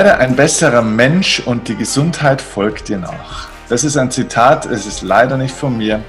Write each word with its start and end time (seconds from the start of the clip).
Werde 0.00 0.16
ein 0.16 0.34
besserer 0.34 0.80
Mensch 0.80 1.40
und 1.40 1.68
die 1.68 1.76
Gesundheit 1.76 2.40
folgt 2.40 2.88
dir 2.88 2.96
nach. 2.96 3.48
Das 3.68 3.84
ist 3.84 3.98
ein 3.98 4.10
Zitat, 4.10 4.64
es 4.64 4.86
ist 4.86 5.02
leider 5.02 5.36
nicht 5.36 5.54
von 5.54 5.76
mir, 5.76 6.02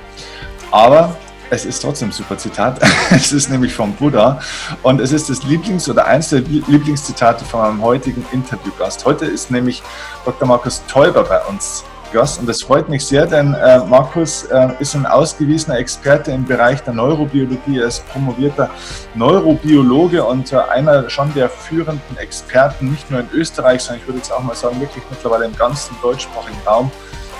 aber 0.71 1.17
es 1.49 1.65
ist 1.65 1.81
trotzdem 1.81 2.07
ein 2.07 2.11
super 2.13 2.37
Zitat. 2.37 2.79
Es 3.11 3.33
ist 3.33 3.49
nämlich 3.49 3.73
vom 3.73 3.91
Buddha 3.93 4.39
und 4.81 5.01
es 5.01 5.11
ist 5.11 5.29
das 5.29 5.43
Lieblings- 5.43 5.89
oder 5.89 6.05
eins 6.05 6.29
der 6.29 6.39
Lieblingszitate 6.39 7.43
von 7.43 7.59
meinem 7.59 7.81
heutigen 7.81 8.25
Interviewgast. 8.31 9.03
Heute 9.03 9.25
ist 9.25 9.51
nämlich 9.51 9.83
Dr. 10.23 10.47
Markus 10.47 10.81
Teuber 10.87 11.25
bei 11.25 11.41
uns 11.49 11.83
Gast. 12.11 12.39
Und 12.39 12.47
das 12.47 12.61
freut 12.61 12.89
mich 12.89 13.05
sehr, 13.05 13.25
denn 13.25 13.53
äh, 13.53 13.79
Markus 13.85 14.43
äh, 14.43 14.69
ist 14.79 14.95
ein 14.95 15.05
ausgewiesener 15.05 15.77
Experte 15.77 16.31
im 16.31 16.45
Bereich 16.45 16.81
der 16.83 16.93
Neurobiologie. 16.93 17.79
Er 17.79 17.87
ist 17.87 18.07
promovierter 18.09 18.69
Neurobiologe 19.15 20.23
und 20.23 20.51
äh, 20.51 20.57
einer 20.57 21.09
schon 21.09 21.33
der 21.33 21.49
führenden 21.49 22.17
Experten, 22.17 22.91
nicht 22.91 23.09
nur 23.09 23.21
in 23.21 23.29
Österreich, 23.33 23.81
sondern 23.81 24.01
ich 24.01 24.07
würde 24.07 24.19
jetzt 24.19 24.31
auch 24.31 24.43
mal 24.43 24.55
sagen, 24.55 24.79
wirklich 24.79 25.03
mittlerweile 25.09 25.45
im 25.45 25.55
ganzen 25.55 25.95
deutschsprachigen 26.01 26.59
Raum. 26.65 26.91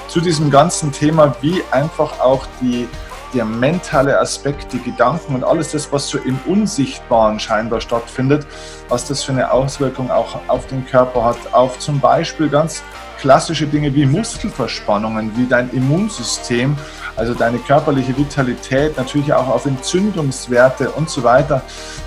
Zu 0.08 0.20
diesem 0.20 0.50
ganzen 0.52 0.92
Thema, 0.92 1.36
wie 1.42 1.62
einfach 1.72 2.20
auch 2.20 2.46
die 2.62 2.88
der 3.34 3.46
mentale 3.46 4.20
Aspekt, 4.20 4.74
die 4.74 4.82
Gedanken 4.82 5.36
und 5.36 5.44
alles 5.44 5.72
das, 5.72 5.92
was 5.92 6.10
so 6.10 6.18
im 6.18 6.38
Unsichtbaren 6.46 7.40
scheinbar 7.40 7.82
stattfindet, 7.82 8.46
was 8.90 9.08
das 9.08 9.24
für 9.24 9.32
eine 9.32 9.52
Auswirkung 9.52 10.12
auch 10.12 10.38
auf 10.48 10.68
den 10.68 10.86
Körper 10.86 11.24
hat, 11.24 11.38
auf 11.54 11.80
zum 11.80 12.00
Beispiel 12.00 12.50
ganz 12.50 12.84
klassische 13.22 13.68
Dinge 13.68 13.94
wie 13.94 14.08
Muskelverspannungen, 14.08 15.32
wie 15.38 15.46
dein 15.46 15.70
Immunsystem, 15.70 16.76
also 17.16 17.36
deine 17.36 17.60
körperliche 17.60 18.18
Vitalität, 18.18 18.98
natürlich 18.98 19.32
auch 19.32 19.48
auf 19.48 19.68
Entzündungswerte 19.68 20.90
und 20.90 21.08
so 21.08 21.24
weiter. 21.24 21.62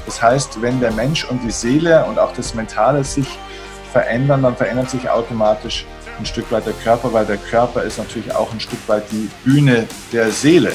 Das 0.06 0.20
heißt, 0.20 0.60
wenn 0.60 0.80
der 0.80 0.90
Mensch 0.90 1.24
und 1.24 1.40
die 1.44 1.52
Seele 1.52 2.04
und 2.06 2.18
auch 2.18 2.32
das 2.32 2.56
Mentale 2.56 3.04
sich 3.04 3.28
verändern, 3.92 4.42
dann 4.42 4.56
verändert 4.56 4.90
sich 4.90 5.08
automatisch 5.08 5.86
ein 6.18 6.26
Stück 6.26 6.50
weit 6.50 6.66
der 6.66 6.72
Körper, 6.74 7.12
weil 7.12 7.26
der 7.26 7.36
Körper 7.36 7.84
ist 7.84 7.98
natürlich 7.98 8.34
auch 8.34 8.52
ein 8.52 8.58
Stück 8.58 8.80
weit 8.88 9.04
die 9.12 9.30
Bühne 9.44 9.86
der 10.12 10.32
Seele. 10.32 10.72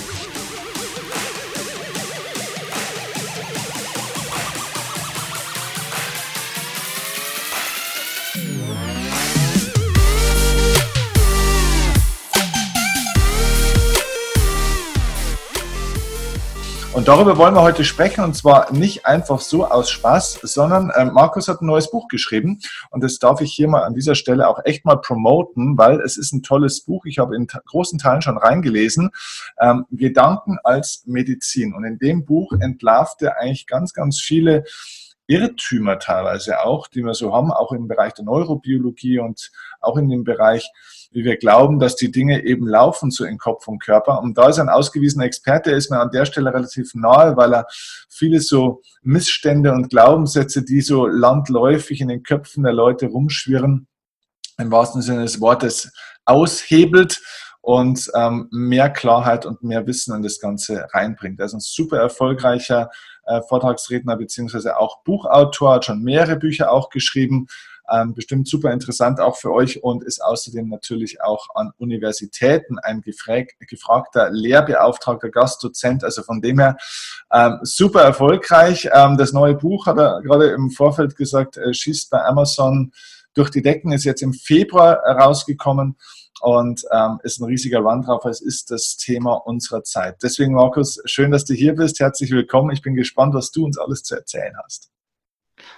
Und 16.99 17.07
darüber 17.07 17.37
wollen 17.37 17.53
wir 17.53 17.61
heute 17.61 17.85
sprechen 17.85 18.25
und 18.25 18.35
zwar 18.35 18.73
nicht 18.73 19.05
einfach 19.05 19.39
so 19.39 19.65
aus 19.65 19.89
Spaß, 19.89 20.41
sondern 20.43 20.89
äh, 20.89 21.05
Markus 21.05 21.47
hat 21.47 21.61
ein 21.61 21.65
neues 21.65 21.89
Buch 21.89 22.09
geschrieben 22.09 22.59
und 22.89 23.01
das 23.01 23.19
darf 23.19 23.39
ich 23.39 23.53
hier 23.53 23.69
mal 23.69 23.83
an 23.83 23.93
dieser 23.93 24.15
Stelle 24.15 24.49
auch 24.49 24.59
echt 24.65 24.83
mal 24.83 24.97
promoten, 24.97 25.77
weil 25.77 26.01
es 26.01 26.17
ist 26.17 26.33
ein 26.33 26.43
tolles 26.43 26.81
Buch. 26.81 27.05
Ich 27.05 27.17
habe 27.17 27.37
in 27.37 27.47
großen 27.47 27.99
Teilen 27.99 28.21
schon 28.21 28.37
reingelesen. 28.37 29.11
Ähm, 29.61 29.85
Gedanken 29.91 30.57
als 30.61 31.03
Medizin. 31.05 31.73
Und 31.73 31.85
in 31.85 31.99
dem 31.99 32.25
Buch 32.25 32.51
entlarvt 32.59 33.21
er 33.21 33.39
eigentlich 33.39 33.65
ganz, 33.65 33.93
ganz 33.93 34.19
viele 34.19 34.65
Irrtümer 35.25 35.99
teilweise 35.99 36.65
auch, 36.65 36.89
die 36.89 37.05
wir 37.05 37.13
so 37.13 37.33
haben, 37.33 37.53
auch 37.53 37.71
im 37.71 37.87
Bereich 37.87 38.15
der 38.15 38.25
Neurobiologie 38.25 39.19
und 39.19 39.51
auch 39.79 39.95
in 39.95 40.09
dem 40.09 40.25
Bereich, 40.25 40.69
wie 41.11 41.23
wir 41.23 41.37
glauben, 41.37 41.79
dass 41.79 41.95
die 41.95 42.11
Dinge 42.11 42.43
eben 42.43 42.67
laufen 42.67 43.11
so 43.11 43.25
in 43.25 43.37
Kopf 43.37 43.67
und 43.67 43.79
Körper. 43.79 44.21
Und 44.21 44.37
da 44.37 44.49
ist 44.49 44.59
ein 44.59 44.69
ausgewiesener 44.69 45.25
Experte, 45.25 45.71
ist 45.71 45.89
mir 45.89 45.99
an 45.99 46.11
der 46.11 46.25
Stelle 46.25 46.53
relativ 46.53 46.93
nahe, 46.93 47.35
weil 47.35 47.53
er 47.53 47.67
viele 48.09 48.39
so 48.41 48.81
Missstände 49.01 49.71
und 49.71 49.89
Glaubenssätze, 49.89 50.63
die 50.63 50.81
so 50.81 51.07
landläufig 51.07 52.01
in 52.01 52.09
den 52.09 52.23
Köpfen 52.23 52.63
der 52.63 52.73
Leute 52.73 53.07
rumschwirren, 53.07 53.87
im 54.57 54.71
wahrsten 54.71 55.01
Sinne 55.01 55.23
des 55.23 55.41
Wortes 55.41 55.91
aushebelt 56.25 57.21
und 57.61 58.09
ähm, 58.15 58.47
mehr 58.51 58.89
Klarheit 58.89 59.45
und 59.45 59.63
mehr 59.63 59.85
Wissen 59.87 60.15
in 60.15 60.21
das 60.21 60.39
Ganze 60.39 60.87
reinbringt. 60.93 61.39
Er 61.39 61.45
ist 61.45 61.53
ein 61.53 61.59
super 61.59 61.97
erfolgreicher 61.97 62.89
äh, 63.25 63.41
Vortragsredner 63.41 64.15
beziehungsweise 64.15 64.77
auch 64.77 65.03
Buchautor, 65.03 65.75
hat 65.75 65.85
schon 65.85 66.03
mehrere 66.03 66.35
Bücher 66.35 66.71
auch 66.71 66.89
geschrieben. 66.89 67.47
Ähm, 67.91 68.13
bestimmt 68.13 68.47
super 68.47 68.71
interessant 68.71 69.19
auch 69.19 69.37
für 69.37 69.51
euch 69.51 69.83
und 69.83 70.03
ist 70.03 70.23
außerdem 70.23 70.67
natürlich 70.67 71.21
auch 71.21 71.47
an 71.55 71.71
Universitäten 71.77 72.79
ein 72.79 73.01
gefrag 73.01 73.49
gefragter 73.59 74.29
Lehrbeauftragter, 74.31 75.29
Gastdozent. 75.29 76.03
Also 76.03 76.23
von 76.23 76.41
dem 76.41 76.59
her 76.59 76.77
ähm, 77.31 77.59
super 77.63 78.01
erfolgreich. 78.01 78.89
Ähm, 78.93 79.17
das 79.17 79.33
neue 79.33 79.55
Buch 79.55 79.85
hat 79.85 79.97
er 79.97 80.21
gerade 80.21 80.49
im 80.49 80.71
Vorfeld 80.71 81.15
gesagt, 81.15 81.57
äh, 81.57 81.73
schießt 81.73 82.09
bei 82.09 82.23
Amazon 82.23 82.91
durch 83.33 83.49
die 83.49 83.61
Decken, 83.61 83.91
ist 83.91 84.05
jetzt 84.05 84.21
im 84.21 84.33
Februar 84.33 84.97
rausgekommen 84.97 85.95
und 86.41 86.83
ähm, 86.91 87.19
ist 87.23 87.39
ein 87.39 87.45
riesiger 87.45 87.79
Run 87.79 88.01
drauf. 88.01 88.25
Es 88.25 88.41
ist 88.41 88.71
das 88.71 88.97
Thema 88.97 89.33
unserer 89.33 89.83
Zeit. 89.83 90.17
Deswegen, 90.23 90.53
Markus, 90.53 90.99
schön, 91.05 91.31
dass 91.31 91.45
du 91.45 91.53
hier 91.53 91.75
bist. 91.75 91.99
Herzlich 91.99 92.31
willkommen. 92.31 92.71
Ich 92.71 92.81
bin 92.81 92.95
gespannt, 92.95 93.33
was 93.33 93.51
du 93.51 93.65
uns 93.65 93.77
alles 93.77 94.03
zu 94.03 94.15
erzählen 94.15 94.55
hast. 94.63 94.89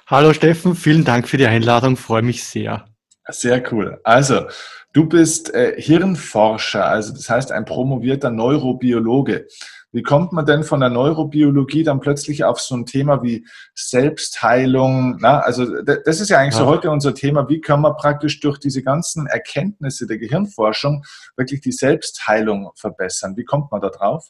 Hallo 0.08 0.34
Steffen, 0.34 0.76
vielen 0.76 1.06
Dank 1.06 1.28
für 1.28 1.38
die 1.38 1.48
Einladung. 1.48 1.98
Freue 1.98 2.22
mich 2.22 2.44
sehr. 2.44 2.86
Sehr 3.28 3.64
cool. 3.72 4.00
Also, 4.04 4.48
du 4.94 5.08
bist 5.08 5.54
äh, 5.54 5.80
Hirnforscher, 5.80 6.86
also 6.86 7.14
das 7.14 7.30
heißt 7.30 7.52
ein 7.52 7.66
promovierter 7.66 8.30
Neurobiologe. 8.30 9.48
Wie 9.94 10.04
kommt 10.04 10.32
man 10.32 10.46
denn 10.46 10.64
von 10.64 10.80
der 10.80 10.90
Neurobiologie 10.90 11.84
dann 11.84 12.00
plötzlich 12.00 12.46
auf 12.46 12.62
so 12.62 12.76
ein 12.76 12.86
Thema 12.86 13.24
wie 13.24 13.46
Selbstheilung? 13.76 15.18
Na, 15.20 15.40
also 15.40 15.82
das 15.82 16.22
ist 16.22 16.30
ja 16.30 16.40
eigentlich 16.40 16.54
ja. 16.54 16.62
so 16.62 16.66
heute 16.66 16.90
unser 16.90 17.14
Thema. 17.14 17.50
Wie 17.50 17.60
kann 17.60 17.82
man 17.82 17.98
praktisch 17.98 18.40
durch 18.40 18.58
diese 18.58 18.84
ganzen 18.84 19.28
Erkenntnisse 19.28 20.08
der 20.08 20.18
Gehirnforschung 20.18 21.04
wirklich 21.36 21.60
die 21.60 21.74
Selbstheilung 21.74 22.72
verbessern? 22.76 23.36
Wie 23.36 23.44
kommt 23.44 23.72
man 23.72 23.82
da 23.82 23.90
drauf? 23.90 24.30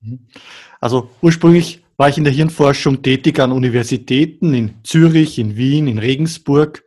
Mhm. 0.00 0.26
Also 0.80 1.08
ursprünglich 1.22 1.79
war 2.00 2.08
ich 2.08 2.16
in 2.16 2.24
der 2.24 2.32
Hirnforschung 2.32 3.02
tätig 3.02 3.38
an 3.40 3.52
Universitäten 3.52 4.54
in 4.54 4.82
Zürich, 4.84 5.38
in 5.38 5.58
Wien, 5.58 5.86
in 5.86 5.98
Regensburg 5.98 6.82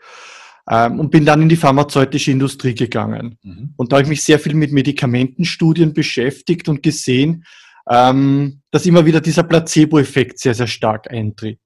ähm, 0.67 0.99
und 0.99 1.11
bin 1.11 1.23
dann 1.23 1.43
in 1.43 1.49
die 1.49 1.55
pharmazeutische 1.55 2.31
Industrie 2.31 2.73
gegangen. 2.73 3.37
Mhm. 3.43 3.75
Und 3.77 3.91
da 3.91 3.97
habe 3.97 4.05
ich 4.05 4.09
mich 4.09 4.23
sehr 4.23 4.39
viel 4.39 4.55
mit 4.55 4.71
Medikamentenstudien 4.71 5.93
beschäftigt 5.93 6.67
und 6.67 6.81
gesehen, 6.81 7.45
ähm, 7.87 8.61
dass 8.71 8.87
immer 8.87 9.05
wieder 9.05 9.21
dieser 9.21 9.43
Placebo-Effekt 9.43 10.39
sehr, 10.39 10.55
sehr 10.55 10.65
stark 10.65 11.11
eintritt. 11.11 11.61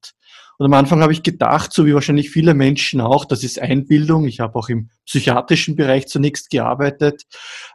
Und 0.57 0.65
am 0.65 0.73
Anfang 0.73 1.01
habe 1.01 1.13
ich 1.13 1.23
gedacht, 1.23 1.71
so 1.71 1.85
wie 1.85 1.93
wahrscheinlich 1.93 2.29
viele 2.29 2.53
Menschen 2.53 2.99
auch, 2.99 3.23
das 3.23 3.45
ist 3.45 3.61
Einbildung. 3.61 4.27
Ich 4.27 4.41
habe 4.41 4.59
auch 4.59 4.67
im 4.67 4.89
psychiatrischen 5.05 5.77
Bereich 5.77 6.07
zunächst 6.07 6.49
gearbeitet. 6.49 7.23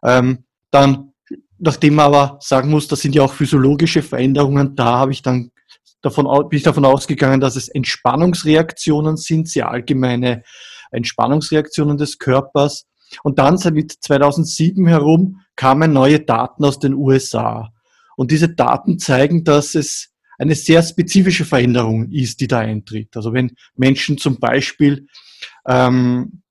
Ähm, 0.04 0.44
dann, 0.70 1.14
nachdem 1.56 1.94
man 1.94 2.12
aber 2.12 2.38
sagen 2.42 2.68
muss, 2.68 2.88
da 2.88 2.96
sind 2.96 3.14
ja 3.14 3.22
auch 3.22 3.32
physiologische 3.32 4.02
Veränderungen 4.02 4.76
da, 4.76 4.98
habe 4.98 5.12
ich 5.12 5.22
dann 5.22 5.50
davon, 6.02 6.26
bin 6.48 6.56
ich 6.56 6.62
davon 6.62 6.84
ausgegangen, 6.84 7.40
dass 7.40 7.56
es 7.56 7.68
Entspannungsreaktionen 7.68 9.16
sind, 9.16 9.48
sehr 9.48 9.70
allgemeine 9.70 10.42
Entspannungsreaktionen 10.90 11.96
des 11.96 12.18
Körpers. 12.18 12.86
Und 13.22 13.38
dann, 13.38 13.58
seit 13.58 13.74
2007 13.90 14.86
herum, 14.86 15.40
kamen 15.56 15.92
neue 15.92 16.20
Daten 16.20 16.64
aus 16.64 16.78
den 16.78 16.94
USA. 16.94 17.72
Und 18.16 18.30
diese 18.30 18.48
Daten 18.48 18.98
zeigen, 18.98 19.44
dass 19.44 19.74
es 19.74 20.10
eine 20.38 20.54
sehr 20.54 20.82
spezifische 20.82 21.44
Veränderung 21.44 22.10
ist, 22.10 22.40
die 22.40 22.48
da 22.48 22.60
eintritt. 22.60 23.16
Also 23.16 23.32
wenn 23.32 23.52
Menschen 23.76 24.18
zum 24.18 24.40
Beispiel 24.40 25.06
ähm, 25.66 26.42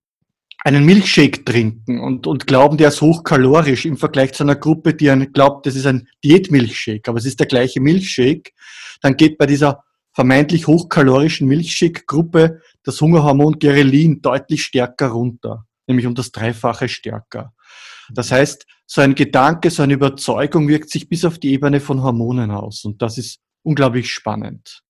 einen 0.63 0.85
Milchshake 0.85 1.43
trinken 1.43 1.99
und, 1.99 2.27
und 2.27 2.45
glauben, 2.45 2.77
der 2.77 2.89
ist 2.89 3.01
hochkalorisch 3.01 3.85
im 3.85 3.97
Vergleich 3.97 4.33
zu 4.33 4.43
einer 4.43 4.55
Gruppe, 4.55 4.93
die 4.93 5.07
glaubt, 5.33 5.65
das 5.65 5.75
ist 5.75 5.87
ein 5.87 6.07
Diätmilchshake, 6.23 7.09
aber 7.09 7.17
es 7.17 7.25
ist 7.25 7.39
der 7.39 7.47
gleiche 7.47 7.81
Milchshake, 7.81 8.53
dann 9.01 9.17
geht 9.17 9.37
bei 9.37 9.45
dieser 9.45 9.83
vermeintlich 10.13 10.67
hochkalorischen 10.67 11.47
Milchshake-Gruppe 11.47 12.61
das 12.83 12.99
Hungerhormon 12.99 13.59
Gerelin 13.59 14.21
deutlich 14.21 14.63
stärker 14.63 15.09
runter, 15.09 15.65
nämlich 15.87 16.07
um 16.07 16.15
das 16.15 16.31
Dreifache 16.31 16.89
stärker. 16.89 17.53
Das 18.13 18.31
heißt, 18.31 18.65
so 18.85 19.01
ein 19.01 19.15
Gedanke, 19.15 19.69
so 19.69 19.83
eine 19.83 19.93
Überzeugung 19.93 20.67
wirkt 20.67 20.89
sich 20.89 21.07
bis 21.07 21.23
auf 21.23 21.39
die 21.39 21.53
Ebene 21.53 21.79
von 21.79 22.03
Hormonen 22.03 22.51
aus. 22.51 22.83
Und 22.83 23.01
das 23.01 23.17
ist 23.17 23.39
unglaublich 23.63 24.11
spannend. 24.11 24.83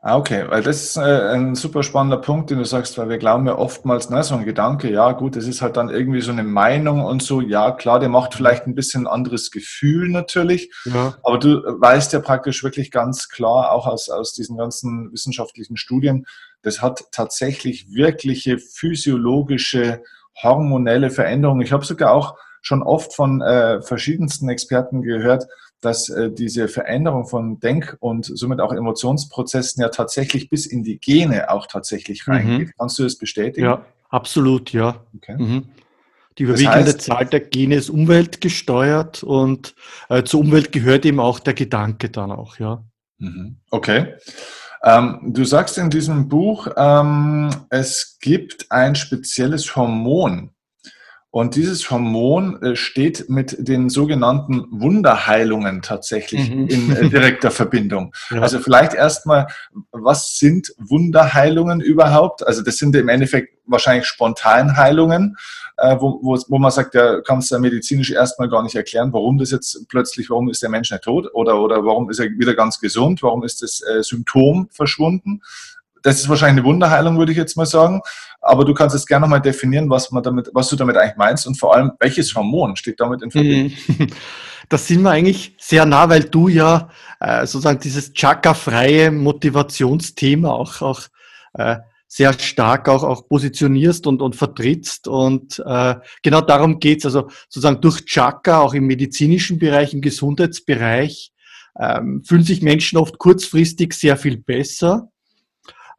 Ah, 0.00 0.16
okay, 0.16 0.44
weil 0.48 0.62
das 0.62 0.82
ist 0.82 0.96
äh, 0.96 1.00
ein 1.00 1.54
super 1.54 1.82
spannender 1.82 2.18
Punkt, 2.18 2.50
den 2.50 2.58
du 2.58 2.64
sagst, 2.64 2.98
weil 2.98 3.08
wir 3.08 3.18
glauben 3.18 3.46
ja 3.46 3.56
oftmals, 3.56 4.10
ne, 4.10 4.22
so 4.22 4.34
ein 4.34 4.44
Gedanke, 4.44 4.90
ja 4.90 5.12
gut, 5.12 5.36
das 5.36 5.46
ist 5.46 5.62
halt 5.62 5.76
dann 5.76 5.90
irgendwie 5.90 6.20
so 6.20 6.32
eine 6.32 6.44
Meinung 6.44 7.04
und 7.04 7.22
so, 7.22 7.40
ja 7.40 7.72
klar, 7.72 8.00
der 8.00 8.08
macht 8.08 8.34
vielleicht 8.34 8.66
ein 8.66 8.74
bisschen 8.74 9.04
ein 9.04 9.12
anderes 9.12 9.50
Gefühl 9.50 10.08
natürlich, 10.08 10.72
ja. 10.84 11.14
aber 11.22 11.38
du 11.38 11.62
weißt 11.62 12.12
ja 12.12 12.20
praktisch 12.20 12.62
wirklich 12.62 12.90
ganz 12.90 13.28
klar, 13.28 13.72
auch 13.72 13.86
aus, 13.86 14.08
aus 14.08 14.32
diesen 14.32 14.56
ganzen 14.56 15.12
wissenschaftlichen 15.12 15.76
Studien, 15.76 16.26
das 16.62 16.82
hat 16.82 17.04
tatsächlich 17.12 17.92
wirkliche 17.92 18.58
physiologische, 18.58 20.02
hormonelle 20.42 21.10
Veränderungen. 21.10 21.62
Ich 21.62 21.72
habe 21.72 21.84
sogar 21.84 22.12
auch 22.12 22.36
schon 22.62 22.82
oft 22.82 23.14
von 23.14 23.40
äh, 23.40 23.80
verschiedensten 23.82 24.48
Experten 24.48 25.02
gehört, 25.02 25.46
dass 25.80 26.08
äh, 26.08 26.30
diese 26.30 26.68
Veränderung 26.68 27.26
von 27.26 27.60
Denk- 27.60 27.96
und 28.00 28.26
somit 28.26 28.60
auch 28.60 28.72
Emotionsprozessen 28.72 29.80
ja 29.82 29.88
tatsächlich 29.88 30.50
bis 30.50 30.66
in 30.66 30.82
die 30.82 30.98
Gene 30.98 31.50
auch 31.50 31.66
tatsächlich 31.66 32.26
mhm. 32.26 32.32
reingeht. 32.32 32.68
Mhm. 32.68 32.72
Kannst 32.78 32.98
du 32.98 33.04
das 33.04 33.16
bestätigen? 33.16 33.66
Ja, 33.66 33.84
absolut, 34.08 34.72
ja. 34.72 35.04
Okay. 35.16 35.36
Mhm. 35.38 35.68
Die 36.38 36.44
überwiegende 36.44 36.84
das 36.84 36.94
heißt, 36.94 37.02
Zahl 37.02 37.26
der 37.26 37.40
Gene 37.40 37.74
ist 37.74 37.90
umweltgesteuert 37.90 39.24
und 39.24 39.74
äh, 40.08 40.22
zur 40.22 40.40
Umwelt 40.40 40.70
gehört 40.70 41.04
eben 41.04 41.18
auch 41.18 41.40
der 41.40 41.54
Gedanke 41.54 42.10
dann 42.10 42.30
auch, 42.30 42.58
ja. 42.58 42.84
Mhm. 43.18 43.56
Okay. 43.70 44.14
Ähm, 44.84 45.18
du 45.24 45.44
sagst 45.44 45.78
in 45.78 45.90
diesem 45.90 46.28
Buch, 46.28 46.68
ähm, 46.76 47.50
es 47.70 48.18
gibt 48.20 48.70
ein 48.70 48.94
spezielles 48.94 49.74
Hormon, 49.74 50.50
und 51.30 51.56
dieses 51.56 51.90
Hormon 51.90 52.62
äh, 52.62 52.74
steht 52.74 53.28
mit 53.28 53.56
den 53.58 53.90
sogenannten 53.90 54.66
Wunderheilungen 54.70 55.82
tatsächlich 55.82 56.48
mhm. 56.50 56.68
in 56.68 56.96
äh, 56.96 57.08
direkter 57.08 57.50
Verbindung. 57.50 58.14
Ja. 58.30 58.42
Also 58.42 58.58
vielleicht 58.58 58.92
erstmal, 58.92 59.46
was 59.90 60.38
sind 60.38 60.74
Wunderheilungen 60.76 61.80
überhaupt? 61.80 62.46
Also 62.46 62.62
das 62.62 62.76
sind 62.76 62.94
im 62.94 63.08
Endeffekt 63.08 63.56
wahrscheinlich 63.64 64.06
Spontanheilungen, 64.06 65.36
äh, 65.78 65.96
wo, 65.98 66.18
wo, 66.22 66.36
wo 66.48 66.58
man 66.58 66.70
sagt, 66.70 66.94
ja, 66.94 67.22
kannst 67.22 67.50
du 67.50 67.58
medizinisch 67.58 68.10
erstmal 68.10 68.50
gar 68.50 68.62
nicht 68.62 68.74
erklären, 68.74 69.12
warum 69.14 69.38
das 69.38 69.50
jetzt 69.50 69.88
plötzlich, 69.88 70.28
warum 70.28 70.50
ist 70.50 70.62
der 70.62 70.68
Mensch 70.68 70.90
nicht 70.90 71.04
tot 71.04 71.26
oder, 71.32 71.58
oder 71.60 71.84
warum 71.86 72.10
ist 72.10 72.18
er 72.18 72.26
wieder 72.26 72.54
ganz 72.54 72.80
gesund, 72.80 73.22
warum 73.22 73.42
ist 73.44 73.62
das 73.62 73.82
Symptom 74.00 74.68
verschwunden 74.70 75.40
das 76.02 76.20
ist 76.20 76.28
wahrscheinlich 76.28 76.62
eine 76.62 76.68
Wunderheilung, 76.72 77.18
würde 77.18 77.32
ich 77.32 77.38
jetzt 77.38 77.56
mal 77.56 77.66
sagen. 77.66 78.00
Aber 78.40 78.64
du 78.64 78.72
kannst 78.72 78.94
jetzt 78.94 79.06
gerne 79.06 79.22
nochmal 79.22 79.42
definieren, 79.42 79.90
was, 79.90 80.10
man 80.10 80.22
damit, 80.22 80.50
was 80.52 80.68
du 80.68 80.76
damit 80.76 80.96
eigentlich 80.96 81.16
meinst 81.16 81.46
und 81.46 81.56
vor 81.56 81.74
allem, 81.74 81.92
welches 81.98 82.34
Hormon 82.34 82.76
steht 82.76 83.00
damit 83.00 83.22
in 83.22 83.30
Verbindung? 83.30 83.72
Das 84.68 84.86
sind 84.86 85.00
wir 85.00 85.12
eigentlich 85.12 85.56
sehr 85.58 85.86
nah, 85.86 86.10
weil 86.10 86.24
du 86.24 86.48
ja 86.48 86.90
äh, 87.20 87.46
sozusagen 87.46 87.80
dieses 87.80 88.12
Chakra-freie 88.12 89.10
Motivationsthema 89.10 90.50
auch, 90.50 90.82
auch 90.82 91.00
äh, 91.54 91.76
sehr 92.06 92.34
stark 92.34 92.88
auch, 92.88 93.02
auch 93.02 93.28
positionierst 93.28 94.06
und, 94.06 94.20
und 94.20 94.36
vertrittst. 94.36 95.08
Und 95.08 95.62
äh, 95.64 95.94
genau 96.22 96.42
darum 96.42 96.80
geht's. 96.80 97.06
Also 97.06 97.28
sozusagen 97.48 97.80
durch 97.80 98.04
Chakra, 98.04 98.60
auch 98.60 98.74
im 98.74 98.86
medizinischen 98.86 99.58
Bereich, 99.58 99.94
im 99.94 100.02
Gesundheitsbereich, 100.02 101.32
ähm, 101.78 102.22
fühlen 102.26 102.42
sich 102.42 102.60
Menschen 102.60 102.98
oft 102.98 103.18
kurzfristig 103.18 103.94
sehr 103.94 104.16
viel 104.16 104.36
besser 104.36 105.08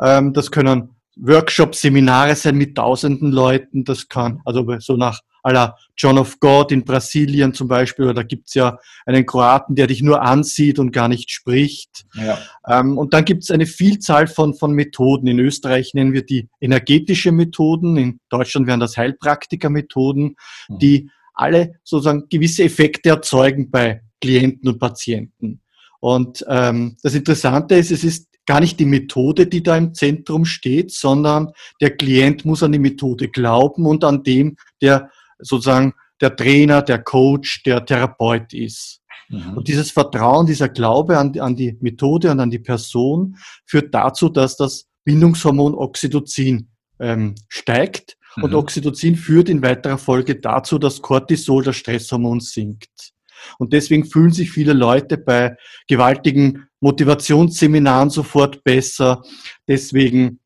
ähm, 0.01 0.33
das 0.33 0.51
können 0.51 0.95
Workshops, 1.15 1.81
Seminare 1.81 2.35
sein 2.35 2.55
mit 2.55 2.75
tausenden 2.75 3.31
Leuten. 3.31 3.83
Das 3.83 4.07
kann, 4.07 4.41
also 4.45 4.65
so 4.79 4.95
nach 4.95 5.19
aller 5.43 5.75
John 5.97 6.17
of 6.17 6.39
God 6.39 6.71
in 6.71 6.83
Brasilien 6.83 7.53
zum 7.53 7.67
Beispiel, 7.67 8.05
oder 8.05 8.13
da 8.13 8.23
gibt's 8.23 8.53
ja 8.53 8.77
einen 9.05 9.25
Kroaten, 9.25 9.75
der 9.75 9.87
dich 9.87 10.01
nur 10.01 10.21
ansieht 10.21 10.79
und 10.79 10.91
gar 10.91 11.07
nicht 11.07 11.31
spricht. 11.31 12.05
Ja. 12.13 12.37
Ähm, 12.67 12.97
und 12.97 13.13
dann 13.13 13.25
gibt's 13.25 13.51
eine 13.51 13.65
Vielzahl 13.65 14.27
von, 14.27 14.53
von 14.53 14.71
Methoden. 14.71 15.27
In 15.27 15.39
Österreich 15.39 15.93
nennen 15.93 16.13
wir 16.13 16.25
die 16.25 16.49
energetische 16.61 17.31
Methoden, 17.31 17.97
in 17.97 18.19
Deutschland 18.29 18.67
wären 18.67 18.79
das 18.79 18.97
Heilpraktiker-Methoden, 18.97 20.35
mhm. 20.67 20.79
die 20.79 21.09
alle 21.33 21.73
sozusagen 21.83 22.27
gewisse 22.29 22.63
Effekte 22.63 23.09
erzeugen 23.09 23.71
bei 23.71 24.01
Klienten 24.21 24.67
und 24.69 24.79
Patienten. 24.79 25.61
Und 26.01 26.45
ähm, 26.47 26.97
das 27.01 27.13
Interessante 27.15 27.75
ist, 27.75 27.91
es 27.91 28.03
ist 28.03 28.28
gar 28.49 28.61
nicht 28.61 28.79
die 28.79 28.85
Methode, 28.85 29.45
die 29.45 29.61
da 29.61 29.77
im 29.77 29.93
Zentrum 29.93 30.43
steht, 30.43 30.91
sondern 30.91 31.51
der 31.81 31.95
Klient 31.95 32.45
muss 32.45 32.63
an 32.63 32.71
die 32.71 32.79
Methode 32.79 33.27
glauben 33.27 33.85
und 33.85 34.03
an 34.03 34.23
dem, 34.23 34.57
der 34.81 35.11
sozusagen 35.37 35.93
der 36.19 36.35
Trainer, 36.35 36.81
der 36.81 36.97
Coach, 36.97 37.61
der 37.61 37.85
Therapeut 37.85 38.51
ist. 38.55 39.01
Mhm. 39.29 39.55
Und 39.55 39.67
dieses 39.67 39.91
Vertrauen, 39.91 40.47
dieser 40.47 40.67
Glaube 40.67 41.19
an, 41.19 41.39
an 41.39 41.55
die 41.55 41.77
Methode 41.79 42.31
und 42.31 42.39
an 42.39 42.49
die 42.49 42.57
Person 42.57 43.37
führt 43.67 43.93
dazu, 43.93 44.29
dass 44.29 44.57
das 44.57 44.87
Bindungshormon 45.03 45.75
Oxytocin 45.75 46.69
ähm, 46.99 47.35
steigt. 47.49 48.17
Mhm. 48.35 48.45
Und 48.45 48.55
Oxytocin 48.55 49.15
führt 49.15 49.49
in 49.49 49.61
weiterer 49.61 49.99
Folge 49.99 50.39
dazu, 50.39 50.79
dass 50.79 51.03
Cortisol, 51.03 51.63
das 51.63 51.75
Stresshormon, 51.75 52.39
sinkt. 52.39 53.11
Und 53.59 53.73
deswegen 53.73 54.05
fühlen 54.05 54.33
sich 54.33 54.49
viele 54.49 54.73
Leute 54.73 55.19
bei 55.19 55.55
gewaltigen 55.87 56.65
Motivationsseminaren 56.81 58.09
sofort 58.09 58.63
besser. 58.63 59.23
Deswegen 59.67 60.39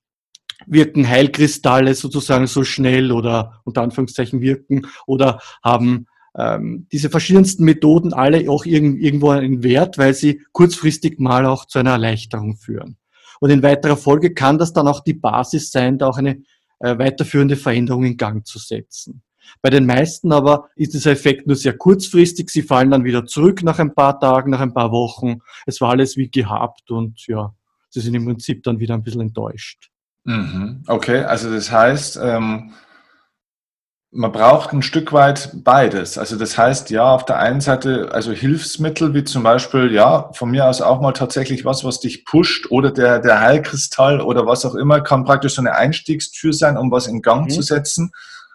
wirken 0.66 1.08
Heilkristalle 1.08 1.94
sozusagen 1.94 2.48
so 2.48 2.64
schnell 2.64 3.12
oder 3.12 3.62
unter 3.64 3.82
Anführungszeichen 3.82 4.42
wirken 4.42 4.88
oder 5.06 5.40
haben 5.64 6.08
ähm, 6.38 6.88
diese 6.92 7.10
verschiedensten 7.10 7.64
Methoden 7.64 8.14
alle 8.14 8.50
auch 8.50 8.66
irg 8.66 8.84
irgendwo 9.00 9.30
einen 9.30 9.64
Wert, 9.64 9.98
weil 9.98 10.14
sie 10.14 10.42
kurzfristig 10.52 11.20
mal 11.20 11.46
auch 11.46 11.66
zu 11.66 11.80
einer 11.80 11.92
Erleichterung 11.92 12.56
führen. 12.56 12.98
Und 13.40 13.50
in 13.50 13.62
weiterer 13.62 13.98
Folge 13.98 14.34
kann 14.34 14.58
das 14.58 14.74
dann 14.74 14.88
auch 14.88 15.02
die 15.02 15.14
Basis 15.14 15.72
sein, 15.72 15.98
da 15.98 16.08
auch 16.08 16.18
eine 16.18 16.42
äh, 16.80 16.98
weiterführende 16.98 17.56
Veränderung 17.56 18.06
in 18.06 18.18
Gang 18.18 18.48
zu 18.48 18.58
setzen. 18.58 19.22
Bei 19.62 19.70
den 19.70 19.86
meisten 19.86 20.32
aber 20.32 20.70
ist 20.76 20.94
dieser 20.94 21.12
Effekt 21.12 21.48
nur 21.48 21.56
sehr 21.56 21.78
kurzfristig. 21.78 22.50
Sie 22.50 22.62
fallen 22.62 22.92
dann 22.92 23.04
wieder 23.04 23.26
zurück 23.26 23.64
nach 23.64 23.80
ein 23.80 23.94
paar 23.94 24.20
Tagen, 24.20 24.52
nach 24.52 24.60
ein 24.60 24.74
paar 24.74 24.92
Wochen. 24.92 25.40
Es 25.66 25.80
war 25.82 25.92
alles 25.92 26.18
wie 26.18 26.30
gehabt 26.30 26.92
und 26.92 27.26
ja, 27.28 27.54
sie 27.90 28.02
sind 28.02 28.14
im 28.16 28.26
Prinzip 28.26 28.64
dann 28.64 28.80
wieder 28.80 28.94
ein 28.94 29.04
bisschen 29.04 29.22
enttäuscht. 29.22 29.90
Mhm. 30.26 30.84
Okay, 30.88 31.20
also 31.24 31.52
das 31.52 31.72
heißt, 31.72 32.20
ähm, 32.22 32.74
man 34.16 34.32
braucht 34.32 34.72
ein 34.74 34.84
Stück 34.84 35.12
weit 35.12 35.50
beides. 35.64 36.18
Also 36.18 36.38
das 36.38 36.58
heißt, 36.58 36.92
ja, 36.92 37.16
auf 37.16 37.26
der 37.26 37.40
einen 37.40 37.62
Seite, 37.62 38.10
also 38.12 38.32
Hilfsmittel 38.32 39.14
wie 39.14 39.24
zum 39.24 39.44
Beispiel, 39.44 39.92
ja, 39.92 40.30
von 40.34 40.52
mir 40.52 40.68
aus 40.68 40.82
auch 40.82 41.02
mal 41.02 41.14
tatsächlich 41.14 41.66
was, 41.66 41.84
was 41.84 42.00
dich 42.00 42.24
pusht 42.24 42.70
oder 42.70 42.92
der, 42.92 43.20
der 43.20 43.42
Heilkristall 43.42 44.22
oder 44.22 44.46
was 44.46 44.66
auch 44.66 44.76
immer, 44.76 45.02
kann 45.02 45.26
praktisch 45.26 45.56
so 45.56 45.62
eine 45.62 45.76
Einstiegstür 45.76 46.54
sein, 46.54 46.78
um 46.78 46.92
was 46.92 47.08
in 47.08 47.22
Gang 47.22 47.46
mhm. 47.46 47.50
zu 47.50 47.62
setzen 47.62 48.12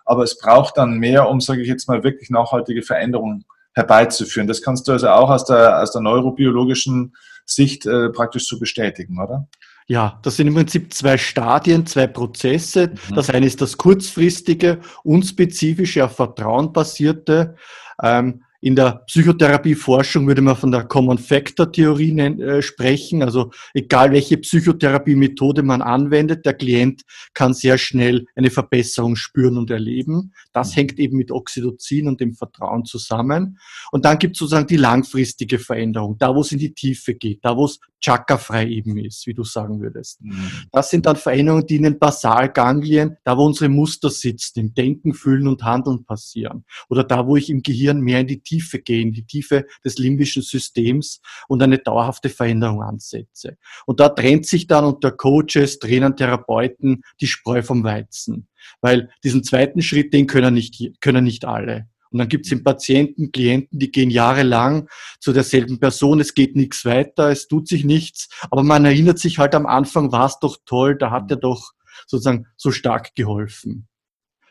aber 0.08 0.22
es 0.22 0.38
braucht 0.38 0.78
dann 0.78 0.98
mehr, 0.98 1.28
um, 1.28 1.40
sage 1.40 1.62
ich 1.62 1.68
jetzt 1.68 1.88
mal, 1.88 2.02
wirklich 2.02 2.30
nachhaltige 2.30 2.82
Veränderungen 2.82 3.44
herbeizuführen. 3.74 4.48
Das 4.48 4.62
kannst 4.62 4.88
du 4.88 4.92
also 4.92 5.08
auch 5.08 5.30
aus 5.30 5.44
der, 5.44 5.82
aus 5.82 5.92
der 5.92 6.00
neurobiologischen 6.00 7.14
Sicht 7.44 7.86
äh, 7.86 8.10
praktisch 8.10 8.46
so 8.46 8.58
bestätigen, 8.58 9.20
oder? 9.22 9.48
Ja, 9.86 10.18
das 10.22 10.36
sind 10.36 10.48
im 10.48 10.54
Prinzip 10.54 10.92
zwei 10.92 11.16
Stadien, 11.16 11.86
zwei 11.86 12.06
Prozesse. 12.06 12.88
Mhm. 12.88 13.14
Das 13.14 13.30
eine 13.30 13.46
ist 13.46 13.60
das 13.62 13.78
kurzfristige, 13.78 14.80
unspezifische, 15.02 16.04
auf 16.04 16.16
Vertrauen 16.16 16.72
basierte. 16.72 17.54
Ähm, 18.02 18.42
in 18.60 18.74
der 18.74 19.04
Psychotherapieforschung 19.06 20.26
würde 20.26 20.42
man 20.42 20.56
von 20.56 20.72
der 20.72 20.84
Common 20.84 21.18
Factor 21.18 21.70
Theorie 21.70 22.18
äh, 22.18 22.60
sprechen. 22.60 23.22
Also 23.22 23.52
egal 23.72 24.12
welche 24.12 24.36
Psychotherapiemethode 24.38 25.62
man 25.62 25.80
anwendet, 25.80 26.44
der 26.44 26.54
Klient 26.54 27.02
kann 27.34 27.54
sehr 27.54 27.78
schnell 27.78 28.26
eine 28.34 28.50
Verbesserung 28.50 29.14
spüren 29.14 29.58
und 29.58 29.70
erleben. 29.70 30.32
Das 30.52 30.74
hängt 30.74 30.98
eben 30.98 31.16
mit 31.16 31.30
Oxytocin 31.30 32.08
und 32.08 32.20
dem 32.20 32.34
Vertrauen 32.34 32.84
zusammen. 32.84 33.58
Und 33.92 34.04
dann 34.04 34.18
gibt 34.18 34.34
es 34.34 34.40
sozusagen 34.40 34.66
die 34.66 34.76
langfristige 34.76 35.58
Veränderung, 35.58 36.18
da 36.18 36.34
wo 36.34 36.40
es 36.40 36.50
in 36.50 36.58
die 36.58 36.74
Tiefe 36.74 37.14
geht, 37.14 37.44
da 37.44 37.56
wo 37.56 37.66
es 37.66 37.78
chakra-frei 38.00 38.68
eben 38.68 38.96
ist, 38.96 39.26
wie 39.26 39.34
du 39.34 39.44
sagen 39.44 39.80
würdest. 39.80 40.22
Mhm. 40.22 40.50
Das 40.72 40.90
sind 40.90 41.06
dann 41.06 41.16
Veränderungen, 41.16 41.66
die 41.66 41.76
in 41.76 41.82
den 41.82 41.98
Basalganglien, 41.98 43.16
da 43.24 43.36
wo 43.36 43.44
unsere 43.44 43.68
Muster 43.68 44.10
sitzen, 44.10 44.60
im 44.60 44.74
Denken, 44.74 45.14
Fühlen 45.14 45.48
und 45.48 45.64
Handeln 45.64 46.04
passieren. 46.04 46.64
Oder 46.88 47.04
da, 47.04 47.26
wo 47.26 47.36
ich 47.36 47.50
im 47.50 47.62
Gehirn 47.62 48.00
mehr 48.00 48.20
in 48.20 48.26
die 48.26 48.40
Tiefe 48.48 48.78
gehe, 48.78 49.02
in 49.02 49.12
die 49.12 49.24
Tiefe 49.24 49.66
des 49.84 49.98
limbischen 49.98 50.42
Systems 50.42 51.20
und 51.48 51.62
eine 51.62 51.78
dauerhafte 51.78 52.30
Veränderung 52.30 52.82
ansetze. 52.82 53.58
Und 53.86 54.00
da 54.00 54.08
trennt 54.08 54.46
sich 54.46 54.66
dann 54.66 54.84
unter 54.84 55.10
Coaches, 55.10 55.78
Trainern, 55.78 56.16
Therapeuten 56.16 57.02
die 57.20 57.26
Spreu 57.26 57.62
vom 57.62 57.84
Weizen. 57.84 58.48
Weil 58.80 59.10
diesen 59.22 59.44
zweiten 59.44 59.82
Schritt, 59.82 60.12
den 60.12 60.26
können 60.26 60.54
nicht, 60.54 61.00
können 61.00 61.24
nicht 61.24 61.44
alle. 61.44 61.88
Und 62.10 62.20
dann 62.20 62.28
gibt 62.28 62.46
es 62.46 62.50
den 62.50 62.64
Patienten, 62.64 63.32
Klienten, 63.32 63.78
die 63.78 63.90
gehen 63.90 64.08
jahrelang 64.08 64.88
zu 65.20 65.34
derselben 65.34 65.78
Person, 65.78 66.20
es 66.20 66.32
geht 66.32 66.56
nichts 66.56 66.86
weiter, 66.86 67.30
es 67.30 67.48
tut 67.48 67.68
sich 67.68 67.84
nichts, 67.84 68.30
aber 68.50 68.62
man 68.62 68.86
erinnert 68.86 69.18
sich 69.18 69.38
halt 69.38 69.54
am 69.54 69.66
Anfang, 69.66 70.10
war 70.10 70.24
es 70.24 70.38
doch 70.38 70.56
toll, 70.64 70.96
da 70.96 71.10
hat 71.10 71.30
er 71.30 71.36
doch 71.36 71.72
sozusagen 72.06 72.46
so 72.56 72.70
stark 72.70 73.14
geholfen. 73.14 73.88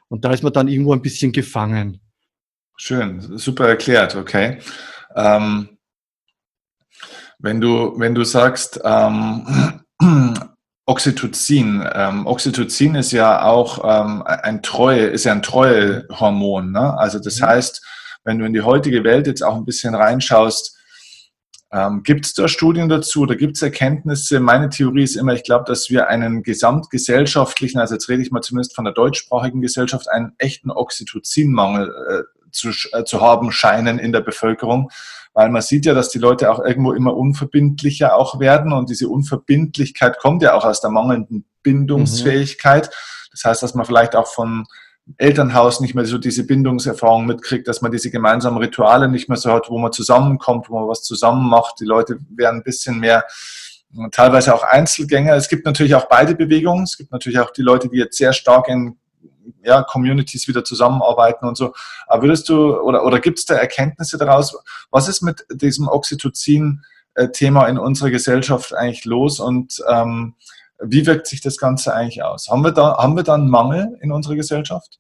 Und 0.07 0.23
da 0.23 0.31
ist 0.31 0.43
man 0.43 0.53
dann 0.53 0.67
irgendwo 0.67 0.93
ein 0.93 1.01
bisschen 1.01 1.31
gefangen. 1.31 1.99
Schön, 2.79 3.37
super 3.37 3.67
erklärt, 3.67 4.15
okay. 4.15 4.59
Ähm, 5.15 5.77
wenn, 7.39 7.59
du, 7.59 7.99
wenn 7.99 8.13
du 8.13 8.23
sagst, 8.23 8.79
ähm, 8.83 9.81
Oxytocin. 10.85 11.85
Ähm, 11.93 12.25
Oxytocin 12.25 12.95
ist 12.95 13.11
ja 13.11 13.43
auch 13.43 13.83
ähm, 13.83 14.23
ein 14.25 14.63
Treue, 14.63 15.07
ist 15.07 15.25
ja 15.25 15.33
ein 15.33 15.41
Treuehormon. 15.41 16.71
Ne? 16.71 16.97
Also 16.97 17.19
das 17.19 17.41
mhm. 17.41 17.45
heißt, 17.45 17.85
wenn 18.23 18.39
du 18.39 18.45
in 18.45 18.53
die 18.53 18.61
heutige 18.61 19.03
Welt 19.03 19.27
jetzt 19.27 19.43
auch 19.43 19.55
ein 19.55 19.65
bisschen 19.65 19.93
reinschaust, 19.95 20.77
ähm, 21.73 22.03
gibt 22.03 22.25
es 22.25 22.33
da 22.33 22.47
Studien 22.47 22.87
dazu 22.87 23.21
oder 23.21 23.35
gibt 23.35 23.57
es 23.57 23.61
Erkenntnisse? 23.61 24.39
Meine 24.39 24.69
Theorie 24.69 25.03
ist 25.03 25.17
immer, 25.17 25.33
ich 25.33 25.43
glaube, 25.43 25.65
dass 25.67 25.89
wir 25.89 26.07
einen 26.07 26.41
gesamtgesellschaftlichen, 26.41 27.79
also 27.81 27.95
jetzt 27.95 28.07
rede 28.07 28.21
ich 28.21 28.31
mal 28.31 28.41
zumindest 28.41 28.73
von 28.73 28.85
der 28.85 28.93
deutschsprachigen 28.93 29.61
Gesellschaft, 29.61 30.09
einen 30.09 30.35
echten 30.37 30.71
Oxytocinmangel 30.71 31.89
äh, 32.09 32.36
zu, 32.57 32.69
äh, 32.91 33.03
zu 33.03 33.21
haben 33.21 33.51
scheinen 33.51 33.99
in 33.99 34.11
der 34.11 34.21
Bevölkerung 34.21 34.89
weil 35.37 35.49
man 35.49 35.61
sieht 35.61 35.85
ja, 35.85 35.93
dass 35.93 36.09
die 36.09 36.17
Leute 36.17 36.51
auch 36.51 36.57
irgendwo 36.57 36.93
immer 36.93 37.15
unverbindlicher 37.15 38.15
auch 38.15 38.39
werden 38.39 38.73
und 38.73 38.89
diese 38.89 39.07
Unverbindlichkeit 39.07 40.17
kommt 40.17 40.41
ja 40.41 40.55
auch 40.55 40.65
aus 40.65 40.81
der 40.81 40.89
mangelnden 40.89 41.45
Bindungsfähigkeit. 41.61 42.87
Mhm. 42.87 43.29
Das 43.33 43.43
heißt, 43.43 43.61
dass 43.61 43.75
man 43.75 43.85
vielleicht 43.85 44.15
auch 44.15 44.25
von 44.25 44.65
Elternhaus 45.17 45.79
nicht 45.79 45.93
mehr 45.93 46.05
so 46.05 46.17
diese 46.17 46.47
Bindungserfahrung 46.47 47.27
mitkriegt, 47.27 47.67
dass 47.67 47.83
man 47.83 47.91
diese 47.91 48.09
gemeinsamen 48.09 48.57
Rituale 48.57 49.09
nicht 49.09 49.29
mehr 49.29 49.37
so 49.37 49.51
hat, 49.51 49.69
wo 49.69 49.77
man 49.77 49.91
zusammenkommt, 49.91 50.71
wo 50.71 50.79
man 50.79 50.89
was 50.89 51.03
zusammen 51.03 51.47
macht. 51.47 51.81
Die 51.81 51.85
Leute 51.85 52.17
werden 52.35 52.61
ein 52.61 52.63
bisschen 52.63 52.99
mehr 52.99 53.23
teilweise 54.11 54.55
auch 54.55 54.63
Einzelgänger. 54.63 55.35
Es 55.35 55.49
gibt 55.49 55.67
natürlich 55.67 55.93
auch 55.93 56.07
beide 56.09 56.33
Bewegungen. 56.33 56.85
Es 56.85 56.97
gibt 56.97 57.11
natürlich 57.11 57.37
auch 57.37 57.51
die 57.51 57.61
Leute, 57.61 57.89
die 57.89 57.97
jetzt 57.97 58.17
sehr 58.17 58.33
stark 58.33 58.69
in 58.69 58.97
ja, 59.63 59.83
Communities 59.83 60.47
wieder 60.47 60.63
zusammenarbeiten 60.63 61.47
und 61.47 61.55
so. 61.57 61.73
Aber 62.07 62.23
würdest 62.23 62.49
du 62.49 62.79
oder, 62.79 63.05
oder 63.05 63.19
gibt 63.19 63.39
es 63.39 63.45
da 63.45 63.55
Erkenntnisse 63.55 64.17
daraus? 64.17 64.57
Was 64.91 65.07
ist 65.07 65.21
mit 65.21 65.45
diesem 65.49 65.87
Oxytocin-Thema 65.87 67.67
in 67.67 67.77
unserer 67.77 68.09
Gesellschaft 68.09 68.73
eigentlich 68.73 69.05
los 69.05 69.39
und 69.39 69.83
ähm, 69.89 70.35
wie 70.79 71.05
wirkt 71.05 71.27
sich 71.27 71.41
das 71.41 71.57
Ganze 71.57 71.93
eigentlich 71.93 72.23
aus? 72.23 72.49
Haben 72.49 72.63
wir 72.63 72.71
da, 72.71 72.97
haben 72.97 73.15
wir 73.15 73.23
da 73.23 73.33
einen 73.33 73.49
Mangel 73.49 73.97
in 74.01 74.11
unserer 74.11 74.35
Gesellschaft? 74.35 74.97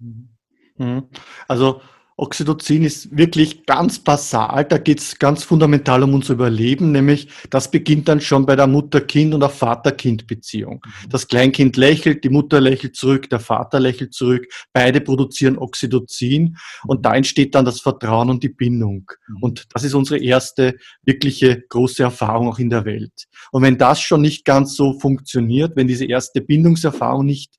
Mhm. 0.77 1.09
Also 1.47 1.81
Oxytocin 2.19 2.83
ist 2.83 3.15
wirklich 3.15 3.67
ganz 3.67 3.99
basal, 3.99 4.65
da 4.65 4.79
geht 4.79 4.99
es 4.99 5.19
ganz 5.19 5.43
fundamental 5.43 6.01
um 6.01 6.15
unser 6.15 6.33
Überleben, 6.33 6.91
nämlich 6.91 7.29
das 7.51 7.69
beginnt 7.69 8.07
dann 8.07 8.19
schon 8.21 8.47
bei 8.47 8.55
der 8.55 8.65
Mutter-Kind- 8.65 9.35
und 9.35 9.43
auch 9.43 9.51
Vater-Kind-Beziehung. 9.51 10.81
Mhm. 10.83 11.09
Das 11.09 11.27
Kleinkind 11.27 11.77
lächelt, 11.77 12.23
die 12.23 12.29
Mutter 12.29 12.59
lächelt 12.59 12.95
zurück, 12.95 13.29
der 13.29 13.39
Vater 13.39 13.79
lächelt 13.79 14.15
zurück, 14.15 14.47
beide 14.73 14.99
produzieren 14.99 15.59
Oxytocin 15.59 16.57
und 16.87 17.05
da 17.05 17.13
entsteht 17.13 17.53
dann 17.53 17.65
das 17.65 17.81
Vertrauen 17.81 18.31
und 18.31 18.41
die 18.41 18.49
Bindung. 18.49 19.11
Mhm. 19.27 19.37
Und 19.41 19.65
das 19.75 19.83
ist 19.83 19.93
unsere 19.93 20.19
erste 20.19 20.75
wirkliche 21.03 21.65
große 21.69 22.01
Erfahrung 22.01 22.49
auch 22.49 22.57
in 22.57 22.71
der 22.71 22.85
Welt. 22.85 23.27
Und 23.51 23.61
wenn 23.61 23.77
das 23.77 24.01
schon 24.01 24.21
nicht 24.21 24.43
ganz 24.43 24.75
so 24.75 24.99
funktioniert, 24.99 25.75
wenn 25.75 25.87
diese 25.87 26.05
erste 26.05 26.41
Bindungserfahrung 26.41 27.27
nicht 27.27 27.57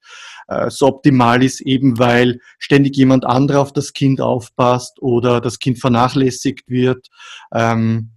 so 0.69 0.87
optimal 0.87 1.43
ist, 1.43 1.61
eben 1.61 1.99
weil 1.99 2.41
ständig 2.59 2.97
jemand 2.97 3.27
anderer 3.27 3.61
auf 3.61 3.73
das 3.73 3.93
Kind 3.93 4.21
aufpasst 4.21 5.01
oder 5.01 5.41
das 5.41 5.59
Kind 5.59 5.79
vernachlässigt 5.79 6.69
wird. 6.69 7.09
Ähm, 7.53 8.11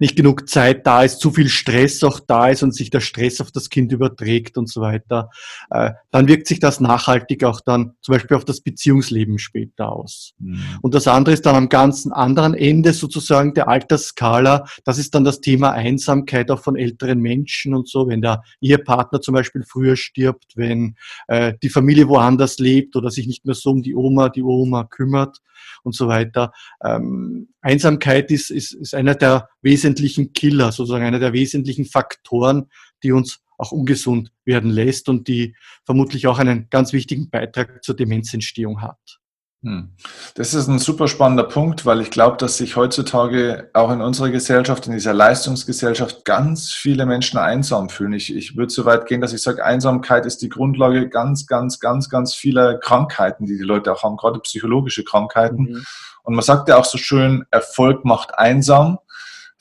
nicht 0.00 0.16
genug 0.16 0.48
Zeit 0.48 0.86
da 0.86 1.02
ist, 1.02 1.20
zu 1.20 1.30
viel 1.30 1.48
Stress 1.48 2.02
auch 2.04 2.20
da 2.20 2.48
ist 2.48 2.62
und 2.62 2.74
sich 2.74 2.90
der 2.90 3.00
Stress 3.00 3.40
auf 3.40 3.50
das 3.50 3.70
Kind 3.70 3.92
überträgt 3.92 4.56
und 4.58 4.68
so 4.68 4.80
weiter, 4.80 5.30
äh, 5.70 5.92
dann 6.10 6.28
wirkt 6.28 6.46
sich 6.46 6.60
das 6.60 6.80
nachhaltig 6.80 7.44
auch 7.44 7.60
dann 7.60 7.94
zum 8.00 8.14
Beispiel 8.14 8.36
auf 8.36 8.44
das 8.44 8.60
Beziehungsleben 8.60 9.38
später 9.38 9.92
aus. 9.92 10.32
Mhm. 10.38 10.60
Und 10.82 10.94
das 10.94 11.06
andere 11.08 11.34
ist 11.34 11.46
dann 11.46 11.56
am 11.56 11.68
ganzen 11.68 12.12
anderen 12.12 12.54
Ende 12.54 12.92
sozusagen 12.92 13.54
der 13.54 13.68
Altersskala. 13.68 14.64
Das 14.84 14.98
ist 14.98 15.14
dann 15.14 15.24
das 15.24 15.40
Thema 15.40 15.72
Einsamkeit 15.72 16.50
auch 16.50 16.60
von 16.60 16.76
älteren 16.76 17.20
Menschen 17.20 17.74
und 17.74 17.88
so, 17.88 18.08
wenn 18.08 18.22
der 18.22 18.42
Ehepartner 18.60 19.20
zum 19.20 19.34
Beispiel 19.34 19.64
früher 19.66 19.96
stirbt, 19.96 20.56
wenn 20.56 20.96
äh, 21.28 21.54
die 21.62 21.68
Familie 21.68 22.08
woanders 22.08 22.58
lebt 22.58 22.96
oder 22.96 23.10
sich 23.10 23.26
nicht 23.26 23.44
mehr 23.44 23.54
so 23.54 23.70
um 23.70 23.82
die 23.82 23.94
Oma, 23.94 24.28
die 24.28 24.42
Oma 24.42 24.84
kümmert 24.84 25.38
und 25.82 25.94
so 25.94 26.08
weiter. 26.08 26.52
Ähm, 26.82 27.48
Einsamkeit 27.60 28.30
ist, 28.30 28.50
ist, 28.50 28.72
ist 28.72 28.94
einer 28.94 29.14
der 29.14 29.48
wesentlichen 29.62 29.83
Killer, 30.32 30.72
sozusagen 30.72 31.04
einer 31.04 31.18
der 31.18 31.32
wesentlichen 31.32 31.84
Faktoren, 31.84 32.70
die 33.02 33.12
uns 33.12 33.40
auch 33.58 33.72
ungesund 33.72 34.32
werden 34.44 34.70
lässt 34.70 35.08
und 35.08 35.28
die 35.28 35.54
vermutlich 35.84 36.26
auch 36.26 36.38
einen 36.38 36.68
ganz 36.70 36.92
wichtigen 36.92 37.30
Beitrag 37.30 37.84
zur 37.84 37.94
Demenzentstehung 37.94 38.82
hat. 38.82 39.20
Hm. 39.64 39.94
Das 40.34 40.52
ist 40.52 40.68
ein 40.68 40.78
super 40.78 41.08
spannender 41.08 41.44
Punkt, 41.44 41.86
weil 41.86 42.02
ich 42.02 42.10
glaube, 42.10 42.36
dass 42.36 42.58
sich 42.58 42.76
heutzutage 42.76 43.70
auch 43.72 43.90
in 43.90 44.02
unserer 44.02 44.28
Gesellschaft, 44.28 44.86
in 44.86 44.92
dieser 44.92 45.14
Leistungsgesellschaft, 45.14 46.26
ganz 46.26 46.70
viele 46.70 47.06
Menschen 47.06 47.38
einsam 47.38 47.88
fühlen. 47.88 48.12
Ich, 48.12 48.34
ich 48.34 48.56
würde 48.56 48.70
so 48.70 48.84
weit 48.84 49.06
gehen, 49.06 49.22
dass 49.22 49.32
ich 49.32 49.40
sage, 49.40 49.64
Einsamkeit 49.64 50.26
ist 50.26 50.42
die 50.42 50.50
Grundlage 50.50 51.08
ganz, 51.08 51.46
ganz, 51.46 51.80
ganz, 51.80 52.10
ganz 52.10 52.34
vieler 52.34 52.78
Krankheiten, 52.78 53.46
die 53.46 53.56
die 53.56 53.64
Leute 53.64 53.90
auch 53.92 54.02
haben, 54.02 54.18
gerade 54.18 54.38
psychologische 54.40 55.02
Krankheiten. 55.02 55.62
Mhm. 55.62 55.84
Und 56.24 56.34
man 56.34 56.44
sagt 56.44 56.68
ja 56.68 56.76
auch 56.76 56.84
so 56.84 56.98
schön, 56.98 57.44
Erfolg 57.50 58.04
macht 58.04 58.38
einsam. 58.38 58.98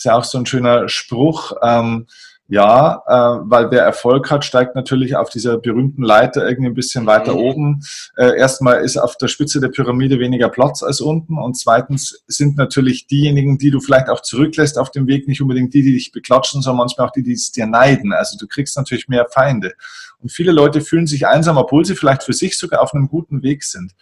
Ist 0.03 0.07
ja 0.07 0.17
auch 0.17 0.25
so 0.25 0.37
ein 0.37 0.45
schöner 0.45 0.89
Spruch. 0.89 1.53
Ähm, 1.61 2.07
ja, 2.49 3.01
äh, 3.07 3.39
weil 3.45 3.71
wer 3.71 3.83
Erfolg 3.83 4.29
hat, 4.29 4.43
steigt 4.43 4.75
natürlich 4.75 5.15
auf 5.15 5.29
dieser 5.29 5.57
berühmten 5.57 6.03
Leiter 6.03 6.45
irgendwie 6.45 6.71
ein 6.71 6.73
bisschen 6.73 7.05
weiter 7.05 7.35
mhm. 7.35 7.39
oben. 7.39 7.81
Äh, 8.17 8.37
erstmal 8.37 8.83
ist 8.83 8.97
auf 8.97 9.15
der 9.15 9.29
Spitze 9.29 9.61
der 9.61 9.69
Pyramide 9.69 10.19
weniger 10.19 10.49
Platz 10.49 10.83
als 10.83 10.99
unten 10.99 11.37
und 11.37 11.57
zweitens 11.57 12.21
sind 12.27 12.57
natürlich 12.57 13.07
diejenigen, 13.07 13.57
die 13.57 13.71
du 13.71 13.79
vielleicht 13.79 14.09
auch 14.09 14.19
zurücklässt 14.19 14.77
auf 14.77 14.91
dem 14.91 15.07
Weg, 15.07 15.25
nicht 15.25 15.41
unbedingt 15.41 15.73
die, 15.73 15.83
die 15.83 15.93
dich 15.93 16.11
beklatschen, 16.11 16.61
sondern 16.61 16.79
manchmal 16.79 17.07
auch 17.07 17.13
die, 17.13 17.23
die 17.23 17.31
es 17.31 17.53
dir 17.53 17.65
neiden. 17.65 18.11
Also 18.11 18.37
du 18.37 18.45
kriegst 18.45 18.75
natürlich 18.75 19.07
mehr 19.07 19.25
Feinde. 19.31 19.71
Und 20.19 20.33
viele 20.33 20.51
Leute 20.51 20.81
fühlen 20.81 21.07
sich 21.07 21.27
einsam, 21.27 21.55
obwohl 21.55 21.85
sie 21.85 21.95
vielleicht 21.95 22.23
für 22.23 22.33
sich 22.33 22.57
sogar 22.57 22.81
auf 22.81 22.93
einem 22.93 23.07
guten 23.07 23.41
Weg 23.41 23.63
sind. 23.63 23.93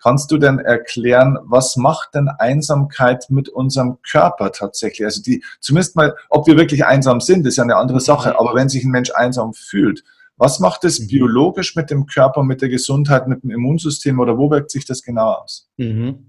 Kannst 0.00 0.30
du 0.30 0.38
denn 0.38 0.58
erklären, 0.58 1.38
was 1.42 1.76
macht 1.76 2.14
denn 2.14 2.28
Einsamkeit 2.28 3.26
mit 3.30 3.48
unserem 3.48 3.98
Körper 4.08 4.52
tatsächlich? 4.52 5.04
Also 5.04 5.22
die, 5.22 5.42
zumindest 5.60 5.96
mal, 5.96 6.14
ob 6.30 6.46
wir 6.46 6.56
wirklich 6.56 6.84
einsam 6.84 7.20
sind, 7.20 7.46
ist 7.46 7.56
ja 7.56 7.64
eine 7.64 7.76
andere 7.76 8.00
Sache. 8.00 8.30
Mhm. 8.30 8.36
Aber 8.36 8.54
wenn 8.54 8.68
sich 8.68 8.84
ein 8.84 8.90
Mensch 8.90 9.10
einsam 9.12 9.54
fühlt, 9.54 10.04
was 10.36 10.60
macht 10.60 10.84
es 10.84 11.00
mhm. 11.00 11.08
biologisch 11.08 11.74
mit 11.74 11.90
dem 11.90 12.06
Körper, 12.06 12.44
mit 12.44 12.62
der 12.62 12.68
Gesundheit, 12.68 13.26
mit 13.26 13.42
dem 13.42 13.50
Immunsystem 13.50 14.20
oder 14.20 14.38
wo 14.38 14.50
wirkt 14.50 14.70
sich 14.70 14.86
das 14.86 15.02
genau 15.02 15.32
aus? 15.32 15.68
Mhm. 15.76 16.27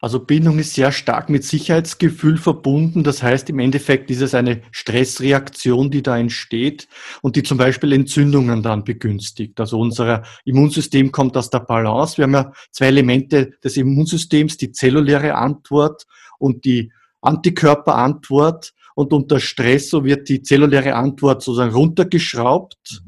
Also 0.00 0.20
Bindung 0.20 0.60
ist 0.60 0.74
sehr 0.74 0.92
stark 0.92 1.28
mit 1.28 1.42
Sicherheitsgefühl 1.42 2.36
verbunden. 2.36 3.02
Das 3.02 3.22
heißt, 3.22 3.50
im 3.50 3.58
Endeffekt 3.58 4.10
ist 4.10 4.20
es 4.20 4.32
eine 4.34 4.62
Stressreaktion, 4.70 5.90
die 5.90 6.02
da 6.02 6.16
entsteht 6.16 6.86
und 7.20 7.34
die 7.34 7.42
zum 7.42 7.58
Beispiel 7.58 7.92
Entzündungen 7.92 8.62
dann 8.62 8.84
begünstigt. 8.84 9.58
Also 9.58 9.80
unser 9.80 10.22
Immunsystem 10.44 11.10
kommt 11.10 11.36
aus 11.36 11.50
der 11.50 11.60
Balance. 11.60 12.16
Wir 12.16 12.24
haben 12.24 12.34
ja 12.34 12.52
zwei 12.70 12.86
Elemente 12.86 13.50
des 13.64 13.76
Immunsystems, 13.76 14.56
die 14.56 14.70
zelluläre 14.70 15.34
Antwort 15.34 16.06
und 16.38 16.64
die 16.64 16.92
Antikörperantwort. 17.20 18.74
Und 18.94 19.12
unter 19.12 19.40
Stress 19.40 19.90
so 19.90 20.04
wird 20.04 20.28
die 20.28 20.42
zelluläre 20.42 20.94
Antwort 20.94 21.42
sozusagen 21.42 21.72
runtergeschraubt, 21.72 23.02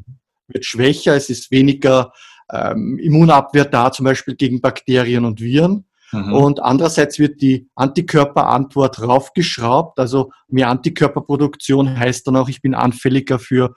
wird 0.49 0.65
schwächer, 0.65 1.15
es 1.15 1.31
ist 1.31 1.51
weniger 1.51 2.13
ähm, 2.53 2.99
Immunabwehr 2.99 3.65
da, 3.65 3.93
zum 3.93 4.05
Beispiel 4.05 4.35
gegen 4.35 4.61
Bakterien 4.61 5.25
und 5.25 5.41
Viren. 5.41 5.85
Mhm. 6.13 6.33
Und 6.33 6.61
andererseits 6.61 7.19
wird 7.19 7.41
die 7.41 7.69
Antikörperantwort 7.75 9.01
raufgeschraubt. 9.01 9.99
Also 9.99 10.31
mehr 10.49 10.69
Antikörperproduktion 10.69 11.99
heißt 11.99 12.27
dann 12.27 12.37
auch, 12.37 12.49
ich 12.49 12.63
bin 12.63 12.75
anfälliger 12.75 13.39
für 13.39 13.75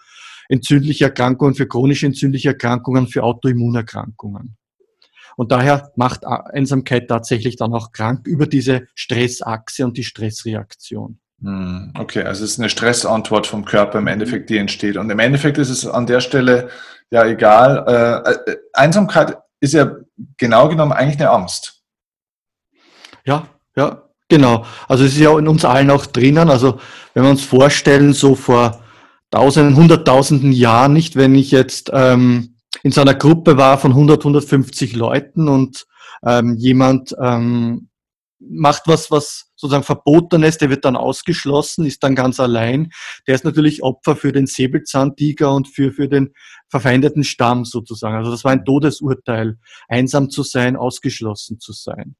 entzündliche 0.49 1.05
Erkrankungen, 1.05 1.55
für 1.55 1.67
chronische 1.67 2.05
entzündliche 2.05 2.49
Erkrankungen, 2.49 3.07
für 3.07 3.23
Autoimmunerkrankungen. 3.23 4.57
Und 5.35 5.51
daher 5.51 5.91
macht 5.95 6.25
Einsamkeit 6.25 7.07
tatsächlich 7.07 7.55
dann 7.55 7.73
auch 7.73 7.91
krank 7.91 8.27
über 8.27 8.45
diese 8.45 8.87
Stressachse 8.93 9.83
und 9.83 9.97
die 9.97 10.03
Stressreaktion. 10.03 11.19
Mhm. 11.39 11.91
Okay, 11.97 12.23
also 12.23 12.43
es 12.43 12.51
ist 12.51 12.59
eine 12.59 12.69
Stressantwort 12.69 13.47
vom 13.47 13.65
Körper 13.65 13.99
im 13.99 14.07
Endeffekt, 14.07 14.49
die 14.49 14.57
entsteht. 14.57 14.97
Und 14.97 15.09
im 15.09 15.19
Endeffekt 15.19 15.57
ist 15.57 15.69
es 15.69 15.85
an 15.85 16.05
der 16.05 16.21
Stelle 16.21 16.69
ja 17.11 17.25
egal. 17.25 17.83
Äh, 17.87 18.51
äh 18.51 18.57
Einsamkeit 18.73 19.37
ist 19.59 19.73
ja 19.73 19.95
genau 20.37 20.69
genommen 20.69 20.91
eigentlich 20.91 21.19
eine 21.19 21.31
Angst. 21.31 21.82
Ja, 23.25 23.47
ja, 23.75 24.03
genau. 24.29 24.65
Also 24.87 25.05
es 25.05 25.13
ist 25.13 25.19
ja 25.19 25.37
in 25.37 25.47
uns 25.47 25.65
allen 25.65 25.89
auch 25.89 26.05
drinnen. 26.05 26.49
Also 26.49 26.79
wenn 27.13 27.23
wir 27.23 27.29
uns 27.29 27.43
vorstellen, 27.43 28.13
so 28.13 28.35
vor 28.35 28.83
tausenden, 29.31 29.75
hunderttausenden 29.75 30.51
Jahren, 30.51 30.93
nicht, 30.93 31.15
wenn 31.15 31.35
ich 31.35 31.51
jetzt 31.51 31.89
ähm, 31.93 32.57
in 32.83 32.91
so 32.91 33.01
einer 33.01 33.15
Gruppe 33.15 33.57
war 33.57 33.77
von 33.77 33.91
100, 33.91 34.19
150 34.21 34.95
Leuten 34.95 35.47
und 35.47 35.85
ähm, 36.25 36.55
jemand 36.57 37.15
ähm, 37.21 37.89
macht 38.39 38.83
was, 38.85 39.09
was 39.09 39.51
sozusagen 39.55 39.83
verboten 39.83 40.43
ist, 40.43 40.61
der 40.61 40.69
wird 40.69 40.83
dann 40.85 40.95
ausgeschlossen, 40.95 41.85
ist 41.85 42.03
dann 42.03 42.15
ganz 42.15 42.39
allein. 42.39 42.91
Der 43.27 43.35
ist 43.35 43.45
natürlich 43.45 43.83
Opfer 43.83 44.15
für 44.15 44.31
den 44.31 44.47
Säbelzahntiger 44.47 45.53
und 45.53 45.67
für, 45.67 45.93
für 45.93 46.09
den 46.09 46.33
verfeindeten 46.69 47.23
Stamm 47.23 47.63
sozusagen. 47.65 48.15
Also 48.15 48.31
das 48.31 48.43
war 48.43 48.51
ein 48.51 48.65
Todesurteil, 48.65 49.57
einsam 49.87 50.29
zu 50.29 50.43
sein, 50.43 50.75
ausgeschlossen 50.75 51.59
zu 51.59 51.71
sein. 51.71 52.15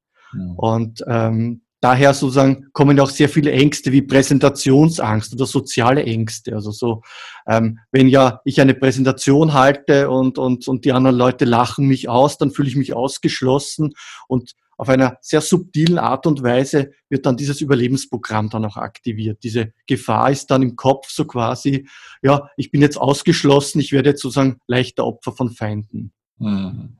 Und 0.55 1.03
ähm, 1.07 1.61
daher 1.83 2.13
sozusagen 2.13 2.67
kommen 2.71 2.99
auch 2.99 3.09
sehr 3.09 3.27
viele 3.27 3.51
Ängste 3.51 3.91
wie 3.91 4.01
Präsentationsangst 4.01 5.33
oder 5.33 5.45
soziale 5.45 6.03
Ängste. 6.03 6.55
Also 6.55 6.71
so, 6.71 7.01
ähm, 7.45 7.79
wenn 7.91 8.07
ja 8.07 8.39
ich 8.45 8.61
eine 8.61 8.73
Präsentation 8.73 9.53
halte 9.53 10.09
und, 10.09 10.37
und, 10.37 10.67
und 10.67 10.85
die 10.85 10.93
anderen 10.93 11.17
Leute 11.17 11.43
lachen 11.43 11.87
mich 11.87 12.07
aus, 12.07 12.37
dann 12.37 12.51
fühle 12.51 12.69
ich 12.69 12.77
mich 12.77 12.93
ausgeschlossen 12.93 13.93
und 14.27 14.53
auf 14.77 14.89
einer 14.89 15.17
sehr 15.21 15.41
subtilen 15.41 15.99
Art 15.99 16.25
und 16.25 16.41
Weise 16.41 16.91
wird 17.09 17.25
dann 17.25 17.37
dieses 17.37 17.61
Überlebensprogramm 17.61 18.49
dann 18.49 18.65
auch 18.65 18.77
aktiviert. 18.77 19.43
Diese 19.43 19.73
Gefahr 19.85 20.31
ist 20.31 20.47
dann 20.47 20.63
im 20.63 20.75
Kopf 20.75 21.09
so 21.09 21.25
quasi, 21.25 21.87
ja, 22.21 22.49
ich 22.57 22.71
bin 22.71 22.81
jetzt 22.81 22.97
ausgeschlossen, 22.97 23.79
ich 23.79 23.91
werde 23.91 24.09
jetzt 24.11 24.21
sozusagen 24.21 24.57
leichter 24.67 25.05
Opfer 25.05 25.31
von 25.31 25.51
Feinden. 25.51 26.11
Mhm. 26.39 26.97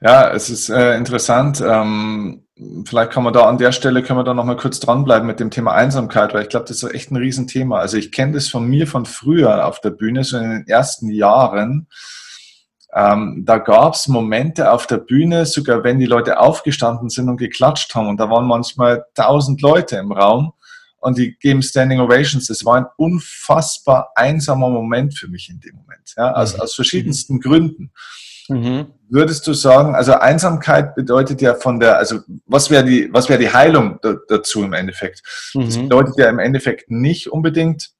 Ja, 0.00 0.30
es 0.30 0.50
ist 0.50 0.68
äh, 0.68 0.96
interessant. 0.96 1.60
Ähm, 1.60 2.44
vielleicht 2.86 3.10
kann 3.12 3.24
man 3.24 3.32
da 3.32 3.42
an 3.42 3.58
der 3.58 3.72
Stelle, 3.72 4.02
können 4.02 4.18
wir 4.18 4.24
da 4.24 4.34
nochmal 4.34 4.56
kurz 4.56 4.80
dranbleiben 4.80 5.26
mit 5.26 5.40
dem 5.40 5.50
Thema 5.50 5.72
Einsamkeit, 5.72 6.34
weil 6.34 6.42
ich 6.42 6.48
glaube, 6.48 6.66
das 6.66 6.82
ist 6.82 6.94
echt 6.94 7.10
ein 7.10 7.16
Riesenthema. 7.16 7.78
Also 7.78 7.96
ich 7.96 8.12
kenne 8.12 8.32
das 8.32 8.48
von 8.48 8.66
mir 8.66 8.86
von 8.86 9.06
früher 9.06 9.66
auf 9.66 9.80
der 9.80 9.90
Bühne, 9.90 10.24
so 10.24 10.38
in 10.38 10.50
den 10.50 10.66
ersten 10.66 11.10
Jahren. 11.10 11.88
Ähm, 12.94 13.42
da 13.44 13.58
gab 13.58 13.94
es 13.94 14.08
Momente 14.08 14.72
auf 14.72 14.86
der 14.86 14.98
Bühne, 14.98 15.46
sogar 15.46 15.84
wenn 15.84 15.98
die 15.98 16.06
Leute 16.06 16.40
aufgestanden 16.40 17.10
sind 17.10 17.28
und 17.28 17.36
geklatscht 17.36 17.94
haben. 17.94 18.08
Und 18.08 18.18
da 18.18 18.30
waren 18.30 18.46
manchmal 18.46 19.04
tausend 19.14 19.60
Leute 19.60 19.96
im 19.96 20.12
Raum 20.12 20.52
und 21.00 21.18
die 21.18 21.36
geben 21.38 21.62
Standing 21.62 22.00
Ovations. 22.00 22.46
Das 22.46 22.64
war 22.64 22.76
ein 22.76 22.86
unfassbar 22.96 24.12
einsamer 24.14 24.70
Moment 24.70 25.14
für 25.14 25.28
mich 25.28 25.50
in 25.50 25.60
dem 25.60 25.76
Moment. 25.76 26.14
Ja, 26.16 26.32
aus, 26.32 26.54
mhm. 26.54 26.60
aus 26.60 26.74
verschiedensten 26.74 27.40
Gründen. 27.40 27.92
Mhm. 28.48 28.86
Würdest 29.10 29.46
du 29.46 29.52
sagen, 29.54 29.94
also 29.94 30.14
Einsamkeit 30.14 30.94
bedeutet 30.94 31.40
ja 31.40 31.54
von 31.54 31.80
der, 31.80 31.96
also 31.96 32.20
was 32.46 32.70
wäre 32.70 32.84
die, 32.84 33.08
was 33.12 33.28
wäre 33.28 33.38
die 33.38 33.52
Heilung 33.52 33.98
dazu 34.28 34.62
im 34.62 34.72
Endeffekt? 34.72 35.22
Mhm. 35.54 35.64
Das 35.64 35.78
bedeutet 35.78 36.18
ja 36.18 36.28
im 36.28 36.38
Endeffekt 36.38 36.90
nicht 36.90 37.30
unbedingt, 37.30 37.90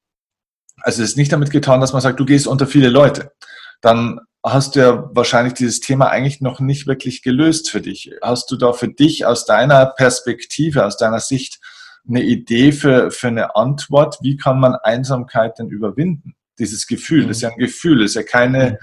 also 0.83 1.02
es 1.02 1.11
ist 1.11 1.17
nicht 1.17 1.33
damit 1.33 1.50
getan, 1.50 1.81
dass 1.81 1.93
man 1.93 2.02
sagt, 2.02 2.21
du 2.21 2.25
gehst 2.25 2.47
unter 2.47 2.67
viele 2.67 2.88
Leute. 2.88 3.33
Dann 3.81 4.21
hast 4.45 4.76
du 4.76 4.81
ja 4.81 5.11
wahrscheinlich 5.12 5.55
dieses 5.55 5.81
Thema 5.81 6.09
eigentlich 6.09 6.40
noch 6.40 6.61
nicht 6.61 6.87
wirklich 6.87 7.23
gelöst 7.23 7.71
für 7.71 7.81
dich. 7.81 8.12
Hast 8.23 8.50
du 8.50 8.57
da 8.57 8.73
für 8.73 8.88
dich 8.88 9.26
aus 9.26 9.45
deiner 9.45 9.87
Perspektive, 9.87 10.85
aus 10.85 10.97
deiner 10.97 11.21
Sicht 11.21 11.61
eine 12.09 12.23
Idee 12.23 12.73
für, 12.73 13.11
für 13.11 13.28
eine 13.28 13.57
Antwort? 13.57 14.19
Wie 14.23 14.37
kann 14.37 14.61
man 14.61 14.75
Einsamkeit 14.76 15.59
denn 15.59 15.69
überwinden? 15.69 16.35
Dieses 16.59 16.87
Gefühl, 16.87 17.26
das 17.26 17.38
ist 17.38 17.43
ja 17.43 17.50
ein 17.50 17.59
Gefühl, 17.59 18.00
das 18.00 18.12
ist 18.12 18.14
ja 18.14 18.23
keine, 18.23 18.78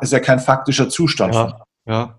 ist 0.00 0.12
ja 0.12 0.20
kein 0.20 0.40
faktischer 0.40 0.88
Zustand. 0.88 1.34
Ja, 1.34 1.60
ja. 1.86 2.18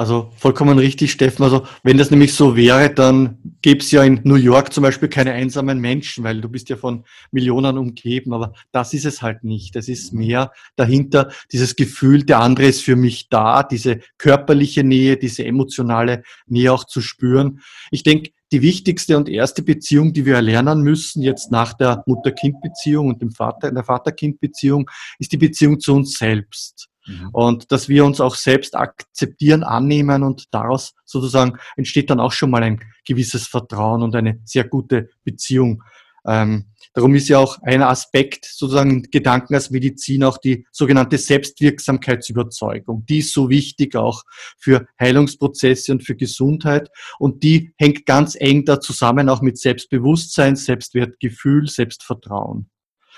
Also 0.00 0.32
vollkommen 0.38 0.78
richtig, 0.78 1.12
Steffen. 1.12 1.42
Also 1.42 1.66
wenn 1.82 1.98
das 1.98 2.10
nämlich 2.10 2.32
so 2.32 2.56
wäre, 2.56 2.88
dann 2.88 3.36
gäbe 3.60 3.80
es 3.80 3.90
ja 3.90 4.02
in 4.02 4.22
New 4.24 4.36
York 4.36 4.72
zum 4.72 4.80
Beispiel 4.80 5.10
keine 5.10 5.32
einsamen 5.32 5.78
Menschen, 5.78 6.24
weil 6.24 6.40
du 6.40 6.48
bist 6.48 6.70
ja 6.70 6.76
von 6.76 7.04
Millionen 7.32 7.76
umgeben. 7.76 8.32
Aber 8.32 8.54
das 8.72 8.94
ist 8.94 9.04
es 9.04 9.20
halt 9.20 9.44
nicht. 9.44 9.76
Es 9.76 9.90
ist 9.90 10.14
mehr 10.14 10.52
dahinter 10.74 11.30
dieses 11.52 11.76
Gefühl, 11.76 12.24
der 12.24 12.40
andere 12.40 12.68
ist 12.68 12.82
für 12.82 12.96
mich 12.96 13.28
da, 13.28 13.62
diese 13.62 14.00
körperliche 14.16 14.84
Nähe, 14.84 15.18
diese 15.18 15.44
emotionale 15.44 16.22
Nähe 16.46 16.72
auch 16.72 16.84
zu 16.84 17.02
spüren. 17.02 17.60
Ich 17.90 18.02
denke, 18.02 18.30
die 18.52 18.62
wichtigste 18.62 19.16
und 19.16 19.28
erste 19.28 19.62
Beziehung, 19.62 20.12
die 20.12 20.26
wir 20.26 20.34
erlernen 20.34 20.82
müssen, 20.82 21.22
jetzt 21.22 21.52
nach 21.52 21.74
der 21.74 22.02
Mutter-Kind-Beziehung 22.06 23.08
und 23.08 23.22
dem 23.22 23.30
Vater, 23.30 23.70
der 23.70 23.84
Vater-Kind-Beziehung, 23.84 24.90
ist 25.18 25.32
die 25.32 25.36
Beziehung 25.36 25.78
zu 25.80 25.94
uns 25.94 26.18
selbst. 26.18 26.88
Mhm. 27.06 27.30
Und 27.32 27.72
dass 27.72 27.88
wir 27.88 28.04
uns 28.04 28.20
auch 28.20 28.34
selbst 28.34 28.76
akzeptieren, 28.76 29.62
annehmen 29.62 30.22
und 30.22 30.44
daraus 30.50 30.94
sozusagen 31.04 31.58
entsteht 31.76 32.10
dann 32.10 32.20
auch 32.20 32.32
schon 32.32 32.50
mal 32.50 32.62
ein 32.62 32.80
gewisses 33.04 33.46
Vertrauen 33.46 34.02
und 34.02 34.14
eine 34.14 34.40
sehr 34.44 34.64
gute 34.64 35.10
Beziehung. 35.24 35.82
Ähm, 36.26 36.66
darum 36.92 37.14
ist 37.14 37.28
ja 37.28 37.38
auch 37.38 37.58
ein 37.62 37.82
Aspekt 37.82 38.44
sozusagen 38.44 39.02
Gedanken 39.10 39.54
als 39.54 39.70
Medizin 39.70 40.24
auch 40.24 40.38
die 40.38 40.66
sogenannte 40.72 41.18
Selbstwirksamkeitsüberzeugung. 41.18 43.04
Die 43.06 43.18
ist 43.18 43.32
so 43.32 43.48
wichtig 43.48 43.96
auch 43.96 44.24
für 44.58 44.86
Heilungsprozesse 44.98 45.92
und 45.92 46.02
für 46.02 46.16
Gesundheit 46.16 46.90
und 47.18 47.42
die 47.42 47.72
hängt 47.76 48.06
ganz 48.06 48.36
eng 48.38 48.64
da 48.64 48.80
zusammen 48.80 49.28
auch 49.28 49.42
mit 49.42 49.58
Selbstbewusstsein, 49.58 50.56
Selbstwertgefühl, 50.56 51.68
Selbstvertrauen. 51.68 52.70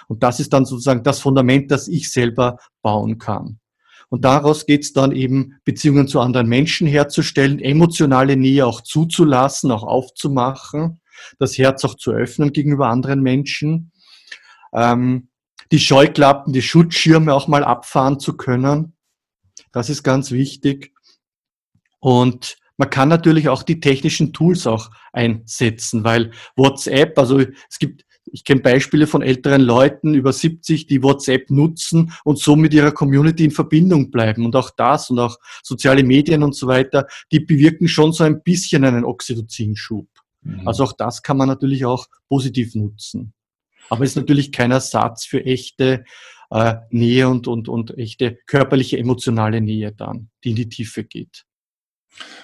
Und 0.09 0.23
das 0.23 0.41
ist 0.41 0.53
dann 0.53 0.65
sozusagen 0.65 1.03
das 1.03 1.21
Fundament, 1.21 1.71
das 1.71 1.89
ich 1.89 2.11
selber 2.11 2.59
bauen 2.83 3.19
kann. 3.19 3.61
Und 4.09 4.27
daraus 4.27 4.67
geht 4.67 4.83
es 4.83 4.93
dann 4.93 5.13
eben, 5.13 5.55
Beziehungen 5.65 6.07
zu 6.07 6.21
anderen 6.21 6.47
Menschen 6.47 6.87
herzustellen, 6.87 7.59
emotionale 7.59 8.37
Nähe 8.37 8.67
auch 8.67 8.83
zuzulassen, 8.83 9.71
auch 9.71 9.85
aufzumachen, 9.85 11.01
das 11.39 11.59
Herz 11.59 11.85
auch 11.85 11.97
zu 11.97 12.13
öffnen 12.13 12.53
gegenüber 12.53 12.89
anderen 12.89 13.23
Menschen, 13.23 13.93
ähm, 14.73 15.29
die 15.71 15.79
Scheuklappen, 15.79 16.53
die 16.53 16.63
Schutzschirme 16.63 17.33
auch 17.35 17.49
mal 17.49 17.65
abfahren 17.65 18.21
zu 18.21 18.37
können. 18.37 18.95
Das 19.73 19.89
ist 19.89 20.03
ganz 20.03 20.31
wichtig. 20.31 20.93
Und 22.01 22.59
man 22.77 22.91
kann 22.91 23.09
natürlich 23.09 23.49
auch 23.49 23.63
die 23.63 23.81
technischen 23.81 24.33
Tools 24.33 24.67
auch 24.67 24.91
einsetzen, 25.13 26.05
weil 26.05 26.33
WhatsApp, 26.57 27.19
also 27.19 27.39
es 27.39 27.79
gibt 27.79 28.05
ich 28.31 28.45
kenne 28.45 28.61
Beispiele 28.61 29.07
von 29.07 29.23
älteren 29.23 29.63
Leuten 29.63 30.15
über 30.15 30.33
70, 30.33 30.87
die 30.87 31.03
WhatsApp 31.03 31.51
nutzen 31.51 32.13
und 32.25 32.39
so 32.39 32.57
mit 32.57 32.73
ihrer 32.73 32.93
Community 32.93 33.45
in 33.45 33.51
Verbindung 33.51 34.11
bleiben. 34.11 34.45
Und 34.45 34.55
auch 34.55 34.71
das 34.71 35.11
und 35.11 35.19
auch 35.19 35.39
soziale 35.63 36.05
Medien 36.05 36.43
und 36.43 36.55
so 36.55 36.67
weiter, 36.67 37.07
die 37.31 37.41
bewirken 37.41 37.89
schon 37.89 38.13
so 38.13 38.25
ein 38.25 38.43
bisschen 38.43 38.85
einen 38.85 39.05
Oxytocinschub. 39.05 40.07
Mhm. 40.43 40.67
Also 40.67 40.85
auch 40.85 40.93
das 40.93 41.23
kann 41.23 41.37
man 41.37 41.49
natürlich 41.49 41.85
auch 41.85 42.07
positiv 42.29 42.75
nutzen. 42.75 43.33
Aber 43.89 44.05
ist 44.05 44.17
natürlich 44.17 44.53
kein 44.53 44.71
Ersatz 44.71 45.25
für 45.25 45.45
echte 45.45 46.05
äh, 46.51 46.75
Nähe 46.91 47.29
und, 47.29 47.47
und, 47.49 47.69
und 47.69 47.97
echte 47.99 48.39
körperliche, 48.47 48.99
emotionale 48.99 49.61
Nähe 49.61 49.93
dann, 49.93 50.31
die 50.45 50.51
in 50.51 50.57
die 50.57 50.69
Tiefe 50.69 51.05
geht. 51.05 51.45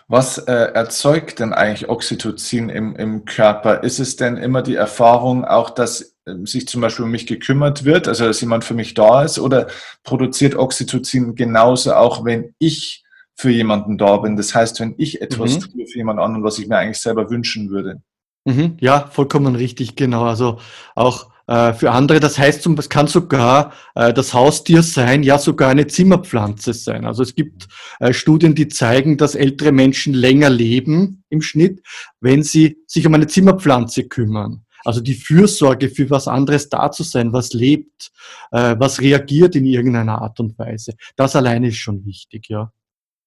Was 0.07 0.39
äh, 0.39 0.53
erzeugt 0.53 1.41
denn 1.41 1.53
eigentlich 1.53 1.89
Oxytocin 1.89 2.71
im, 2.71 2.97
im 2.97 3.27
Körper? 3.27 3.83
Ist 3.83 3.99
es 3.99 4.17
denn 4.17 4.39
immer 4.39 4.63
die 4.63 4.77
Erfahrung 4.77 5.45
auch, 5.45 5.71
dass 5.71 6.17
äh, 6.25 6.35
sich 6.45 6.67
zum 6.67 6.81
Beispiel 6.81 7.05
um 7.05 7.11
mich 7.11 7.27
gekümmert 7.27 7.85
wird, 7.85 8.09
also 8.09 8.25
dass 8.25 8.41
jemand 8.41 8.65
für 8.65 8.75
mich 8.75 8.95
da 8.95 9.23
ist, 9.23 9.39
oder 9.39 9.69
produziert 10.05 10.55
Oxytocin 10.55 11.35
genauso 11.35 11.95
auch, 11.95 12.25
wenn 12.25 12.55
ich 12.59 13.05
für 13.39 13.51
jemanden 13.51 13.97
da 13.97 14.17
bin? 14.19 14.37
Das 14.37 14.55
heißt, 14.55 14.81
wenn 14.81 14.95
ich 14.99 15.23
etwas 15.23 15.57
mhm. 15.57 15.61
tue 15.61 15.87
für 15.87 15.99
jemand 15.99 16.21
anderen, 16.21 16.45
was 16.45 16.59
ich 16.59 16.69
mir 16.69 16.77
eigentlich 16.77 17.01
selber 17.01 17.31
wünschen 17.31 17.71
würde. 17.71 18.03
Mhm, 18.45 18.77
ja, 18.81 19.07
vollkommen 19.07 19.55
richtig, 19.57 19.97
genau. 19.97 20.25
Also 20.25 20.59
auch 20.95 21.31
äh, 21.49 21.73
für 21.73 21.91
andere. 21.93 22.21
Das 22.21 22.39
heißt, 22.39 22.67
es 22.67 22.89
kann 22.91 23.07
sogar 23.07 23.73
äh, 23.95 24.13
das 24.13 24.35
Haustier 24.35 24.83
sein, 24.83 25.23
ja 25.23 25.39
sogar 25.39 25.71
eine 25.71 25.87
Zimmerpflanze 25.87 26.75
sein. 26.75 27.07
Also 27.07 27.23
es 27.23 27.35
gibt 27.35 27.69
äh, 28.01 28.13
Studien, 28.13 28.55
die 28.55 28.69
zeigen, 28.69 29.17
dass 29.17 29.35
ältere 29.35 29.73
Menschen 29.73 30.13
länger 30.13 30.51
leben 30.51 31.25
im 31.31 31.41
Schnitt, 31.41 31.83
wenn 32.21 32.43
sie 32.43 32.77
sich 32.87 33.07
um 33.07 33.15
eine 33.15 33.29
Zimmerpflanze 33.29 34.05
kümmern. 34.05 34.67
Also 34.85 35.01
die 35.01 35.15
Fürsorge 35.15 35.89
für 35.89 36.11
was 36.11 36.29
anderes 36.29 36.69
da 36.69 36.91
zu 36.91 37.03
sein, 37.03 37.33
was 37.33 37.53
lebt, 37.53 38.11
was 38.51 39.01
reagiert 39.01 39.57
in 39.57 39.67
irgendeiner 39.67 40.23
Art 40.23 40.39
und 40.39 40.57
Weise. 40.57 40.95
Das 41.17 41.35
alleine 41.35 41.69
ist 41.69 41.79
schon 41.79 42.07
wichtig, 42.07 42.49
ja. 42.49 42.71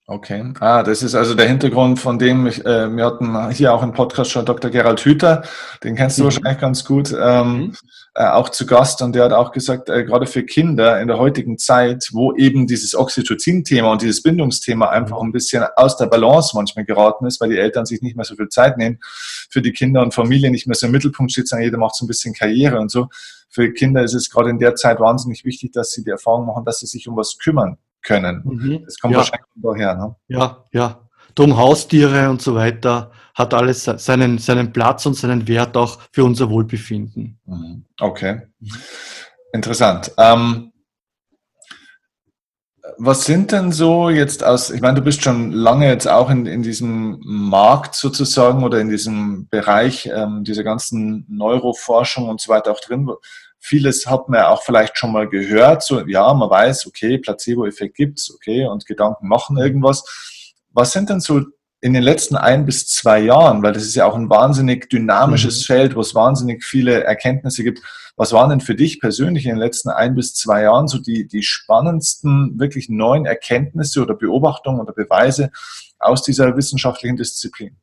Okay, 0.08 0.52
ah, 0.60 0.82
das 0.82 1.04
ist 1.04 1.14
also 1.14 1.36
der 1.36 1.48
Hintergrund, 1.48 2.00
von 2.00 2.18
dem 2.18 2.48
ich, 2.48 2.66
äh, 2.66 2.90
wir 2.90 3.06
hatten 3.06 3.52
hier 3.52 3.72
auch 3.72 3.84
im 3.84 3.94
Podcast 3.94 4.32
schon 4.32 4.46
Dr. 4.46 4.72
Gerald 4.72 5.00
Hüther, 5.00 5.44
den 5.84 5.96
kennst 5.96 6.18
du 6.18 6.24
mhm. 6.24 6.26
wahrscheinlich 6.26 6.58
ganz 6.58 6.84
gut, 6.84 7.16
ähm, 7.18 7.58
mhm. 7.58 7.76
äh, 8.16 8.26
auch 8.26 8.50
zu 8.50 8.66
Gast 8.66 9.04
und 9.04 9.14
der 9.14 9.26
hat 9.26 9.32
auch 9.32 9.52
gesagt, 9.52 9.90
äh, 9.90 10.04
gerade 10.04 10.26
für 10.26 10.44
Kinder 10.44 11.00
in 11.00 11.08
der 11.08 11.18
heutigen 11.18 11.60
Zeit, 11.60 12.10
wo 12.14 12.34
eben 12.34 12.66
dieses 12.66 12.96
Oxytocin-Thema 12.96 13.92
und 13.92 14.02
dieses 14.02 14.24
Bindungsthema 14.24 14.90
einfach 14.90 15.22
mhm. 15.22 15.30
ein 15.30 15.32
bisschen 15.32 15.64
aus 15.76 15.98
der 15.98 16.08
Balance 16.08 16.52
manchmal 16.56 16.84
geraten 16.84 17.28
ist, 17.28 17.40
weil 17.40 17.50
die 17.50 17.58
Eltern 17.58 17.86
sich 17.86 18.02
nicht 18.02 18.18
mehr 18.18 18.26
so 18.26 18.36
viel 18.36 18.50
Zeit 18.50 18.78
nehmen, 18.78 18.98
für 19.04 19.62
die 19.62 19.72
Kinder 19.72 20.02
und 20.02 20.16
Familie 20.16 20.50
nicht 20.50 20.66
mehr 20.66 20.76
so 20.76 20.88
im 20.88 20.94
Mittelpunkt 20.94 21.32
steht, 21.32 21.48
sondern 21.48 21.66
jeder 21.66 21.78
macht 21.78 21.96
so 21.96 22.06
ein 22.06 22.08
bisschen 22.08 22.34
Karriere 22.34 22.80
und 22.80 22.90
so. 22.90 23.08
Für 23.50 23.72
Kinder 23.72 24.04
ist 24.04 24.16
es 24.16 24.30
gerade 24.32 24.50
in 24.50 24.60
der 24.60 24.76
Zeit 24.76 25.00
wahnsinnig 25.00 25.46
wichtig, 25.46 25.72
dass 25.74 25.92
sie 25.92 26.04
die 26.04 26.10
Erfahrung 26.10 26.48
machen, 26.48 26.66
dass 26.66 26.80
sie 26.80 26.88
sich 26.88 27.08
um 27.08 27.16
was 27.16 27.38
kümmern 27.38 27.78
können. 28.02 28.42
Mhm. 28.44 28.84
Das 28.86 28.98
kommt 29.00 29.14
ja. 29.14 29.20
wahrscheinlich 29.20 29.48
daher. 29.56 29.96
Ne? 29.96 30.16
Ja, 30.28 30.66
ja. 30.72 31.08
Drum 31.36 31.56
Haustiere 31.56 32.30
und 32.30 32.42
so 32.42 32.56
weiter 32.56 33.12
hat 33.34 33.54
alles 33.54 33.86
seinen, 33.86 34.38
seinen 34.38 34.74
Platz 34.74 35.06
und 35.06 35.16
seinen 35.16 35.48
Wert 35.48 35.78
auch 35.78 36.00
für 36.12 36.26
unser 36.26 36.50
Wohlbefinden. 36.50 37.40
Mhm. 37.46 37.86
Okay. 38.00 38.42
Interessant. 39.54 40.12
Ähm, 40.18 40.72
was 42.98 43.26
sind 43.26 43.52
denn 43.52 43.72
so 43.72 44.10
jetzt 44.10 44.44
aus, 44.44 44.70
ich 44.70 44.82
meine, 44.82 44.96
du 44.96 45.02
bist 45.02 45.22
schon 45.24 45.52
lange 45.52 45.88
jetzt 45.88 46.08
auch 46.08 46.30
in, 46.30 46.46
in 46.46 46.64
diesem 46.64 47.20
Markt 47.24 47.96
sozusagen 47.96 48.64
oder 48.64 48.80
in 48.80 48.90
diesem 48.90 49.48
Bereich 49.50 50.10
ähm, 50.14 50.44
dieser 50.44 50.64
ganzen 50.64 51.26
Neuroforschung 51.30 52.30
und 52.30 52.42
so 52.42 52.52
weiter 52.52 52.72
auch 52.72 52.80
drin. 52.80 53.10
Vieles 53.64 54.08
hat 54.08 54.28
man 54.28 54.42
auch 54.42 54.64
vielleicht 54.64 54.98
schon 54.98 55.12
mal 55.12 55.30
gehört. 55.30 55.84
So, 55.84 56.06
ja, 56.08 56.34
man 56.34 56.50
weiß, 56.50 56.88
okay, 56.88 57.20
Placebo-Effekt 57.20 57.96
gibt's, 57.96 58.34
okay, 58.34 58.66
und 58.66 58.86
Gedanken 58.86 59.28
machen 59.28 59.58
irgendwas. 59.58 60.04
Was 60.72 60.92
sind 60.92 61.10
denn 61.10 61.20
so 61.20 61.42
in 61.82 61.94
den 61.94 62.04
letzten 62.04 62.36
ein 62.36 62.66
bis 62.66 62.88
zwei 62.88 63.20
Jahren, 63.20 63.64
weil 63.64 63.74
das 63.74 63.84
ist 63.84 63.96
ja 63.96 64.06
auch 64.06 64.16
ein 64.16 64.30
wahnsinnig 64.30 64.90
dynamisches 64.90 65.62
mhm. 65.62 65.74
Feld, 65.74 65.96
wo 65.96 66.02
es 66.02 66.14
wahnsinnig 66.14 66.64
viele 66.64 67.04
Erkenntnisse 67.04 67.64
gibt. 67.64 67.82
Was 68.16 68.34
waren 68.34 68.52
denn 68.52 68.62
für 68.62 68.76
dich 68.76 69.00
persönlich 69.00 69.46
in 69.46 69.52
den 69.52 69.60
letzten 69.60 69.90
ein 69.90 70.14
bis 70.14 70.36
zwei 70.36 70.64
Jahren 70.64 70.88
so 70.88 71.00
die, 71.00 71.28
die 71.28 71.42
spannendsten, 71.42 72.60
wirklich 72.60 72.88
neuen 72.88 73.26
Erkenntnisse 73.26 74.02
oder 74.02 74.14
Beobachtungen 74.14 74.80
oder 74.80 74.94
Beweise 74.94 75.52
aus 75.98 76.22
dieser 76.22 76.56
wissenschaftlichen 76.56 77.18
Disziplin? 77.18 77.78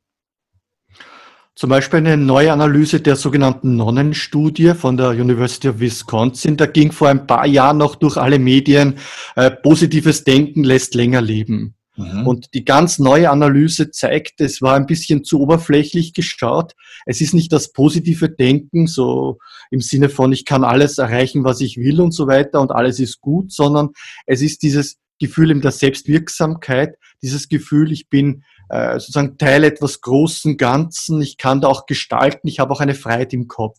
Zum 1.58 1.70
Beispiel 1.70 1.98
eine 1.98 2.16
neue 2.16 2.52
Analyse 2.52 3.00
der 3.00 3.16
sogenannten 3.16 3.74
Nonnenstudie 3.74 4.74
von 4.74 4.96
der 4.96 5.08
University 5.08 5.68
of 5.68 5.80
Wisconsin. 5.80 6.56
Da 6.56 6.66
ging 6.66 6.92
vor 6.92 7.08
ein 7.08 7.26
paar 7.26 7.48
Jahren 7.48 7.78
noch 7.78 7.96
durch 7.96 8.16
alle 8.16 8.38
Medien, 8.38 8.94
äh, 9.34 9.50
positives 9.50 10.22
Denken 10.22 10.62
lässt 10.62 10.94
länger 10.94 11.20
leben. 11.20 11.74
Mhm. 11.96 12.28
Und 12.28 12.54
die 12.54 12.64
ganz 12.64 13.00
neue 13.00 13.28
Analyse 13.28 13.90
zeigt, 13.90 14.40
es 14.40 14.62
war 14.62 14.76
ein 14.76 14.86
bisschen 14.86 15.24
zu 15.24 15.40
oberflächlich 15.40 16.14
geschaut. 16.14 16.74
Es 17.06 17.20
ist 17.20 17.34
nicht 17.34 17.52
das 17.52 17.72
positive 17.72 18.28
Denken, 18.28 18.86
so 18.86 19.38
im 19.72 19.80
Sinne 19.80 20.10
von, 20.10 20.30
ich 20.30 20.44
kann 20.44 20.62
alles 20.62 20.98
erreichen, 20.98 21.42
was 21.42 21.60
ich 21.60 21.76
will 21.76 22.00
und 22.00 22.12
so 22.12 22.28
weiter 22.28 22.60
und 22.60 22.70
alles 22.70 23.00
ist 23.00 23.20
gut, 23.20 23.50
sondern 23.50 23.88
es 24.26 24.42
ist 24.42 24.62
dieses 24.62 24.98
Gefühl 25.18 25.50
in 25.50 25.60
der 25.60 25.72
Selbstwirksamkeit, 25.72 26.94
dieses 27.20 27.48
Gefühl, 27.48 27.90
ich 27.90 28.08
bin 28.08 28.44
äh, 28.68 28.98
sozusagen 28.98 29.38
Teil 29.38 29.64
etwas 29.64 30.00
großen 30.00 30.56
Ganzen, 30.56 31.20
ich 31.22 31.36
kann 31.36 31.60
da 31.60 31.68
auch 31.68 31.86
gestalten, 31.86 32.48
ich 32.48 32.58
habe 32.58 32.72
auch 32.72 32.80
eine 32.80 32.94
Freiheit 32.94 33.32
im 33.32 33.48
Kopf. 33.48 33.78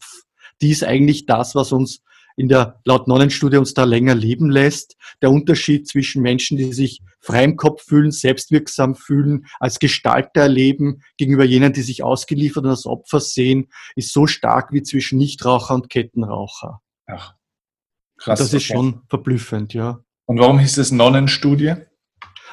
Die 0.62 0.71
ist 0.71 0.84
eigentlich 0.84 1.25
das, 1.25 1.56
was 1.56 1.71
uns 1.71 2.02
in 2.39 2.47
der 2.47 2.80
laut 2.86 3.10
Nonnenstudie 3.10 3.58
uns 3.58 3.73
da 3.73 3.84
länger 3.84 4.15
leben 4.15 4.49
lässt. 4.49 4.95
Der 5.21 5.30
Unterschied 5.30 5.89
zwischen 5.89 6.21
Menschen, 6.21 6.58
die 6.58 6.71
sich 6.71 7.02
frei 7.19 7.43
im 7.43 7.58
Kopf 7.58 7.84
fühlen, 7.84 8.12
selbstwirksam 8.12 8.95
fühlen, 8.95 9.45
als 9.60 9.80
Gestalter 9.80 10.41
erleben, 10.41 11.02
gegenüber 11.17 11.43
jenen, 11.43 11.73
die 11.73 11.82
sich 11.82 12.02
ausgeliefert 12.02 12.63
und 12.63 12.69
als 12.69 12.86
Opfer 12.86 13.19
sehen, 13.19 13.67
ist 13.97 14.13
so 14.13 14.25
stark 14.25 14.71
wie 14.71 14.84
zwischen 14.84 15.17
Nichtraucher 15.17 15.75
und 15.75 15.89
Kettenraucher. 15.89 16.80
Ach, 17.08 17.36
krass. 18.17 18.39
Und 18.39 18.45
das 18.45 18.54
ist 18.54 18.63
schon 18.63 19.02
verblüffend, 19.10 19.73
ja. 19.73 19.99
Und 20.25 20.39
warum 20.39 20.60
hieß 20.60 20.78
es 20.78 20.91
Nonnenstudie? 20.91 21.75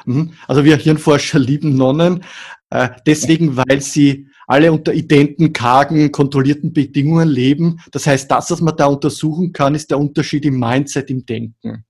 Mhm. 0.05 0.33
Also 0.47 0.63
wir 0.63 0.77
Hirnforscher 0.77 1.39
lieben 1.39 1.75
Nonnen, 1.75 2.23
äh, 2.69 2.89
deswegen, 3.05 3.55
weil 3.57 3.81
sie 3.81 4.27
alle 4.47 4.71
unter 4.71 4.93
identen, 4.93 5.51
kargen, 5.51 6.11
kontrollierten 6.11 6.73
Bedingungen 6.73 7.27
leben. 7.27 7.79
Das 7.91 8.07
heißt, 8.07 8.31
das, 8.31 8.49
was 8.49 8.61
man 8.61 8.77
da 8.77 8.85
untersuchen 8.85 9.51
kann, 9.51 9.75
ist 9.75 9.91
der 9.91 9.99
Unterschied 9.99 10.45
im 10.45 10.57
Mindset, 10.57 11.09
im 11.09 11.25
Denken. 11.25 11.85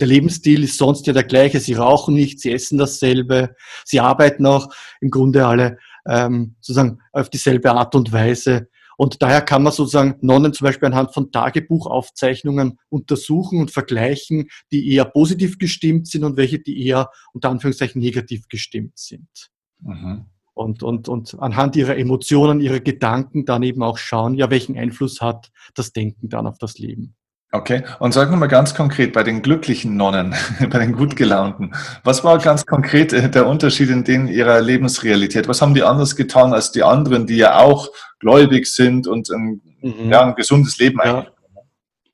Der 0.00 0.06
Lebensstil 0.06 0.64
ist 0.64 0.78
sonst 0.78 1.06
ja 1.06 1.12
der 1.12 1.24
gleiche. 1.24 1.60
Sie 1.60 1.74
rauchen 1.74 2.14
nicht, 2.14 2.40
sie 2.40 2.52
essen 2.52 2.78
dasselbe, 2.78 3.54
sie 3.84 4.00
arbeiten 4.00 4.46
auch 4.46 4.68
im 5.00 5.10
Grunde 5.10 5.46
alle 5.46 5.78
ähm, 6.08 6.56
sozusagen 6.60 6.98
auf 7.12 7.30
dieselbe 7.30 7.72
Art 7.72 7.94
und 7.94 8.12
Weise. 8.12 8.68
Und 8.96 9.22
daher 9.22 9.42
kann 9.42 9.62
man 9.62 9.72
sozusagen 9.72 10.16
Nonnen 10.22 10.52
zum 10.54 10.64
Beispiel 10.64 10.86
anhand 10.86 11.12
von 11.12 11.30
Tagebuchaufzeichnungen 11.30 12.78
untersuchen 12.88 13.60
und 13.60 13.70
vergleichen, 13.70 14.48
die 14.72 14.90
eher 14.92 15.04
positiv 15.04 15.58
gestimmt 15.58 16.08
sind 16.08 16.24
und 16.24 16.36
welche, 16.36 16.58
die 16.58 16.82
eher 16.84 17.10
unter 17.32 17.50
Anführungszeichen 17.50 18.00
negativ 18.00 18.48
gestimmt 18.48 18.98
sind. 18.98 19.50
Mhm. 19.80 20.26
Und, 20.54 20.82
und, 20.82 21.08
und 21.08 21.38
anhand 21.38 21.76
ihrer 21.76 21.98
Emotionen, 21.98 22.60
ihrer 22.60 22.80
Gedanken 22.80 23.44
dann 23.44 23.62
eben 23.62 23.82
auch 23.82 23.98
schauen, 23.98 24.34
ja, 24.34 24.50
welchen 24.50 24.78
Einfluss 24.78 25.20
hat 25.20 25.52
das 25.74 25.92
Denken 25.92 26.30
dann 26.30 26.46
auf 26.46 26.56
das 26.56 26.78
Leben. 26.78 27.14
Okay, 27.52 27.84
und 28.00 28.12
sag 28.12 28.30
mal 28.32 28.48
ganz 28.48 28.74
konkret, 28.74 29.12
bei 29.12 29.22
den 29.22 29.40
glücklichen 29.40 29.96
Nonnen, 29.96 30.34
bei 30.70 30.78
den 30.78 30.92
gut 30.92 31.16
gelaunten, 31.16 31.72
was 32.02 32.24
war 32.24 32.38
ganz 32.38 32.66
konkret 32.66 33.12
äh, 33.12 33.30
der 33.30 33.46
Unterschied 33.46 33.88
in 33.88 34.04
denen 34.04 34.28
ihrer 34.28 34.60
Lebensrealität? 34.60 35.48
Was 35.48 35.62
haben 35.62 35.74
die 35.74 35.84
anders 35.84 36.16
getan 36.16 36.52
als 36.52 36.72
die 36.72 36.82
anderen, 36.82 37.26
die 37.26 37.36
ja 37.36 37.58
auch 37.58 37.88
gläubig 38.18 38.66
sind 38.66 39.06
und 39.06 39.30
ein, 39.30 39.60
mhm. 39.80 40.10
ja, 40.10 40.22
ein 40.22 40.34
gesundes 40.34 40.78
Leben 40.78 40.98
ja. 41.02 41.18
eigentlich? 41.18 41.32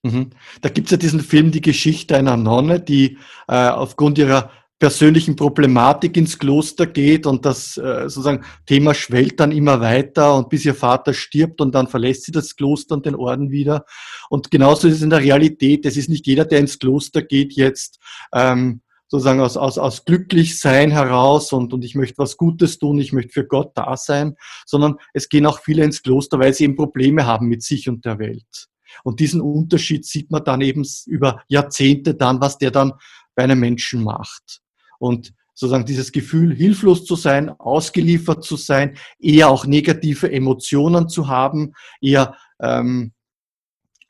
Mhm. 0.02 0.30
Da 0.60 0.68
gibt 0.68 0.88
es 0.88 0.90
ja 0.90 0.96
diesen 0.96 1.20
Film 1.20 1.50
Die 1.50 1.60
Geschichte 1.60 2.16
einer 2.16 2.36
Nonne, 2.36 2.80
die 2.80 3.18
äh, 3.48 3.68
aufgrund 3.68 4.18
ihrer 4.18 4.50
persönlichen 4.82 5.36
Problematik 5.36 6.16
ins 6.16 6.40
Kloster 6.40 6.88
geht 6.88 7.24
und 7.24 7.44
das 7.44 7.76
äh, 7.76 8.08
sozusagen 8.08 8.44
Thema 8.66 8.94
schwellt 8.94 9.38
dann 9.38 9.52
immer 9.52 9.80
weiter 9.80 10.36
und 10.36 10.48
bis 10.48 10.64
ihr 10.64 10.74
Vater 10.74 11.14
stirbt 11.14 11.60
und 11.60 11.72
dann 11.72 11.86
verlässt 11.86 12.24
sie 12.24 12.32
das 12.32 12.56
Kloster 12.56 12.96
und 12.96 13.06
den 13.06 13.14
Orden 13.14 13.52
wieder. 13.52 13.84
Und 14.28 14.50
genauso 14.50 14.88
ist 14.88 14.96
es 14.96 15.02
in 15.02 15.10
der 15.10 15.20
Realität. 15.20 15.86
Es 15.86 15.96
ist 15.96 16.08
nicht 16.08 16.26
jeder, 16.26 16.44
der 16.44 16.58
ins 16.58 16.80
Kloster 16.80 17.22
geht, 17.22 17.52
jetzt 17.52 18.00
ähm, 18.34 18.80
sozusagen 19.06 19.38
aus, 19.40 19.56
aus, 19.56 19.78
aus 19.78 20.04
Glücklichsein 20.04 20.90
heraus 20.90 21.52
und, 21.52 21.72
und 21.72 21.84
ich 21.84 21.94
möchte 21.94 22.18
was 22.18 22.36
Gutes 22.36 22.80
tun, 22.80 22.98
ich 22.98 23.12
möchte 23.12 23.34
für 23.34 23.46
Gott 23.46 23.70
da 23.76 23.96
sein, 23.96 24.34
sondern 24.66 24.96
es 25.14 25.28
gehen 25.28 25.46
auch 25.46 25.60
viele 25.60 25.84
ins 25.84 26.02
Kloster, 26.02 26.40
weil 26.40 26.54
sie 26.54 26.64
eben 26.64 26.74
Probleme 26.74 27.24
haben 27.24 27.46
mit 27.46 27.62
sich 27.62 27.88
und 27.88 28.04
der 28.04 28.18
Welt. 28.18 28.66
Und 29.04 29.20
diesen 29.20 29.42
Unterschied 29.42 30.04
sieht 30.04 30.32
man 30.32 30.42
dann 30.42 30.60
eben 30.60 30.84
über 31.06 31.40
Jahrzehnte 31.46 32.16
dann, 32.16 32.40
was 32.40 32.58
der 32.58 32.72
dann 32.72 32.94
bei 33.36 33.44
einem 33.44 33.60
Menschen 33.60 34.02
macht. 34.02 34.61
Und 35.02 35.34
sozusagen 35.52 35.84
dieses 35.84 36.12
Gefühl, 36.12 36.54
hilflos 36.54 37.04
zu 37.04 37.16
sein, 37.16 37.50
ausgeliefert 37.50 38.44
zu 38.44 38.54
sein, 38.56 38.96
eher 39.18 39.48
auch 39.48 39.66
negative 39.66 40.30
Emotionen 40.30 41.08
zu 41.08 41.26
haben, 41.26 41.72
eher 42.00 42.36
ähm, 42.60 43.12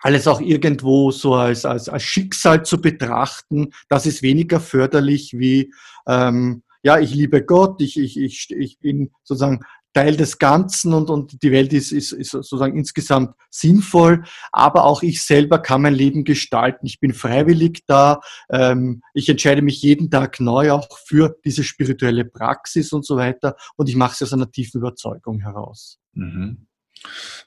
alles 0.02 0.28
auch 0.28 0.42
irgendwo 0.42 1.10
so 1.10 1.34
als, 1.34 1.64
als, 1.64 1.88
als 1.88 2.02
Schicksal 2.02 2.62
zu 2.66 2.78
betrachten, 2.78 3.70
das 3.88 4.04
ist 4.04 4.22
weniger 4.22 4.60
förderlich 4.60 5.32
wie, 5.32 5.72
ähm, 6.06 6.62
ja, 6.82 6.98
ich 6.98 7.14
liebe 7.14 7.42
Gott, 7.42 7.80
ich, 7.80 7.98
ich, 7.98 8.18
ich, 8.20 8.50
ich 8.50 8.78
bin 8.80 9.12
sozusagen 9.22 9.60
Teil 9.92 10.16
des 10.16 10.38
Ganzen 10.38 10.94
und, 10.94 11.10
und 11.10 11.42
die 11.42 11.52
Welt 11.52 11.72
ist, 11.72 11.92
ist, 11.92 12.12
ist 12.12 12.30
sozusagen 12.30 12.76
insgesamt 12.76 13.34
sinnvoll, 13.50 14.24
aber 14.50 14.84
auch 14.84 15.02
ich 15.02 15.22
selber 15.22 15.58
kann 15.58 15.82
mein 15.82 15.94
Leben 15.94 16.24
gestalten. 16.24 16.86
Ich 16.86 17.00
bin 17.00 17.12
freiwillig 17.14 17.84
da, 17.86 18.20
ähm, 18.50 19.02
ich 19.14 19.28
entscheide 19.28 19.62
mich 19.62 19.82
jeden 19.82 20.10
Tag 20.10 20.40
neu 20.40 20.72
auch 20.72 20.98
für 21.06 21.36
diese 21.44 21.64
spirituelle 21.64 22.24
Praxis 22.24 22.92
und 22.92 23.04
so 23.04 23.16
weiter 23.16 23.56
und 23.76 23.88
ich 23.88 23.96
mache 23.96 24.14
es 24.14 24.22
aus 24.22 24.32
einer 24.32 24.50
tiefen 24.50 24.80
Überzeugung 24.80 25.40
heraus. 25.40 25.98
Mhm. 26.14 26.66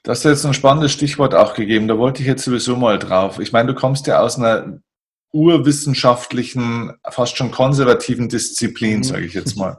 Du 0.02 0.10
hast 0.10 0.24
jetzt 0.24 0.44
ein 0.44 0.54
spannendes 0.54 0.92
Stichwort 0.92 1.34
auch 1.34 1.54
gegeben, 1.54 1.88
da 1.88 1.98
wollte 1.98 2.20
ich 2.20 2.28
jetzt 2.28 2.44
sowieso 2.44 2.76
mal 2.76 2.98
drauf. 2.98 3.38
Ich 3.38 3.52
meine, 3.52 3.72
du 3.72 3.78
kommst 3.78 4.06
ja 4.06 4.20
aus 4.20 4.38
einer 4.38 4.80
urwissenschaftlichen, 5.36 6.94
fast 7.10 7.36
schon 7.36 7.50
konservativen 7.50 8.30
Disziplin, 8.30 8.98
mhm. 8.98 9.04
sage 9.04 9.26
ich 9.26 9.34
jetzt 9.34 9.56
mal. 9.56 9.76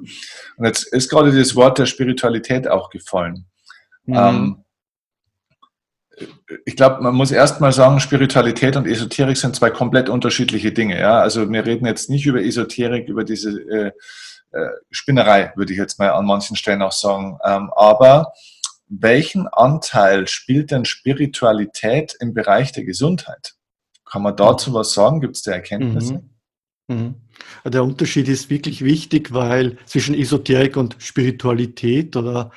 Und 0.58 0.66
jetzt 0.66 0.84
ist 0.94 1.10
gerade 1.10 1.36
das 1.36 1.56
Wort 1.56 1.80
der 1.80 1.88
Spiritualität 1.88 2.68
auch 2.68 2.92
gefallen. 2.92 3.48
Mhm. 4.06 4.16
Ähm, 4.16 4.64
ich 6.66 6.76
glaube, 6.76 7.02
man 7.02 7.16
muss 7.16 7.32
erst 7.32 7.60
mal 7.60 7.72
sagen, 7.72 8.00
Spiritualität 8.00 8.76
und 8.76 8.88
Esoterik 8.88 9.38
sind 9.38 9.56
zwei 9.56 9.72
komplett 9.72 10.10
unterschiedliche 10.10 10.72
Dinge. 10.72 11.00
Ja? 11.00 11.20
Also 11.20 11.50
wir 11.52 11.66
reden 11.66 11.86
jetzt 11.86 12.10
nicht 12.10 12.26
über 12.26 12.42
Esoterik, 12.42 13.08
über 13.10 13.24
diese 13.24 13.60
äh, 13.60 13.92
äh, 14.52 14.70
Spinnerei, 14.92 15.54
würde 15.56 15.74
ich 15.74 15.80
jetzt 15.80 16.00
mal 16.00 16.10
an 16.12 16.26
manchen 16.26 16.56
Stellen 16.56 16.82
auch 16.82 16.92
sagen. 16.92 17.38
Ähm, 17.44 17.72
aber 17.76 18.32
welchen 18.88 19.48
Anteil 19.48 20.28
spielt 20.28 20.72
denn 20.72 20.86
Spiritualität 20.86 22.16
im 22.20 22.34
Bereich 22.34 22.72
der 22.72 22.84
Gesundheit? 22.84 23.57
Kann 24.10 24.22
man 24.22 24.36
dazu 24.36 24.74
was 24.74 24.94
sagen? 24.94 25.22
Gibt 25.22 25.36
es 25.36 25.44
da 25.44 25.52
Erkenntnisse? 25.52 26.14
Mhm. 26.14 26.30
Mhm. 26.96 27.16
Der 27.66 27.84
Unterschied 27.84 28.28
ist 28.30 28.50
wirklich 28.50 28.84
wichtig, 28.84 29.34
weil 29.34 29.78
zwischen 29.86 30.16
Esoterik 30.16 30.78
und 30.78 30.96
Spiritualität 31.00 32.16
oder 32.16 32.52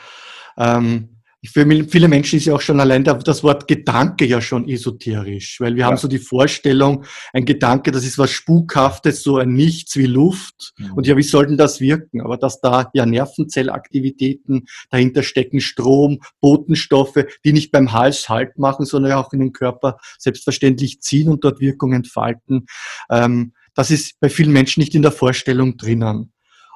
ähm, 0.56 1.19
für 1.48 1.66
viele 1.88 2.08
Menschen 2.08 2.36
ist 2.36 2.44
ja 2.44 2.54
auch 2.54 2.60
schon 2.60 2.80
allein 2.80 3.02
das 3.02 3.42
Wort 3.42 3.66
Gedanke 3.66 4.26
ja 4.26 4.42
schon 4.42 4.68
esoterisch, 4.68 5.58
weil 5.60 5.74
wir 5.74 5.80
ja. 5.80 5.86
haben 5.86 5.96
so 5.96 6.06
die 6.06 6.18
Vorstellung, 6.18 7.04
ein 7.32 7.46
Gedanke, 7.46 7.92
das 7.92 8.04
ist 8.04 8.18
was 8.18 8.30
Spukhaftes, 8.30 9.22
so 9.22 9.38
ein 9.38 9.54
Nichts 9.54 9.96
wie 9.96 10.06
Luft. 10.06 10.74
Mhm. 10.76 10.92
Und 10.92 11.06
ja, 11.06 11.16
wie 11.16 11.22
sollten 11.22 11.56
das 11.56 11.80
wirken? 11.80 12.20
Aber 12.20 12.36
dass 12.36 12.60
da 12.60 12.90
ja 12.92 13.06
Nervenzellaktivitäten 13.06 14.66
dahinter 14.90 15.22
stecken, 15.22 15.60
Strom, 15.60 16.20
Botenstoffe, 16.40 17.24
die 17.44 17.52
nicht 17.52 17.70
beim 17.70 17.92
Hals 17.92 18.28
Halt 18.28 18.58
machen, 18.58 18.84
sondern 18.84 19.12
auch 19.12 19.32
in 19.32 19.40
den 19.40 19.52
Körper 19.52 19.98
selbstverständlich 20.18 21.00
ziehen 21.00 21.30
und 21.30 21.42
dort 21.44 21.60
Wirkung 21.60 21.94
entfalten. 21.94 22.66
Ähm, 23.10 23.54
das 23.74 23.90
ist 23.90 24.20
bei 24.20 24.28
vielen 24.28 24.52
Menschen 24.52 24.80
nicht 24.80 24.94
in 24.94 25.02
der 25.02 25.12
Vorstellung 25.12 25.76
drinnen. 25.78 26.32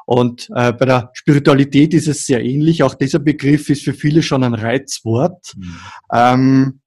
Und 0.06 0.50
äh, 0.54 0.72
bei 0.72 0.84
der 0.84 1.10
Spiritualität 1.14 1.94
ist 1.94 2.08
es 2.08 2.26
sehr 2.26 2.44
ähnlich. 2.44 2.82
Auch 2.82 2.94
dieser 2.94 3.18
Begriff 3.18 3.70
ist 3.70 3.84
für 3.84 3.94
viele 3.94 4.22
schon 4.22 4.44
ein 4.44 4.54
Reizwort. 4.54 5.54
Mhm. 5.56 5.76
Ähm, 6.12 6.80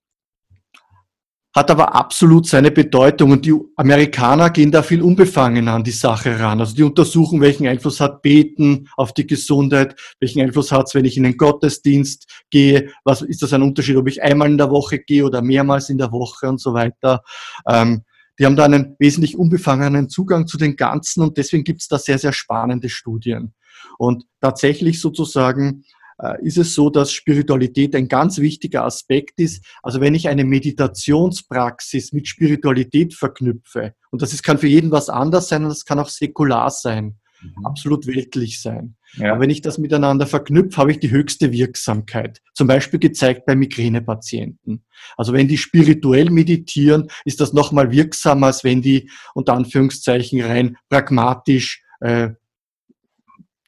hat 1.58 1.72
aber 1.72 1.96
absolut 1.96 2.46
seine 2.46 2.70
Bedeutung 2.70 3.32
und 3.32 3.44
die 3.44 3.56
Amerikaner 3.78 4.52
gehen 4.52 4.72
da 4.72 4.84
viel 4.84 5.02
unbefangen 5.02 5.68
an 5.68 5.84
die 5.84 5.90
Sache 5.90 6.40
ran. 6.40 6.60
Also 6.60 6.76
die 6.76 6.84
untersuchen, 6.84 7.42
welchen 7.42 7.66
Einfluss 7.66 8.00
hat 8.00 8.22
Beten 8.22 8.88
auf 8.96 9.12
die 9.12 9.26
Gesundheit, 9.26 9.96
welchen 10.20 10.42
Einfluss 10.42 10.72
hat 10.72 10.86
es, 10.86 10.94
wenn 10.94 11.06
ich 11.06 11.18
in 11.18 11.24
den 11.24 11.36
Gottesdienst 11.36 12.44
gehe, 12.52 12.92
was 13.04 13.24
ist 13.24 13.42
das 13.42 13.54
ein 13.54 13.64
Unterschied, 13.64 13.98
ob 13.98 14.08
ich 14.08 14.22
einmal 14.22 14.52
in 14.52 14.60
der 14.60 14.70
Woche 14.70 15.00
gehe 15.00 15.26
oder 15.26 15.42
mehrmals 15.42 15.90
in 15.90 15.98
der 15.98 16.12
Woche 16.12 16.48
und 16.48 16.62
so 16.62 16.76
weiter. 16.76 17.24
Ähm, 17.68 18.04
die 18.40 18.46
haben 18.46 18.56
da 18.56 18.66
einen 18.66 18.96
wesentlich 19.00 19.38
unbefangenen 19.38 20.10
Zugang 20.10 20.48
zu 20.48 20.58
den 20.58 20.76
Ganzen 20.76 21.22
und 21.22 21.38
deswegen 21.38 21.64
gibt 21.64 21.82
es 21.82 21.88
da 21.88 21.98
sehr, 21.98 22.20
sehr 22.20 22.34
spannende 22.34 22.90
Studien. 22.90 23.54
Und 23.98 24.26
tatsächlich 24.42 25.02
sozusagen 25.02 25.84
äh, 26.20 26.44
ist 26.44 26.58
es 26.58 26.74
so, 26.74 26.90
dass 26.90 27.12
Spiritualität 27.12 27.96
ein 27.96 28.08
ganz 28.08 28.40
wichtiger 28.40 28.86
Aspekt 28.86 29.40
ist. 29.40 29.66
Also 29.84 30.02
wenn 30.02 30.16
ich 30.16 30.28
eine 30.28 30.46
Meditationspraxis 30.46 32.12
mit 32.12 32.28
Spiritualität 32.28 33.14
verknüpfe, 33.14 33.94
und 34.12 34.22
das 34.22 34.34
ist, 34.34 34.44
kann 34.44 34.58
für 34.58 34.68
jeden 34.68 34.92
was 34.92 35.10
anders 35.10 35.50
sein 35.50 35.64
und 35.64 35.70
das 35.70 35.86
kann 35.86 36.00
auch 36.00 36.10
säkular 36.10 36.70
sein, 36.70 37.18
mhm. 37.42 37.66
absolut 37.66 38.08
weltlich 38.08 38.62
sein. 38.62 38.97
Ja. 39.14 39.32
Aber 39.32 39.42
wenn 39.42 39.50
ich 39.50 39.62
das 39.62 39.78
miteinander 39.78 40.28
verknüpfe, 40.28 40.78
habe 40.78 40.92
ich 40.92 41.00
die 41.00 41.12
höchste 41.12 41.52
Wirksamkeit. 41.52 42.42
Zum 42.54 42.68
Beispiel 42.68 43.00
gezeigt 43.00 43.46
bei 43.46 43.56
Migränepatienten. 43.56 44.84
Also 45.16 45.34
wenn 45.34 45.48
die 45.48 45.58
spirituell 45.58 46.30
meditieren, 46.30 47.10
ist 47.26 47.40
das 47.40 47.54
nochmal 47.54 47.92
wirksamer, 47.92 48.48
als 48.48 48.64
wenn 48.64 48.82
die 48.82 49.10
unter 49.34 49.54
Anführungszeichen 49.54 50.42
rein 50.42 50.78
pragmatisch 50.90 51.84
äh, 52.02 52.30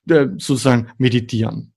sozusagen 0.05 0.89
meditieren. 0.97 1.73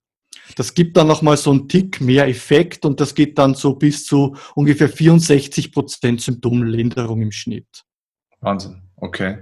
Das 0.57 0.75
gibt 0.75 0.97
dann 0.97 1.07
nochmal 1.07 1.37
so 1.37 1.51
einen 1.51 1.69
Tick 1.69 2.01
mehr 2.01 2.29
Effekt 2.29 2.85
und 2.85 3.01
das 3.01 3.15
geht 3.15 3.39
dann 3.39 3.55
so 3.55 3.75
bis 3.75 4.05
zu 4.05 4.37
ungefähr 4.55 4.89
64 4.89 5.73
Prozent 5.73 6.21
Symptomlinderung 6.21 7.23
im 7.23 7.33
Schnitt. 7.33 7.85
Wahnsinn. 8.41 8.83
Okay. 9.03 9.39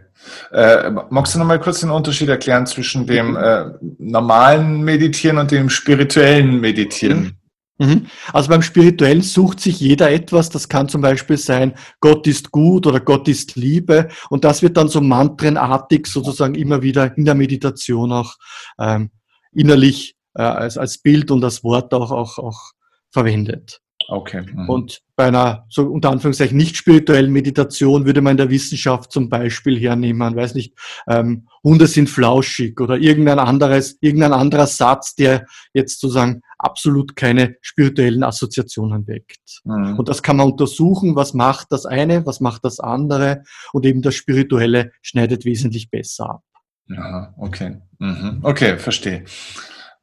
Äh, 0.52 0.90
magst 1.10 1.34
du 1.34 1.38
noch 1.38 1.44
mal 1.44 1.60
kurz 1.60 1.80
den 1.80 1.90
Unterschied 1.90 2.30
erklären 2.30 2.66
zwischen 2.66 3.06
dem 3.06 3.32
mhm. 3.32 3.36
äh, 3.36 3.64
normalen 3.98 4.80
Meditieren 4.80 5.36
und 5.36 5.50
dem 5.50 5.68
spirituellen 5.68 6.60
Meditieren? 6.62 7.36
Mhm. 7.76 7.86
mhm. 7.86 8.06
Also 8.32 8.48
beim 8.48 8.62
Spirituellen 8.62 9.20
sucht 9.20 9.60
sich 9.60 9.78
jeder 9.78 10.10
etwas. 10.10 10.48
Das 10.48 10.70
kann 10.70 10.88
zum 10.88 11.02
Beispiel 11.02 11.36
sein, 11.36 11.74
Gott 12.00 12.26
ist 12.26 12.52
gut 12.52 12.86
oder 12.86 13.00
Gott 13.00 13.28
ist 13.28 13.54
Liebe. 13.54 14.08
Und 14.30 14.44
das 14.44 14.62
wird 14.62 14.78
dann 14.78 14.88
so 14.88 15.02
mantrenartig 15.02 16.06
sozusagen 16.06 16.54
immer 16.54 16.80
wieder 16.80 17.14
in 17.18 17.26
der 17.26 17.34
Meditation 17.34 18.12
auch 18.12 18.36
ähm, 18.78 19.10
innerlich 19.52 20.16
äh, 20.36 20.42
als, 20.42 20.78
als 20.78 20.96
Bild 20.96 21.30
und 21.30 21.44
als 21.44 21.62
Wort 21.62 21.92
auch, 21.92 22.12
auch, 22.12 22.38
auch 22.38 22.70
verwendet. 23.10 23.82
Okay. 24.10 24.42
Mhm. 24.42 24.68
Und 24.68 25.02
bei 25.14 25.28
einer, 25.28 25.66
so 25.68 25.84
unter 25.84 26.10
Anführungszeichen, 26.10 26.56
nicht 26.56 26.76
spirituellen 26.76 27.30
Meditation 27.30 28.06
würde 28.06 28.20
man 28.20 28.32
in 28.32 28.36
der 28.38 28.50
Wissenschaft 28.50 29.12
zum 29.12 29.28
Beispiel 29.28 29.78
hernehmen, 29.78 30.34
weiß 30.34 30.54
nicht, 30.54 30.74
ähm, 31.06 31.46
Hunde 31.62 31.86
sind 31.86 32.10
flauschig 32.10 32.80
oder 32.80 32.96
irgendein 32.98 33.38
anderes, 33.38 33.98
irgendein 34.00 34.32
anderer 34.32 34.66
Satz, 34.66 35.14
der 35.14 35.46
jetzt 35.74 36.00
sozusagen 36.00 36.40
absolut 36.58 37.14
keine 37.14 37.56
spirituellen 37.60 38.24
Assoziationen 38.24 39.06
weckt. 39.06 39.60
Mhm. 39.64 39.96
Und 39.96 40.08
das 40.08 40.24
kann 40.24 40.38
man 40.38 40.50
untersuchen, 40.50 41.14
was 41.14 41.32
macht 41.32 41.68
das 41.70 41.86
eine, 41.86 42.26
was 42.26 42.40
macht 42.40 42.64
das 42.64 42.80
andere 42.80 43.44
und 43.72 43.86
eben 43.86 44.02
das 44.02 44.16
Spirituelle 44.16 44.90
schneidet 45.02 45.44
wesentlich 45.44 45.88
besser 45.88 46.30
ab. 46.30 46.42
Ja, 46.88 47.32
okay. 47.38 47.76
Mhm. 48.00 48.40
Okay, 48.42 48.76
verstehe. 48.76 49.24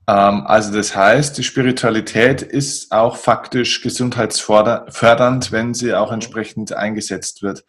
Ähm, 0.08 0.48
also 0.48 0.74
das 0.74 0.96
heißt, 0.96 1.38
die 1.38 1.44
Spiritualität 1.44 2.42
ist 2.42 2.92
auch 2.92 3.18
faktisch 3.18 3.82
gesundheitsfördernd, 3.82 5.52
wenn 5.52 5.74
sie 5.74 5.94
auch 5.94 6.12
entsprechend 6.12 6.74
eingesetzt 6.74 7.44
wird. 7.44 7.66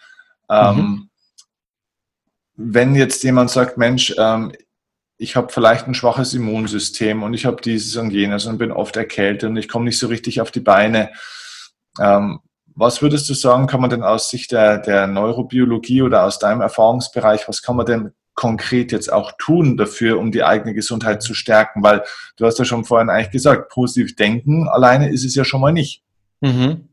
Ähm, 0.48 0.76
mhm. 0.76 1.10
Wenn 2.54 2.94
jetzt 2.94 3.22
jemand 3.24 3.50
sagt, 3.50 3.76
Mensch, 3.76 4.14
ähm, 4.18 4.52
ich 5.16 5.34
habe 5.34 5.52
vielleicht 5.52 5.88
ein 5.88 5.94
schwaches 5.94 6.32
Immunsystem 6.32 7.24
und 7.24 7.34
ich 7.34 7.44
habe 7.44 7.60
dieses 7.60 7.96
und 7.96 8.10
jenes 8.10 8.46
und 8.46 8.58
bin 8.58 8.70
oft 8.70 8.96
erkältet 8.96 9.50
und 9.50 9.56
ich 9.56 9.68
komme 9.68 9.86
nicht 9.86 9.98
so 9.98 10.06
richtig 10.06 10.40
auf 10.40 10.52
die 10.52 10.60
Beine. 10.60 11.10
was 11.96 13.02
würdest 13.02 13.28
du 13.28 13.34
sagen, 13.34 13.66
kann 13.66 13.80
man 13.80 13.90
denn 13.90 14.04
aus 14.04 14.30
Sicht 14.30 14.52
der, 14.52 14.78
der 14.78 15.08
Neurobiologie 15.08 16.02
oder 16.02 16.22
aus 16.22 16.38
deinem 16.38 16.60
Erfahrungsbereich, 16.60 17.48
was 17.48 17.62
kann 17.62 17.74
man 17.74 17.86
denn 17.86 18.12
konkret 18.38 18.92
jetzt 18.92 19.12
auch 19.12 19.32
tun 19.36 19.76
dafür, 19.76 20.20
um 20.20 20.30
die 20.30 20.44
eigene 20.44 20.72
Gesundheit 20.72 21.22
zu 21.22 21.34
stärken? 21.34 21.82
Weil 21.82 22.04
du 22.36 22.46
hast 22.46 22.60
ja 22.60 22.64
schon 22.64 22.84
vorhin 22.84 23.10
eigentlich 23.10 23.32
gesagt, 23.32 23.68
positiv 23.68 24.14
denken 24.14 24.68
alleine 24.68 25.10
ist 25.10 25.24
es 25.24 25.34
ja 25.34 25.44
schon 25.44 25.60
mal 25.60 25.72
nicht. 25.72 26.02
Mhm. 26.40 26.88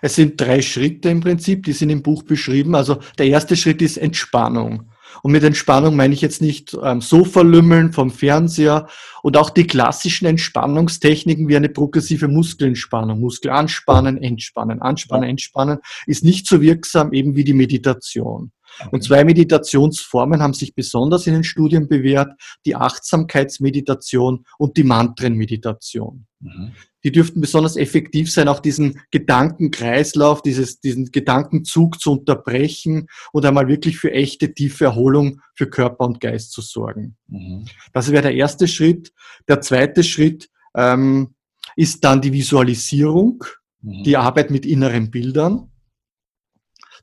Es 0.00 0.14
sind 0.14 0.40
drei 0.40 0.62
Schritte 0.62 1.08
im 1.08 1.20
Prinzip, 1.20 1.64
die 1.64 1.72
sind 1.72 1.90
im 1.90 2.02
Buch 2.02 2.22
beschrieben. 2.22 2.76
Also 2.76 3.00
der 3.18 3.26
erste 3.26 3.56
Schritt 3.56 3.82
ist 3.82 3.96
Entspannung. 3.96 4.90
Und 5.22 5.32
mit 5.32 5.42
Entspannung 5.42 5.96
meine 5.96 6.14
ich 6.14 6.20
jetzt 6.20 6.42
nicht 6.42 6.76
ähm, 6.82 7.00
Sofa 7.00 7.40
lümmeln 7.40 7.92
vom 7.92 8.10
Fernseher 8.10 8.86
und 9.22 9.36
auch 9.36 9.50
die 9.50 9.66
klassischen 9.66 10.26
Entspannungstechniken 10.26 11.48
wie 11.48 11.56
eine 11.56 11.68
progressive 11.68 12.28
Muskelentspannung, 12.28 13.18
Muskel 13.18 13.50
anspannen, 13.50 14.18
entspannen, 14.18 14.82
anspannen, 14.82 15.28
entspannen, 15.28 15.78
ist 16.06 16.24
nicht 16.24 16.46
so 16.46 16.60
wirksam 16.60 17.12
eben 17.12 17.34
wie 17.34 17.44
die 17.44 17.54
Meditation. 17.54 18.52
Und 18.90 19.04
zwei 19.04 19.24
Meditationsformen 19.24 20.42
haben 20.42 20.54
sich 20.54 20.74
besonders 20.74 21.26
in 21.26 21.34
den 21.34 21.44
Studien 21.44 21.88
bewährt, 21.88 22.32
die 22.66 22.76
Achtsamkeitsmeditation 22.76 24.44
und 24.58 24.76
die 24.76 24.84
Mantrenmeditation. 24.84 26.26
Mhm. 26.40 26.72
Die 27.04 27.12
dürften 27.12 27.40
besonders 27.40 27.76
effektiv 27.76 28.32
sein, 28.32 28.48
auch 28.48 28.60
diesen 28.60 29.00
Gedankenkreislauf, 29.10 30.40
dieses, 30.42 30.80
diesen 30.80 31.10
Gedankenzug 31.12 32.00
zu 32.00 32.12
unterbrechen 32.12 33.08
und 33.32 33.44
einmal 33.44 33.68
wirklich 33.68 33.98
für 33.98 34.12
echte 34.12 34.54
tiefe 34.54 34.86
Erholung 34.86 35.40
für 35.54 35.68
Körper 35.68 36.06
und 36.06 36.20
Geist 36.20 36.52
zu 36.52 36.62
sorgen. 36.62 37.16
Mhm. 37.28 37.66
Das 37.92 38.10
wäre 38.10 38.22
der 38.22 38.34
erste 38.34 38.68
Schritt. 38.68 39.12
Der 39.48 39.60
zweite 39.60 40.02
Schritt 40.02 40.48
ähm, 40.74 41.34
ist 41.76 42.04
dann 42.04 42.22
die 42.22 42.32
Visualisierung, 42.32 43.44
mhm. 43.82 44.02
die 44.04 44.16
Arbeit 44.16 44.50
mit 44.50 44.64
inneren 44.64 45.10
Bildern. 45.10 45.70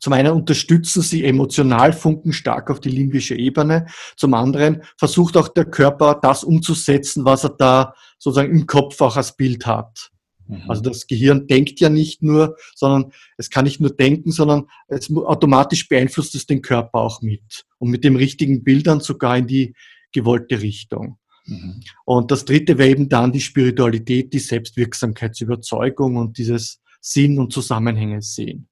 Zum 0.01 0.13
einen 0.13 0.33
unterstützen 0.33 1.03
sie 1.03 1.23
Emotionalfunken 1.23 2.33
stark 2.33 2.71
auf 2.71 2.79
die 2.79 2.89
limbische 2.89 3.35
Ebene. 3.35 3.85
Zum 4.17 4.33
anderen 4.33 4.81
versucht 4.97 5.37
auch 5.37 5.47
der 5.47 5.65
Körper 5.65 6.19
das 6.21 6.43
umzusetzen, 6.43 7.23
was 7.23 7.43
er 7.43 7.51
da 7.51 7.93
sozusagen 8.17 8.51
im 8.51 8.65
Kopf 8.65 8.99
auch 8.99 9.15
als 9.15 9.37
Bild 9.37 9.67
hat. 9.67 10.09
Mhm. 10.47 10.63
Also 10.67 10.81
das 10.81 11.05
Gehirn 11.05 11.45
denkt 11.45 11.79
ja 11.79 11.89
nicht 11.89 12.23
nur, 12.23 12.57
sondern 12.73 13.11
es 13.37 13.51
kann 13.51 13.65
nicht 13.65 13.79
nur 13.79 13.91
denken, 13.91 14.31
sondern 14.31 14.65
es 14.87 15.13
automatisch 15.15 15.87
beeinflusst 15.87 16.33
es 16.33 16.47
den 16.47 16.63
Körper 16.63 16.99
auch 16.99 17.21
mit. 17.21 17.65
Und 17.77 17.91
mit 17.91 18.03
dem 18.03 18.15
richtigen 18.15 18.63
Bildern 18.63 19.01
sogar 19.01 19.37
in 19.37 19.45
die 19.45 19.75
gewollte 20.11 20.63
Richtung. 20.63 21.19
Mhm. 21.45 21.83
Und 22.05 22.31
das 22.31 22.45
dritte 22.45 22.79
wäre 22.79 22.89
eben 22.89 23.07
dann 23.07 23.31
die 23.31 23.39
Spiritualität, 23.39 24.33
die 24.33 24.39
Selbstwirksamkeitsüberzeugung 24.39 26.15
und 26.15 26.39
dieses 26.39 26.81
Sinn 26.99 27.37
und 27.37 27.53
Zusammenhänge 27.53 28.23
sehen. 28.23 28.67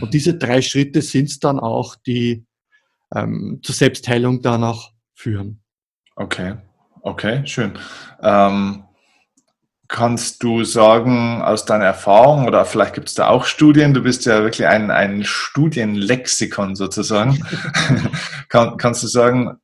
Und 0.00 0.14
diese 0.14 0.34
drei 0.34 0.62
Schritte 0.62 1.02
sind 1.02 1.26
es 1.26 1.38
dann 1.40 1.58
auch, 1.58 1.96
die 1.96 2.46
ähm, 3.14 3.60
zur 3.62 3.74
Selbstheilung 3.74 4.42
dann 4.42 4.64
auch 4.64 4.92
führen. 5.14 5.62
Okay, 6.16 6.54
okay, 7.02 7.46
schön. 7.46 7.78
Ähm, 8.22 8.84
kannst 9.88 10.42
du 10.42 10.64
sagen 10.64 11.42
aus 11.42 11.66
deiner 11.66 11.84
Erfahrung 11.84 12.46
oder 12.46 12.64
vielleicht 12.64 12.94
gibt 12.94 13.08
es 13.08 13.14
da 13.14 13.28
auch 13.28 13.44
Studien, 13.44 13.92
du 13.92 14.02
bist 14.02 14.24
ja 14.24 14.42
wirklich 14.42 14.66
ein, 14.66 14.90
ein 14.90 15.22
Studienlexikon 15.22 16.76
sozusagen, 16.76 17.44
Kann, 18.48 18.76
kannst 18.78 19.02
du 19.02 19.06
sagen, 19.06 19.58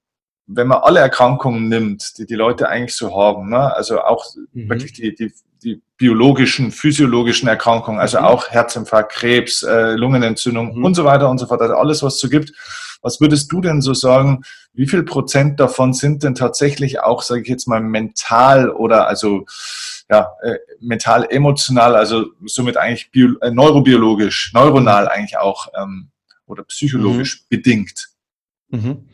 wenn 0.46 0.66
man 0.66 0.78
alle 0.78 1.00
Erkrankungen 1.00 1.68
nimmt, 1.68 2.18
die 2.18 2.26
die 2.26 2.34
Leute 2.34 2.68
eigentlich 2.68 2.96
so 2.96 3.16
haben, 3.16 3.50
ne? 3.50 3.74
also 3.74 4.00
auch 4.00 4.24
mhm. 4.52 4.68
wirklich 4.68 4.92
die, 4.92 5.14
die, 5.14 5.32
die 5.62 5.82
biologischen, 5.96 6.70
physiologischen 6.70 7.48
Erkrankungen, 7.48 8.00
also 8.00 8.18
mhm. 8.18 8.24
auch 8.24 8.50
Herzinfarkt, 8.50 9.12
Krebs, 9.12 9.62
äh, 9.62 9.94
Lungenentzündung 9.94 10.76
mhm. 10.76 10.84
und 10.84 10.94
so 10.94 11.04
weiter 11.04 11.28
und 11.28 11.38
so 11.38 11.46
fort, 11.46 11.60
also 11.60 11.74
alles, 11.74 12.02
was 12.02 12.14
es 12.14 12.20
so 12.20 12.28
gibt. 12.28 12.52
Was 13.00 13.20
würdest 13.20 13.52
du 13.52 13.60
denn 13.60 13.80
so 13.80 13.94
sagen, 13.94 14.42
wie 14.72 14.88
viel 14.88 15.04
Prozent 15.04 15.60
davon 15.60 15.92
sind 15.92 16.24
denn 16.24 16.34
tatsächlich 16.34 17.00
auch, 17.00 17.22
sage 17.22 17.42
ich 17.42 17.48
jetzt 17.48 17.68
mal, 17.68 17.80
mental 17.80 18.70
oder 18.70 19.06
also 19.06 19.46
ja, 20.10 20.32
äh, 20.42 20.56
mental, 20.80 21.26
emotional, 21.30 21.94
also 21.94 22.26
somit 22.46 22.76
eigentlich 22.76 23.10
bio, 23.10 23.36
äh, 23.40 23.50
neurobiologisch, 23.50 24.52
neuronal 24.54 25.04
mhm. 25.04 25.10
eigentlich 25.10 25.38
auch 25.38 25.68
ähm, 25.80 26.08
oder 26.46 26.64
psychologisch 26.64 27.42
mhm. 27.42 27.44
bedingt? 27.48 28.08
Mhm. 28.70 29.08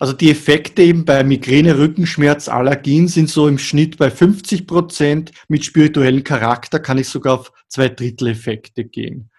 Also 0.00 0.14
die 0.14 0.30
Effekte 0.30 0.82
eben 0.82 1.04
bei 1.04 1.22
Migräne, 1.22 1.76
Rückenschmerz, 1.76 2.48
Allergien 2.48 3.06
sind 3.06 3.28
so 3.28 3.46
im 3.46 3.58
Schnitt 3.58 3.98
bei 3.98 4.10
50 4.10 4.66
Prozent. 4.66 5.30
Mit 5.46 5.62
spirituellem 5.62 6.24
Charakter 6.24 6.80
kann 6.80 6.96
ich 6.96 7.08
sogar 7.08 7.38
auf 7.38 7.52
zwei 7.68 7.90
Drittel 7.90 8.28
Effekte 8.28 8.84
gehen. 8.84 9.30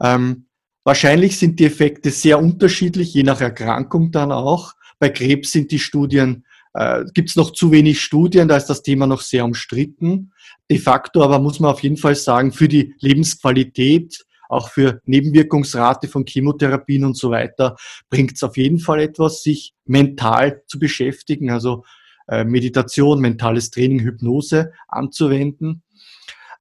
Ähm, 0.00 0.46
wahrscheinlich 0.84 1.36
sind 1.36 1.58
die 1.58 1.64
Effekte 1.64 2.12
sehr 2.12 2.38
unterschiedlich, 2.38 3.12
je 3.12 3.24
nach 3.24 3.40
Erkrankung 3.40 4.12
dann 4.12 4.30
auch. 4.30 4.74
Bei 5.00 5.08
Krebs 5.08 5.50
sind 5.50 5.72
die 5.72 5.80
Studien, 5.80 6.46
äh, 6.74 7.04
gibt 7.12 7.30
es 7.30 7.36
noch 7.36 7.50
zu 7.50 7.72
wenig 7.72 8.00
Studien, 8.00 8.46
da 8.46 8.56
ist 8.56 8.66
das 8.66 8.84
Thema 8.84 9.08
noch 9.08 9.20
sehr 9.20 9.44
umstritten. 9.44 10.32
De 10.70 10.78
facto 10.78 11.24
aber 11.24 11.40
muss 11.40 11.58
man 11.58 11.72
auf 11.72 11.82
jeden 11.82 11.96
Fall 11.96 12.14
sagen, 12.14 12.52
für 12.52 12.68
die 12.68 12.94
Lebensqualität 13.00 14.24
auch 14.48 14.70
für 14.70 15.00
Nebenwirkungsrate 15.04 16.08
von 16.08 16.24
Chemotherapien 16.26 17.04
und 17.04 17.16
so 17.16 17.30
weiter, 17.30 17.76
bringt 18.10 18.34
es 18.34 18.42
auf 18.42 18.56
jeden 18.56 18.78
Fall 18.78 19.00
etwas, 19.00 19.42
sich 19.42 19.74
mental 19.84 20.62
zu 20.66 20.78
beschäftigen, 20.78 21.50
also 21.50 21.84
äh, 22.28 22.44
Meditation, 22.44 23.20
mentales 23.20 23.70
Training, 23.70 24.00
Hypnose 24.00 24.72
anzuwenden. 24.88 25.82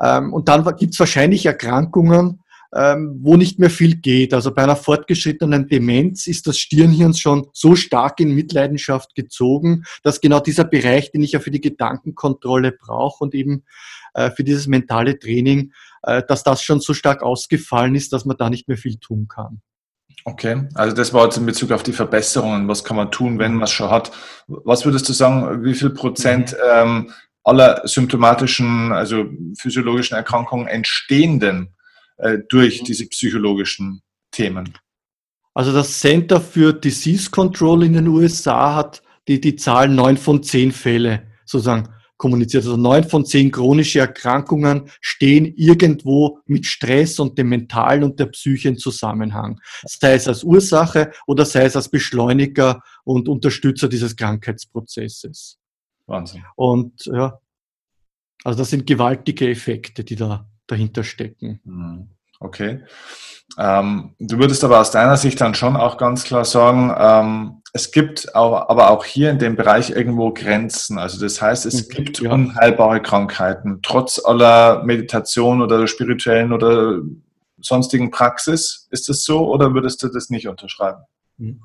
Ähm, 0.01 0.33
und 0.33 0.49
dann 0.49 0.63
gibt 0.77 0.93
es 0.93 0.99
wahrscheinlich 0.99 1.45
Erkrankungen, 1.45 2.43
ähm, 2.75 3.19
wo 3.21 3.37
nicht 3.37 3.59
mehr 3.59 3.69
viel 3.69 3.95
geht. 3.95 4.33
Also 4.33 4.53
bei 4.53 4.63
einer 4.63 4.75
fortgeschrittenen 4.75 5.67
Demenz 5.67 6.27
ist 6.27 6.47
das 6.47 6.57
Stirnhirn 6.57 7.13
schon 7.13 7.47
so 7.53 7.75
stark 7.75 8.19
in 8.19 8.33
Mitleidenschaft 8.33 9.15
gezogen, 9.15 9.83
dass 10.01 10.21
genau 10.21 10.39
dieser 10.39 10.63
Bereich, 10.63 11.11
den 11.11 11.21
ich 11.21 11.33
ja 11.33 11.39
für 11.39 11.51
die 11.51 11.61
Gedankenkontrolle 11.61 12.71
brauche 12.71 13.23
und 13.23 13.35
eben 13.35 13.63
äh, 14.13 14.31
für 14.31 14.43
dieses 14.43 14.67
mentale 14.67 15.19
Training, 15.19 15.71
dass 16.03 16.43
das 16.43 16.61
schon 16.61 16.79
so 16.79 16.93
stark 16.93 17.23
ausgefallen 17.23 17.95
ist, 17.95 18.13
dass 18.13 18.25
man 18.25 18.37
da 18.37 18.49
nicht 18.49 18.67
mehr 18.67 18.77
viel 18.77 18.97
tun 18.97 19.27
kann. 19.27 19.61
Okay, 20.25 20.67
also 20.75 20.95
das 20.95 21.13
war 21.13 21.25
jetzt 21.25 21.37
in 21.37 21.45
Bezug 21.45 21.71
auf 21.71 21.83
die 21.83 21.91
Verbesserungen. 21.91 22.67
Was 22.67 22.83
kann 22.83 22.95
man 22.95 23.11
tun, 23.11 23.39
wenn 23.39 23.55
man 23.55 23.63
es 23.63 23.71
schon 23.71 23.89
hat? 23.89 24.11
Was 24.47 24.85
würdest 24.85 25.09
du 25.09 25.13
sagen, 25.13 25.63
wie 25.63 25.73
viel 25.73 25.89
Prozent 25.89 26.53
mhm. 26.53 26.57
ähm, 26.73 27.11
aller 27.43 27.81
symptomatischen, 27.85 28.93
also 28.93 29.25
physiologischen 29.57 30.15
Erkrankungen 30.15 30.67
entstehen 30.67 31.39
denn 31.39 31.73
äh, 32.17 32.37
durch 32.47 32.81
mhm. 32.81 32.85
diese 32.85 33.07
psychologischen 33.07 34.01
Themen? 34.31 34.77
Also 35.53 35.73
das 35.73 35.99
Center 35.99 36.39
für 36.39 36.73
Disease 36.73 37.29
Control 37.29 37.83
in 37.83 37.93
den 37.93 38.07
USA 38.07 38.75
hat 38.75 39.03
die, 39.27 39.39
die 39.39 39.55
Zahl 39.55 39.89
neun 39.89 40.17
von 40.17 40.41
zehn 40.41 40.71
Fälle 40.71 41.27
sozusagen 41.45 41.89
kommuniziert. 42.17 42.63
Also 42.63 42.77
neun 42.77 43.03
von 43.03 43.25
zehn 43.25 43.51
chronische 43.51 43.99
Erkrankungen 43.99 44.89
stehen 45.01 45.45
irgendwo 45.55 46.39
mit 46.45 46.65
Stress 46.65 47.19
und 47.19 47.37
dem 47.37 47.49
Mentalen 47.49 48.03
und 48.03 48.19
der 48.19 48.27
Psyche 48.27 48.69
in 48.69 48.77
Zusammenhang. 48.77 49.59
Sei 49.83 50.13
es 50.13 50.27
als 50.27 50.43
Ursache 50.43 51.11
oder 51.27 51.45
sei 51.45 51.65
es 51.65 51.75
als 51.75 51.89
Beschleuniger 51.89 52.81
und 53.03 53.27
Unterstützer 53.27 53.89
dieses 53.89 54.15
Krankheitsprozesses. 54.15 55.59
Wahnsinn. 56.05 56.43
Und 56.55 57.05
ja, 57.05 57.39
also 58.43 58.59
das 58.59 58.69
sind 58.69 58.85
gewaltige 58.85 59.49
Effekte, 59.49 60.03
die 60.03 60.15
da 60.15 60.49
dahinter 60.67 61.03
stecken. 61.03 61.59
Mhm. 61.63 62.09
Okay. 62.43 62.83
Ähm, 63.57 64.15
du 64.19 64.37
würdest 64.37 64.63
aber 64.63 64.79
aus 64.79 64.91
deiner 64.91 65.17
Sicht 65.17 65.39
dann 65.39 65.55
schon 65.55 65.75
auch 65.75 65.97
ganz 65.97 66.23
klar 66.23 66.43
sagen, 66.45 66.93
ähm, 66.97 67.61
es 67.71 67.91
gibt 67.91 68.35
auch, 68.35 68.69
aber 68.69 68.91
auch 68.91 69.05
hier 69.05 69.31
in 69.31 69.39
dem 69.39 69.55
Bereich 69.55 69.89
irgendwo 69.89 70.31
Grenzen. 70.31 70.99
Also 70.99 71.19
das 71.19 71.41
heißt, 71.41 71.65
es 71.65 71.87
mhm, 71.87 71.93
gibt 71.93 72.19
ja. 72.19 72.31
unheilbare 72.31 73.01
Krankheiten, 73.01 73.79
trotz 73.81 74.23
aller 74.23 74.83
Meditation 74.83 75.61
oder 75.61 75.87
spirituellen 75.87 76.53
oder 76.53 76.99
sonstigen 77.59 78.11
Praxis. 78.11 78.87
Ist 78.91 79.09
das 79.09 79.23
so 79.23 79.47
oder 79.51 79.73
würdest 79.73 80.03
du 80.03 80.09
das 80.09 80.29
nicht 80.29 80.47
unterschreiben? 80.47 81.01
Mhm. 81.37 81.61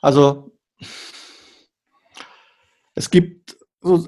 Also 0.00 0.52
es 2.94 3.10
gibt 3.10 3.57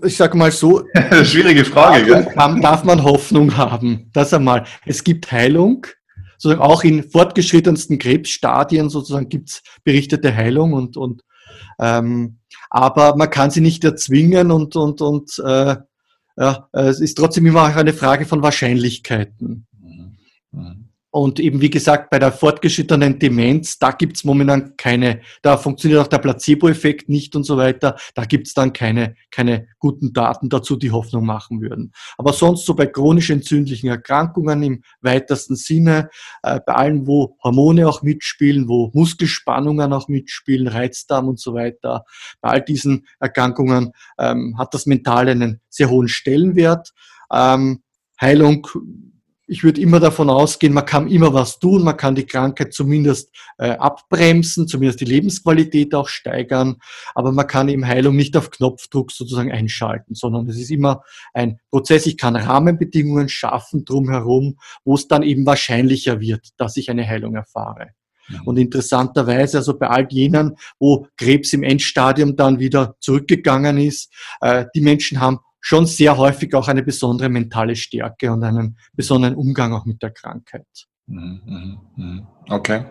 ich 0.04 0.16
sage 0.16 0.36
mal 0.36 0.50
so. 0.50 0.84
Schwierige 1.24 1.64
Frage, 1.64 2.04
gell? 2.04 2.32
Darf 2.34 2.84
man 2.84 3.02
Hoffnung 3.02 3.56
haben? 3.56 4.10
Das 4.12 4.34
einmal. 4.34 4.64
Es 4.84 5.04
gibt 5.04 5.30
Heilung. 5.30 5.86
Sozusagen 6.38 6.62
auch 6.62 6.84
in 6.84 7.02
fortgeschrittensten 7.02 7.98
Krebsstadien 7.98 8.88
sozusagen 8.88 9.28
gibt 9.28 9.50
es 9.50 9.62
berichtete 9.84 10.34
Heilung 10.34 10.72
und, 10.72 10.96
und 10.96 11.22
ähm, 11.78 12.38
aber 12.70 13.14
man 13.16 13.28
kann 13.28 13.50
sie 13.50 13.60
nicht 13.60 13.84
erzwingen 13.84 14.50
und, 14.50 14.74
und, 14.74 15.02
und 15.02 15.38
äh, 15.44 15.76
ja, 16.38 16.68
es 16.72 17.00
ist 17.00 17.16
trotzdem 17.16 17.44
immer 17.44 17.64
auch 17.64 17.76
eine 17.76 17.92
Frage 17.92 18.24
von 18.24 18.42
Wahrscheinlichkeiten. 18.42 19.66
Mhm. 19.78 20.16
Mhm. 20.52 20.89
Und 21.12 21.40
eben, 21.40 21.60
wie 21.60 21.70
gesagt, 21.70 22.10
bei 22.10 22.20
der 22.20 22.30
fortgeschrittenen 22.30 23.18
Demenz, 23.18 23.78
da 23.78 23.90
gibt's 23.90 24.22
momentan 24.22 24.76
keine, 24.76 25.20
da 25.42 25.56
funktioniert 25.56 26.00
auch 26.00 26.06
der 26.06 26.18
Placebo-Effekt 26.18 27.08
nicht 27.08 27.34
und 27.34 27.42
so 27.42 27.56
weiter. 27.56 27.96
Da 28.14 28.24
gibt's 28.24 28.54
dann 28.54 28.72
keine, 28.72 29.16
keine 29.32 29.66
guten 29.80 30.12
Daten 30.12 30.48
dazu, 30.48 30.76
die 30.76 30.92
Hoffnung 30.92 31.26
machen 31.26 31.60
würden. 31.60 31.92
Aber 32.16 32.32
sonst 32.32 32.64
so 32.64 32.74
bei 32.74 32.86
chronisch 32.86 33.30
entzündlichen 33.30 33.88
Erkrankungen 33.88 34.62
im 34.62 34.82
weitesten 35.00 35.56
Sinne, 35.56 36.10
äh, 36.44 36.60
bei 36.64 36.74
allen, 36.74 37.08
wo 37.08 37.36
Hormone 37.42 37.88
auch 37.88 38.02
mitspielen, 38.02 38.68
wo 38.68 38.92
Muskelspannungen 38.94 39.92
auch 39.92 40.06
mitspielen, 40.06 40.68
Reizdarm 40.68 41.26
und 41.28 41.40
so 41.40 41.54
weiter, 41.54 42.04
bei 42.40 42.50
all 42.50 42.62
diesen 42.62 43.06
Erkrankungen 43.18 43.92
ähm, 44.16 44.56
hat 44.58 44.74
das 44.74 44.86
Mentale 44.86 45.32
einen 45.32 45.60
sehr 45.68 45.90
hohen 45.90 46.06
Stellenwert. 46.08 46.92
Ähm, 47.32 47.82
Heilung 48.20 48.66
ich 49.50 49.64
würde 49.64 49.80
immer 49.80 49.98
davon 49.98 50.30
ausgehen, 50.30 50.72
man 50.72 50.86
kann 50.86 51.08
immer 51.08 51.34
was 51.34 51.58
tun, 51.58 51.82
man 51.82 51.96
kann 51.96 52.14
die 52.14 52.24
Krankheit 52.24 52.72
zumindest 52.72 53.34
äh, 53.58 53.70
abbremsen, 53.70 54.68
zumindest 54.68 55.00
die 55.00 55.06
Lebensqualität 55.06 55.92
auch 55.92 56.06
steigern, 56.06 56.76
aber 57.16 57.32
man 57.32 57.48
kann 57.48 57.68
eben 57.68 57.86
Heilung 57.86 58.14
nicht 58.14 58.36
auf 58.36 58.52
Knopfdruck 58.52 59.10
sozusagen 59.10 59.50
einschalten, 59.50 60.14
sondern 60.14 60.48
es 60.48 60.56
ist 60.56 60.70
immer 60.70 61.02
ein 61.34 61.58
Prozess. 61.70 62.06
Ich 62.06 62.16
kann 62.16 62.36
Rahmenbedingungen 62.36 63.28
schaffen 63.28 63.84
drumherum, 63.84 64.56
wo 64.84 64.94
es 64.94 65.08
dann 65.08 65.24
eben 65.24 65.44
wahrscheinlicher 65.44 66.20
wird, 66.20 66.50
dass 66.56 66.76
ich 66.76 66.88
eine 66.88 67.06
Heilung 67.06 67.34
erfahre. 67.34 67.88
Mhm. 68.28 68.42
Und 68.44 68.56
interessanterweise, 68.56 69.58
also 69.58 69.76
bei 69.76 69.88
all 69.88 70.06
jenen, 70.10 70.56
wo 70.78 71.08
Krebs 71.16 71.52
im 71.52 71.64
Endstadium 71.64 72.36
dann 72.36 72.60
wieder 72.60 72.94
zurückgegangen 73.00 73.78
ist, 73.78 74.12
äh, 74.42 74.66
die 74.76 74.80
Menschen 74.80 75.20
haben 75.20 75.40
schon 75.60 75.86
sehr 75.86 76.16
häufig 76.16 76.54
auch 76.54 76.68
eine 76.68 76.82
besondere 76.82 77.28
mentale 77.28 77.76
Stärke 77.76 78.32
und 78.32 78.42
einen 78.42 78.78
besonderen 78.94 79.34
Umgang 79.34 79.72
auch 79.72 79.84
mit 79.84 80.02
der 80.02 80.10
Krankheit. 80.10 80.66
Mhm, 81.06 81.40
mhm, 81.44 81.78
mhm. 81.96 82.26
Okay. 82.48 82.84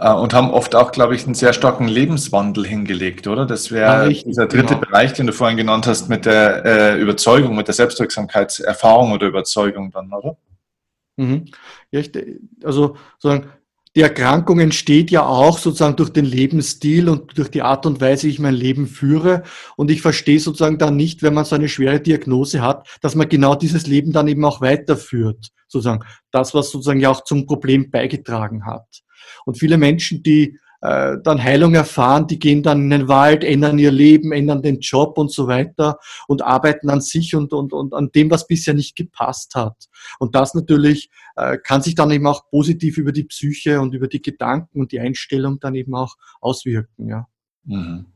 Äh, 0.00 0.12
und 0.12 0.32
haben 0.32 0.50
oft 0.50 0.74
auch, 0.74 0.90
glaube 0.90 1.14
ich, 1.14 1.24
einen 1.24 1.34
sehr 1.34 1.52
starken 1.52 1.86
Lebenswandel 1.86 2.66
hingelegt, 2.66 3.26
oder? 3.26 3.44
Das 3.46 3.70
wäre 3.70 4.10
ja, 4.10 4.22
dieser 4.22 4.46
dritte 4.46 4.74
genau. 4.74 4.80
Bereich, 4.80 5.12
den 5.12 5.26
du 5.26 5.32
vorhin 5.32 5.58
genannt 5.58 5.86
hast, 5.86 6.08
mit 6.08 6.24
der 6.24 6.64
äh, 6.64 7.00
Überzeugung, 7.00 7.54
mit 7.54 7.68
der 7.68 7.74
Selbstwirksamkeitserfahrung 7.74 9.12
oder 9.12 9.26
Überzeugung 9.26 9.90
dann, 9.90 10.12
oder? 10.12 10.36
Mhm. 11.16 11.46
Ja, 11.90 12.00
ich, 12.00 12.10
also 12.64 12.96
sozusagen 13.18 13.50
die 13.94 14.00
Erkrankung 14.00 14.58
entsteht 14.58 15.10
ja 15.10 15.24
auch 15.26 15.58
sozusagen 15.58 15.96
durch 15.96 16.10
den 16.10 16.24
Lebensstil 16.24 17.10
und 17.10 17.36
durch 17.36 17.50
die 17.50 17.60
Art 17.60 17.84
und 17.84 18.00
Weise, 18.00 18.26
wie 18.26 18.30
ich 18.30 18.38
mein 18.38 18.54
Leben 18.54 18.86
führe. 18.86 19.42
Und 19.76 19.90
ich 19.90 20.00
verstehe 20.00 20.40
sozusagen 20.40 20.78
dann 20.78 20.96
nicht, 20.96 21.22
wenn 21.22 21.34
man 21.34 21.44
so 21.44 21.56
eine 21.56 21.68
schwere 21.68 22.00
Diagnose 22.00 22.62
hat, 22.62 22.88
dass 23.02 23.14
man 23.14 23.28
genau 23.28 23.54
dieses 23.54 23.86
Leben 23.86 24.12
dann 24.12 24.28
eben 24.28 24.44
auch 24.46 24.62
weiterführt. 24.62 25.48
Sozusagen 25.68 26.04
das, 26.30 26.54
was 26.54 26.70
sozusagen 26.70 27.00
ja 27.00 27.10
auch 27.10 27.24
zum 27.24 27.46
Problem 27.46 27.90
beigetragen 27.90 28.64
hat. 28.64 28.86
Und 29.44 29.58
viele 29.58 29.76
Menschen, 29.76 30.22
die 30.22 30.58
äh, 30.82 31.18
dann 31.22 31.42
Heilung 31.42 31.74
erfahren, 31.74 32.26
die 32.26 32.38
gehen 32.38 32.62
dann 32.62 32.82
in 32.82 32.90
den 32.90 33.08
Wald, 33.08 33.44
ändern 33.44 33.78
ihr 33.78 33.92
Leben, 33.92 34.32
ändern 34.32 34.62
den 34.62 34.80
Job 34.80 35.16
und 35.16 35.30
so 35.30 35.46
weiter 35.46 35.98
und 36.26 36.42
arbeiten 36.42 36.90
an 36.90 37.00
sich 37.00 37.36
und, 37.36 37.52
und, 37.52 37.72
und 37.72 37.94
an 37.94 38.10
dem, 38.14 38.30
was 38.30 38.46
bisher 38.46 38.74
nicht 38.74 38.96
gepasst 38.96 39.54
hat. 39.54 39.76
Und 40.18 40.34
das 40.34 40.54
natürlich 40.54 41.08
kann 41.34 41.82
sich 41.82 41.94
dann 41.94 42.10
eben 42.10 42.26
auch 42.26 42.48
positiv 42.50 42.98
über 42.98 43.12
die 43.12 43.24
Psyche 43.24 43.80
und 43.80 43.94
über 43.94 44.08
die 44.08 44.22
Gedanken 44.22 44.80
und 44.80 44.92
die 44.92 45.00
Einstellung 45.00 45.60
dann 45.60 45.74
eben 45.74 45.94
auch 45.94 46.16
auswirken. 46.40 47.08
Ja. 47.08 47.26
Mhm. 47.64 48.06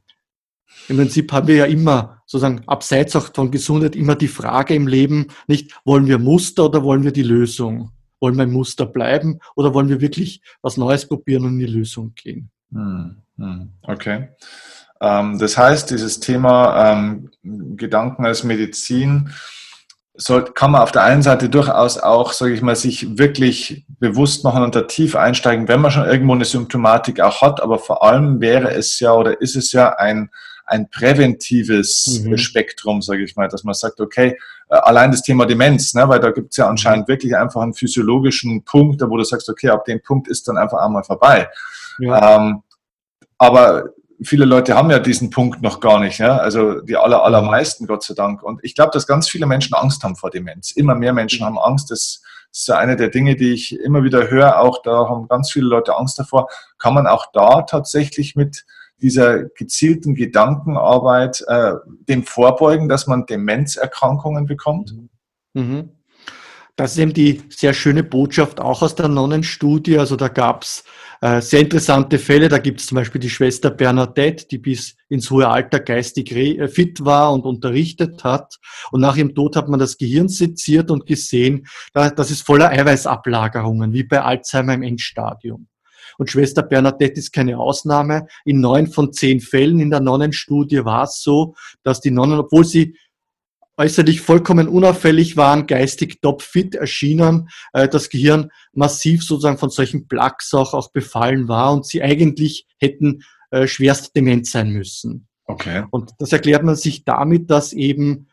Im 0.89 0.97
Prinzip 0.97 1.33
haben 1.33 1.49
wir 1.49 1.57
ja 1.57 1.65
immer, 1.65 2.23
sozusagen 2.27 2.63
abseits 2.67 3.17
auch 3.17 3.33
von 3.35 3.51
Gesundheit, 3.51 3.97
immer 3.97 4.15
die 4.15 4.29
Frage 4.29 4.75
im 4.75 4.87
Leben, 4.87 5.29
nicht 5.47 5.79
wollen 5.85 6.07
wir 6.07 6.19
Muster 6.19 6.67
oder 6.67 6.83
wollen 6.83 7.05
wir 7.05 7.13
die 7.13 7.23
Lösung? 7.23 7.93
Wollen 8.21 8.37
wir 8.37 8.45
im 8.45 8.53
Muster 8.53 8.87
bleiben 8.87 9.41
oder 9.55 9.75
wollen 9.75 9.89
wir 9.89 10.01
wirklich 10.01 10.43
was 10.63 10.77
Neues 10.77 11.07
probieren 11.07 11.45
und 11.45 11.53
in 11.55 11.59
die 11.61 11.67
Lösung 11.67 12.15
gehen? 12.15 12.51
Hm, 12.73 13.17
hm, 13.37 13.73
okay. 13.83 14.29
Ähm, 15.01 15.39
das 15.39 15.59
heißt, 15.59 15.91
dieses 15.91 16.21
Thema 16.21 16.93
ähm, 16.93 17.31
Gedanken 17.77 18.25
als 18.25 18.45
Medizin 18.45 19.31
soll, 20.17 20.45
kann 20.45 20.71
man 20.71 20.83
auf 20.83 20.93
der 20.93 21.03
einen 21.03 21.23
Seite 21.23 21.49
durchaus 21.49 21.99
auch, 21.99 22.33
sage 22.33 22.55
ich 22.55 22.63
mal, 22.63 22.77
sich 22.77 23.19
wirklich 23.19 23.85
bewusst 23.99 24.45
machen 24.45 24.63
und 24.63 24.75
da 24.75 24.83
tief 24.83 25.17
einsteigen, 25.17 25.69
wenn 25.69 25.81
man 25.81 25.91
schon 25.91 26.07
irgendwo 26.07 26.35
eine 26.35 26.45
Symptomatik 26.45 27.21
auch 27.21 27.43
hat. 27.43 27.63
Aber 27.63 27.79
vor 27.79 28.03
allem 28.03 28.41
wäre 28.41 28.71
es 28.71 28.99
ja 29.01 29.13
oder 29.13 29.41
ist 29.41 29.57
es 29.57 29.73
ja 29.73 29.91
ein, 29.97 30.31
ein 30.65 30.91
präventives 30.91 32.23
mhm. 32.25 32.39
Spektrum, 32.39 33.03
sage 33.03 33.23
ich 33.23 33.37
mal, 33.37 33.49
dass 33.49 33.65
man 33.65 33.75
sagt, 33.75 34.01
okay, 34.01 34.37
äh, 34.69 34.77
allein 34.77 35.11
das 35.11 35.23
Thema 35.23 35.47
Demenz, 35.47 35.95
ne, 35.95 36.09
weil 36.09 36.21
da 36.21 36.31
gibt 36.31 36.51
es 36.53 36.57
ja 36.57 36.69
anscheinend 36.69 37.09
wirklich 37.09 37.37
einfach 37.37 37.63
einen 37.63 37.75
physiologischen 37.75 38.65
Punkt, 38.65 39.03
wo 39.03 39.17
du 39.17 39.25
sagst, 39.25 39.49
okay, 39.49 39.69
ab 39.69 39.85
dem 39.85 40.03
Punkt 40.03 40.29
ist 40.29 40.49
dann 40.49 40.57
einfach 40.57 40.79
einmal 40.79 41.05
vorbei. 41.05 41.49
Ja. 41.99 42.37
Ähm, 42.37 42.63
aber 43.39 43.91
viele 44.23 44.45
Leute 44.45 44.75
haben 44.75 44.91
ja 44.91 44.99
diesen 44.99 45.31
Punkt 45.31 45.63
noch 45.63 45.81
gar 45.81 46.01
nicht. 46.01 46.19
Ja? 46.19 46.39
Also 46.39 46.81
die 46.81 46.97
aller, 46.97 47.23
allermeisten, 47.23 47.87
Gott 47.87 48.03
sei 48.03 48.15
Dank. 48.15 48.43
Und 48.43 48.61
ich 48.63 48.75
glaube, 48.75 48.91
dass 48.93 49.07
ganz 49.07 49.29
viele 49.29 49.47
Menschen 49.47 49.75
Angst 49.75 50.03
haben 50.03 50.17
vor 50.17 50.31
Demenz. 50.31 50.73
Immer 50.73 50.95
mehr 50.95 51.13
Menschen 51.13 51.45
haben 51.45 51.59
Angst. 51.59 51.91
Das 51.91 52.01
ist 52.01 52.25
so 52.67 52.73
eine 52.73 52.97
der 52.97 53.09
Dinge, 53.09 53.37
die 53.37 53.53
ich 53.53 53.79
immer 53.79 54.03
wieder 54.03 54.31
höre. 54.31 54.61
Auch 54.61 54.83
da 54.83 55.09
haben 55.09 55.29
ganz 55.29 55.51
viele 55.51 55.67
Leute 55.67 55.97
Angst 55.97 56.19
davor. 56.19 56.49
Kann 56.79 56.95
man 56.95 57.07
auch 57.07 57.27
da 57.33 57.63
tatsächlich 57.63 58.37
mit 58.37 58.65
dieser 59.03 59.45
gezielten 59.45 60.15
Gedankenarbeit 60.15 61.45
äh, 61.49 61.75
dem 62.09 62.25
vorbeugen, 62.25 62.89
dass 62.89 63.07
man 63.07 63.27
Demenzerkrankungen 63.27 64.47
bekommt? 64.47 64.95
Mhm. 65.53 65.96
Das 66.77 66.93
ist 66.93 66.99
eben 66.99 67.15
die 67.15 67.43
sehr 67.49 67.73
schöne 67.73 68.05
Botschaft 68.05 68.61
auch 68.61 68.83
aus 68.83 68.95
der 68.95 69.09
Nonnenstudie. 69.09 69.99
Also 69.99 70.17
da 70.17 70.29
gab's 70.29 70.85
äh, 71.23 71.41
sehr 71.41 71.61
interessante 71.61 72.19
Fälle. 72.19 72.51
Da 72.51 72.59
gibt 72.59 72.81
es 72.81 72.87
zum 72.87 72.97
Beispiel 72.97 73.21
die 73.21 73.31
Schwester 73.31 73.71
Bernadette, 73.71 74.47
die 74.47 74.59
bis 74.59 74.95
ins 75.09 75.31
hohe 75.31 75.49
Alter 75.49 75.81
geistig 75.81 76.31
äh, 76.33 76.69
fit 76.69 77.03
war 77.03 77.33
und 77.33 77.47
unterrichtet 77.47 78.23
hat. 78.25 78.59
Und 78.91 79.01
nach 79.01 79.17
ihrem 79.17 79.35
Tod 79.35 79.57
hat 79.57 79.69
man 79.69 79.81
das 79.81 79.97
Gehirn 79.97 80.29
seziert 80.29 80.91
und 80.91 81.07
gesehen, 81.07 81.67
das 81.95 82.31
ist 82.31 82.43
voller 82.43 82.69
Eiweißablagerungen, 82.69 83.95
wie 83.95 84.05
bei 84.05 84.21
Alzheimer 84.21 84.75
im 84.75 84.83
Endstadium. 84.83 85.69
Und 86.19 86.31
Schwester 86.31 86.63
Bernadette 86.63 87.19
ist 87.19 87.33
keine 87.33 87.59
Ausnahme. 87.59 88.27
In 88.45 88.61
neun 88.61 88.87
von 88.87 89.13
zehn 89.13 89.41
Fällen 89.41 89.81
in 89.81 89.91
der 89.91 90.01
Nonnenstudie 90.01 90.85
war 90.85 91.05
es 91.05 91.23
so, 91.23 91.55
dass 91.83 92.01
die 92.01 92.11
Nonnen, 92.11 92.39
obwohl 92.39 92.65
sie 92.65 92.97
äußerlich 93.77 94.21
vollkommen 94.21 94.69
unauffällig 94.69 95.37
waren, 95.37 95.67
geistig 95.67 96.21
topfit 96.21 96.75
erschienen, 96.75 97.49
äh, 97.73 97.89
das 97.89 98.09
Gehirn 98.09 98.51
massiv 98.73 99.23
sozusagen 99.23 99.59
von 99.59 99.71
solchen 99.71 100.09
Plaques 100.09 100.53
auch, 100.55 100.75
auch 100.75 100.93
befallen 100.93 101.49
war 101.49 101.73
und 101.73 101.87
sie 101.87 102.03
eigentlich 102.03 102.67
hätten 102.79 103.23
äh, 103.51 103.67
schwerst 103.67 104.17
dement 104.17 104.47
sein 104.47 104.71
müssen. 104.71 105.29
Okay. 105.45 105.85
Und 105.91 106.11
das 106.19 106.33
erklärt 106.33 106.65
man 106.65 106.77
sich 106.77 107.05
damit, 107.05 107.51
dass 107.51 107.73
eben 107.73 108.29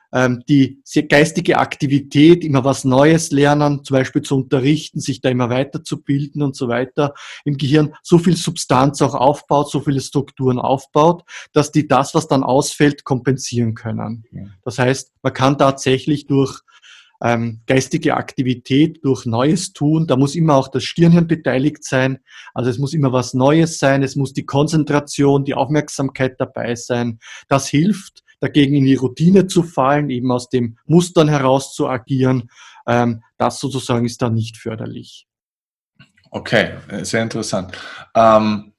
die 0.48 0.80
geistige 1.10 1.58
Aktivität, 1.58 2.44
immer 2.44 2.64
was 2.64 2.84
Neues 2.84 3.32
lernen, 3.32 3.84
zum 3.84 3.96
Beispiel 3.96 4.22
zu 4.22 4.36
unterrichten, 4.36 5.00
sich 5.00 5.22
da 5.22 5.30
immer 5.30 5.50
weiterzubilden 5.50 6.44
und 6.44 6.56
so 6.56 6.68
weiter 6.68 7.16
im 7.46 7.58
Gehirn, 7.58 7.96
so 8.04 8.20
viel 8.20 8.38
Substanz 8.38 9.02
auch 9.02 9.16
aufbaut, 9.16 9.72
so 9.72 9.80
viele 9.80 10.02
Strukturen 10.02 10.60
aufbaut, 10.60 11.24
dass 11.52 11.72
die 11.72 11.88
das, 11.88 12.14
was 12.14 12.28
dann 12.28 12.44
ausfällt, 12.44 13.04
kompensieren 13.06 13.74
können. 13.74 14.24
Das 14.64 14.78
heißt, 14.78 15.12
man 15.24 15.34
kann 15.34 15.58
tatsächlich 15.58 16.28
durch 16.28 16.62
ähm, 17.24 17.62
geistige 17.66 18.16
Aktivität, 18.18 19.04
durch 19.04 19.26
Neues 19.26 19.72
tun. 19.72 20.08
Da 20.08 20.18
muss 20.18 20.36
immer 20.36 20.56
auch 20.56 20.68
das 20.68 20.84
Stirnhirn 20.84 21.26
beteiligt 21.26 21.84
sein. 21.86 22.20
Also 22.54 22.70
es 22.70 22.78
muss 22.78 22.94
immer 22.94 23.14
was 23.14 23.34
Neues 23.34 23.80
sein. 23.80 24.04
Es 24.04 24.16
muss 24.16 24.34
die 24.34 24.46
Konzentration, 24.46 25.46
die 25.46 25.54
Aufmerksamkeit 25.54 26.36
dabei 26.40 26.76
sein. 26.76 27.20
Das 27.48 27.70
hilft, 27.70 28.23
dagegen 28.44 28.76
in 28.76 28.84
die 28.84 28.96
Routine 28.96 29.48
zu 29.48 29.64
fallen, 29.64 30.10
eben 30.10 30.30
aus 30.30 30.50
dem 30.50 30.78
Mustern 30.86 31.30
heraus 31.30 31.74
zu 31.74 31.88
agieren. 31.88 32.50
Ähm, 32.86 33.24
das 33.38 33.62
sozusagen 33.62 34.06
ist 34.06 34.22
da 34.22 34.30
nicht 34.30 34.58
förderlich. 34.58 35.28
Okay, 36.30 36.74
sehr 37.04 37.24
interessant. 37.24 37.78
Ähm 38.14 38.70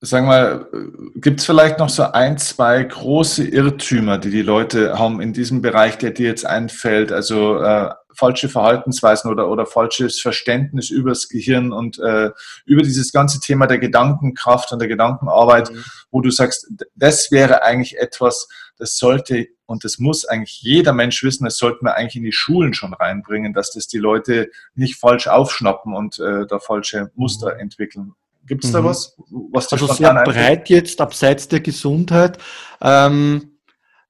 Sagen 0.00 0.28
wir, 0.28 0.68
gibt 1.16 1.40
es 1.40 1.46
vielleicht 1.46 1.80
noch 1.80 1.88
so 1.88 2.04
ein, 2.04 2.38
zwei 2.38 2.84
große 2.84 3.44
Irrtümer, 3.48 4.18
die 4.18 4.30
die 4.30 4.42
Leute 4.42 4.96
haben 4.96 5.20
in 5.20 5.32
diesem 5.32 5.60
Bereich, 5.60 5.98
der 5.98 6.12
dir 6.12 6.28
jetzt 6.28 6.46
einfällt? 6.46 7.10
Also 7.10 7.60
äh, 7.60 7.90
falsche 8.14 8.48
Verhaltensweisen 8.48 9.30
oder, 9.30 9.48
oder 9.48 9.66
falsches 9.66 10.20
Verständnis 10.20 10.90
über 10.90 11.10
das 11.10 11.28
Gehirn 11.28 11.72
und 11.72 11.98
äh, 11.98 12.30
über 12.64 12.82
dieses 12.82 13.12
ganze 13.12 13.40
Thema 13.40 13.66
der 13.66 13.78
Gedankenkraft 13.78 14.72
und 14.72 14.80
der 14.80 14.88
Gedankenarbeit, 14.88 15.70
mhm. 15.70 15.84
wo 16.10 16.20
du 16.20 16.30
sagst, 16.30 16.68
das 16.94 17.30
wäre 17.30 17.62
eigentlich 17.62 17.98
etwas, 17.98 18.48
das 18.76 18.96
sollte 18.96 19.48
und 19.66 19.84
das 19.84 19.98
muss 19.98 20.24
eigentlich 20.24 20.62
jeder 20.62 20.92
Mensch 20.92 21.22
wissen, 21.22 21.44
das 21.44 21.58
sollten 21.58 21.84
wir 21.84 21.94
eigentlich 21.94 22.16
in 22.16 22.24
die 22.24 22.32
Schulen 22.32 22.74
schon 22.74 22.94
reinbringen, 22.94 23.52
dass 23.52 23.72
das 23.72 23.86
die 23.86 23.98
Leute 23.98 24.50
nicht 24.74 24.96
falsch 24.96 25.28
aufschnappen 25.28 25.94
und 25.94 26.18
äh, 26.18 26.46
da 26.46 26.58
falsche 26.58 27.10
Muster 27.14 27.54
mhm. 27.54 27.60
entwickeln. 27.60 28.14
Gibt 28.46 28.64
es 28.64 28.72
da 28.72 28.80
mhm. 28.80 28.86
was? 28.86 29.16
was 29.28 29.70
also 29.72 29.92
sehr 29.92 30.14
breit 30.24 30.70
jetzt, 30.70 31.00
abseits 31.00 31.48
der 31.48 31.60
Gesundheit. 31.60 32.38
Ähm, 32.80 33.57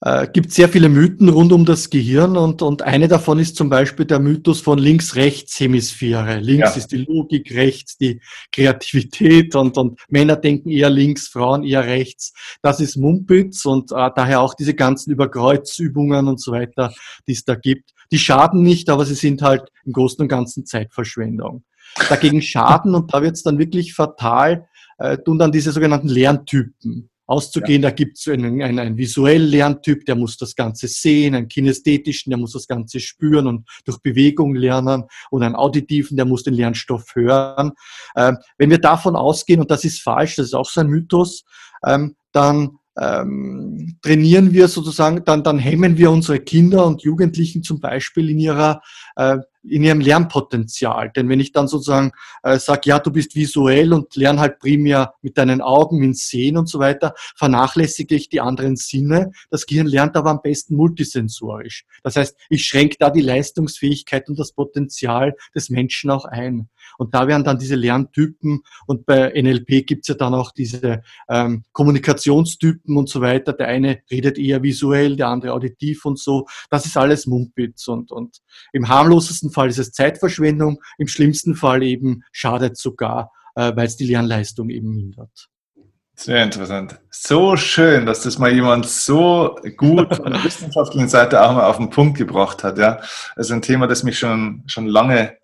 äh, 0.01 0.29
gibt 0.33 0.53
sehr 0.53 0.69
viele 0.69 0.89
Mythen 0.89 1.29
rund 1.29 1.53
um 1.53 1.65
das 1.65 1.91
Gehirn 1.91 2.37
und, 2.37 2.63
und 2.63 2.83
eine 2.83 3.09
davon 3.09 3.39
ist 3.39 3.57
zum 3.57 3.69
Beispiel 3.69 4.07
der 4.07 4.21
Mythos 4.21 4.61
von 4.61 4.79
Links-Rechts-Hemisphäre. 4.79 6.39
Links 6.39 6.71
ja. 6.71 6.77
ist 6.77 6.93
die 6.93 6.99
Logik, 6.99 7.53
rechts 7.55 7.97
die 7.99 8.21
Kreativität 8.53 9.57
und, 9.57 9.77
und 9.77 10.01
Männer 10.09 10.37
denken 10.37 10.71
eher 10.71 10.91
links, 10.91 11.29
Frauen 11.29 11.65
eher 11.65 11.85
rechts. 11.85 12.33
Das 12.63 12.81
ist 12.81 12.97
Mumpitz 12.97 13.65
und 13.65 13.91
äh, 13.91 14.11
daher 14.15 14.41
auch 14.41 14.55
diese 14.55 14.75
ganzen 14.75 15.11
Überkreuzübungen 15.11 16.29
und 16.29 16.41
so 16.41 16.53
weiter, 16.53 16.93
die 17.27 17.33
es 17.33 17.45
da 17.45 17.57
gibt. 17.57 17.91
Die 18.13 18.19
schaden 18.19 18.63
nicht, 18.63 18.91
aber 18.91 19.05
sie 19.05 19.15
sind 19.15 19.43
halt 19.43 19.65
im 19.85 19.93
Großen 19.93 20.23
und 20.23 20.29
Ganzen 20.29 20.65
Zeitverschwendung 20.65 21.65
dagegen 22.09 22.43
schaden 22.43 22.95
und 22.95 23.13
da 23.13 23.23
wird 23.23 23.35
es 23.35 23.43
dann 23.43 23.59
wirklich 23.59 23.95
fatal, 23.95 24.69
äh, 24.99 25.19
tun 25.19 25.39
dann 25.39 25.53
diese 25.53 25.73
sogenannten 25.73 26.09
Lerntypen 26.09 27.11
auszugehen. 27.29 27.83
Ja. 27.83 27.91
Da 27.91 27.95
gibt 27.95 28.19
es 28.19 28.27
einen, 28.27 28.61
einen, 28.63 28.79
einen 28.79 28.97
visuellen 28.97 29.47
Lerntyp, 29.47 30.05
der 30.07 30.17
muss 30.17 30.37
das 30.37 30.57
Ganze 30.57 30.89
sehen, 30.89 31.35
einen 31.35 31.49
kinästhetischen, 31.49 32.31
der 32.31 32.39
muss 32.39 32.53
das 32.53 32.67
Ganze 32.67 32.99
spüren 32.99 33.47
und 33.47 33.69
durch 33.85 33.99
Bewegung 33.99 34.55
lernen 34.55 35.05
und 35.31 35.43
einen 35.43 35.55
auditiven, 35.55 36.17
der 36.17 36.27
muss 36.27 36.43
den 36.43 36.55
Lernstoff 36.55 37.15
hören. 37.15 37.73
Ähm, 38.17 38.39
wenn 38.57 38.71
wir 38.71 38.79
davon 38.79 39.15
ausgehen, 39.15 39.61
und 39.61 39.71
das 39.71 39.85
ist 39.85 40.03
falsch, 40.03 40.37
das 40.37 40.47
ist 40.47 40.55
auch 40.55 40.69
so 40.69 40.81
ein 40.81 40.89
Mythos, 40.89 41.45
ähm, 41.87 42.17
dann 42.33 42.79
ähm, 42.99 43.99
trainieren 44.03 44.53
wir 44.53 44.67
sozusagen, 44.67 45.25
dann, 45.25 45.45
dann 45.45 45.59
hemmen 45.59 45.99
wir 45.99 46.11
unsere 46.11 46.41
Kinder 46.41 46.87
und 46.87 47.03
Jugendlichen 47.03 47.63
zum 47.63 47.79
Beispiel 47.79 48.31
in 48.31 48.39
ihrer 48.39 48.83
äh, 49.17 49.39
in 49.71 49.83
ihrem 49.83 50.01
Lernpotenzial. 50.01 51.11
Denn 51.15 51.29
wenn 51.29 51.41
ich 51.41 51.53
dann 51.53 51.69
sozusagen 51.69 52.13
äh, 52.43 52.59
sage, 52.59 52.83
ja, 52.85 52.99
du 52.99 53.11
bist 53.11 53.35
visuell 53.35 53.93
und 53.93 54.15
lern 54.17 54.41
halt 54.41 54.59
primär 54.59 55.15
mit 55.23 55.39
deinen 55.39 55.61
Augen, 55.61 55.99
mit 55.99 56.17
Sehen 56.17 56.57
und 56.57 56.69
so 56.69 56.79
weiter, 56.79 57.15
vernachlässige 57.37 58.15
ich 58.15 58.29
die 58.29 58.41
anderen 58.41 58.77
Sinne. 58.77 59.33
Das 59.51 59.67
Gehirn 59.67 59.87
lernt 59.87 60.17
aber 60.17 60.31
am 60.31 60.43
besten 60.43 60.77
multisensorisch. 60.77 61.85
Das 62.03 62.17
heißt, 62.17 62.37
ich 62.49 62.65
schränke 62.65 62.97
da 62.99 63.11
die 63.11 63.21
Leistungsfähigkeit 63.21 64.29
und 64.29 64.39
das 64.39 64.53
Potenzial 64.53 65.35
des 65.55 65.71
Menschen 65.71 66.11
auch 66.11 66.25
ein. 66.25 66.69
Und 66.97 67.15
da 67.15 67.27
werden 67.29 67.45
dann 67.45 67.59
diese 67.59 67.77
Lerntypen 67.77 68.63
und 68.87 69.07
bei 69.07 69.33
NLP 69.41 69.87
gibt's 69.87 70.09
ja 70.09 70.15
dann 70.15 70.35
auch 70.35 70.53
diese 70.53 71.03
ähm, 71.29 71.65
Kommunikationstypen 71.73 72.97
und 72.97 73.09
so 73.09 73.21
weiter. 73.21 73.53
Der 73.53 73.69
eine 73.69 74.01
redet 74.11 74.39
eher 74.39 74.63
visuell, 74.63 75.17
der 75.17 75.29
andere 75.29 75.53
auditiv 75.53 76.05
und 76.05 76.19
so. 76.19 76.47
Das 76.71 76.87
ist 76.87 76.97
alles 76.97 77.27
Mumpitz 77.27 77.89
und, 77.89 78.11
und 78.11 78.39
im 78.73 78.89
harmlosesten 78.89 79.51
Fall 79.59 79.69
ist 79.69 79.79
es 79.79 79.93
Zeitverschwendung, 79.93 80.81
im 80.99 81.09
schlimmsten 81.09 81.57
Fall 81.57 81.83
eben 81.83 82.23
schadet 82.31 82.77
sogar, 82.77 83.33
äh, 83.57 83.73
weil 83.75 83.87
es 83.87 83.97
die 83.97 84.07
Lernleistung 84.07 84.71
eben 84.71 84.95
mindert. 84.95 85.49
Sehr 86.15 86.43
interessant. 86.43 87.01
So 87.11 87.57
schön, 87.57 88.07
dass 88.07 88.23
das 88.23 88.39
mal 88.39 88.53
jemand 88.53 88.87
so 88.87 89.57
gut 89.77 90.15
von 90.17 90.33
der 90.33 90.43
wissenschaftlichen 90.45 91.09
Seite 91.09 91.43
auch 91.43 91.55
mal 91.55 91.67
auf 91.67 91.77
den 91.77 91.91
Punkt 91.91 92.19
gebracht 92.19 92.65
hat. 92.65 92.79
Ja, 92.79 93.01
also 93.37 93.55
ein 93.55 93.63
Thema, 93.63 93.87
das 93.87 94.03
mich 94.03 94.19
schon 94.19 94.63
schon 94.67 94.87
lange 94.87 95.37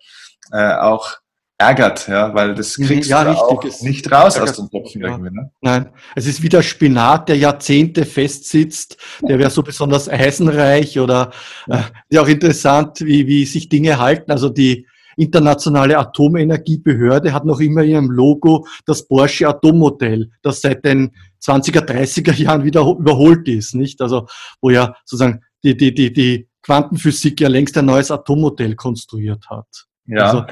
äh, 0.51 0.73
auch 0.75 1.17
ärgert, 1.57 2.07
ja, 2.07 2.33
weil 2.33 2.53
das 2.53 2.77
mhm, 2.77 2.85
kriegst 2.85 3.09
ja, 3.09 3.23
du 3.23 3.31
auch 3.31 3.63
nicht 3.81 4.11
raus 4.11 4.37
aus 4.37 4.53
den 4.53 4.69
Köpfen 4.69 5.01
ja. 5.01 5.09
irgendwie. 5.09 5.33
Ne? 5.33 5.51
Nein, 5.61 5.89
es 6.15 6.27
ist 6.27 6.43
wie 6.43 6.49
der 6.49 6.61
Spinat, 6.61 7.29
der 7.29 7.37
Jahrzehnte 7.37 8.05
festsitzt, 8.05 8.97
der 9.21 9.39
wäre 9.39 9.49
so 9.49 9.63
besonders 9.63 10.09
eisenreich 10.09 10.99
oder 10.99 11.31
äh, 11.69 11.81
ja 12.11 12.21
auch 12.21 12.27
interessant, 12.27 12.99
wie, 13.01 13.27
wie 13.27 13.45
sich 13.45 13.69
Dinge 13.69 13.99
halten. 13.99 14.31
Also 14.31 14.49
die 14.49 14.85
internationale 15.17 15.97
Atomenergiebehörde 15.97 17.31
hat 17.31 17.45
noch 17.45 17.61
immer 17.61 17.83
in 17.83 17.89
ihrem 17.91 18.11
Logo 18.11 18.67
das 18.85 19.07
Porsche 19.07 19.47
Atommodell, 19.47 20.31
das 20.41 20.59
seit 20.59 20.83
den 20.83 21.11
20er, 21.41 21.85
30er 21.85 22.33
Jahren 22.33 22.65
wieder 22.65 22.81
überholt 22.81 23.47
ist, 23.47 23.75
nicht? 23.75 24.01
Also 24.01 24.27
wo 24.61 24.71
ja 24.71 24.93
sozusagen 25.05 25.41
die, 25.63 25.77
die, 25.77 25.93
die, 25.93 26.11
die 26.11 26.49
Quantenphysik 26.63 27.39
ja 27.39 27.47
längst 27.47 27.77
ein 27.77 27.85
neues 27.85 28.11
Atommodell 28.11 28.75
konstruiert 28.75 29.49
hat. 29.49 29.85
Ja. 30.07 30.25
Also 30.25 30.45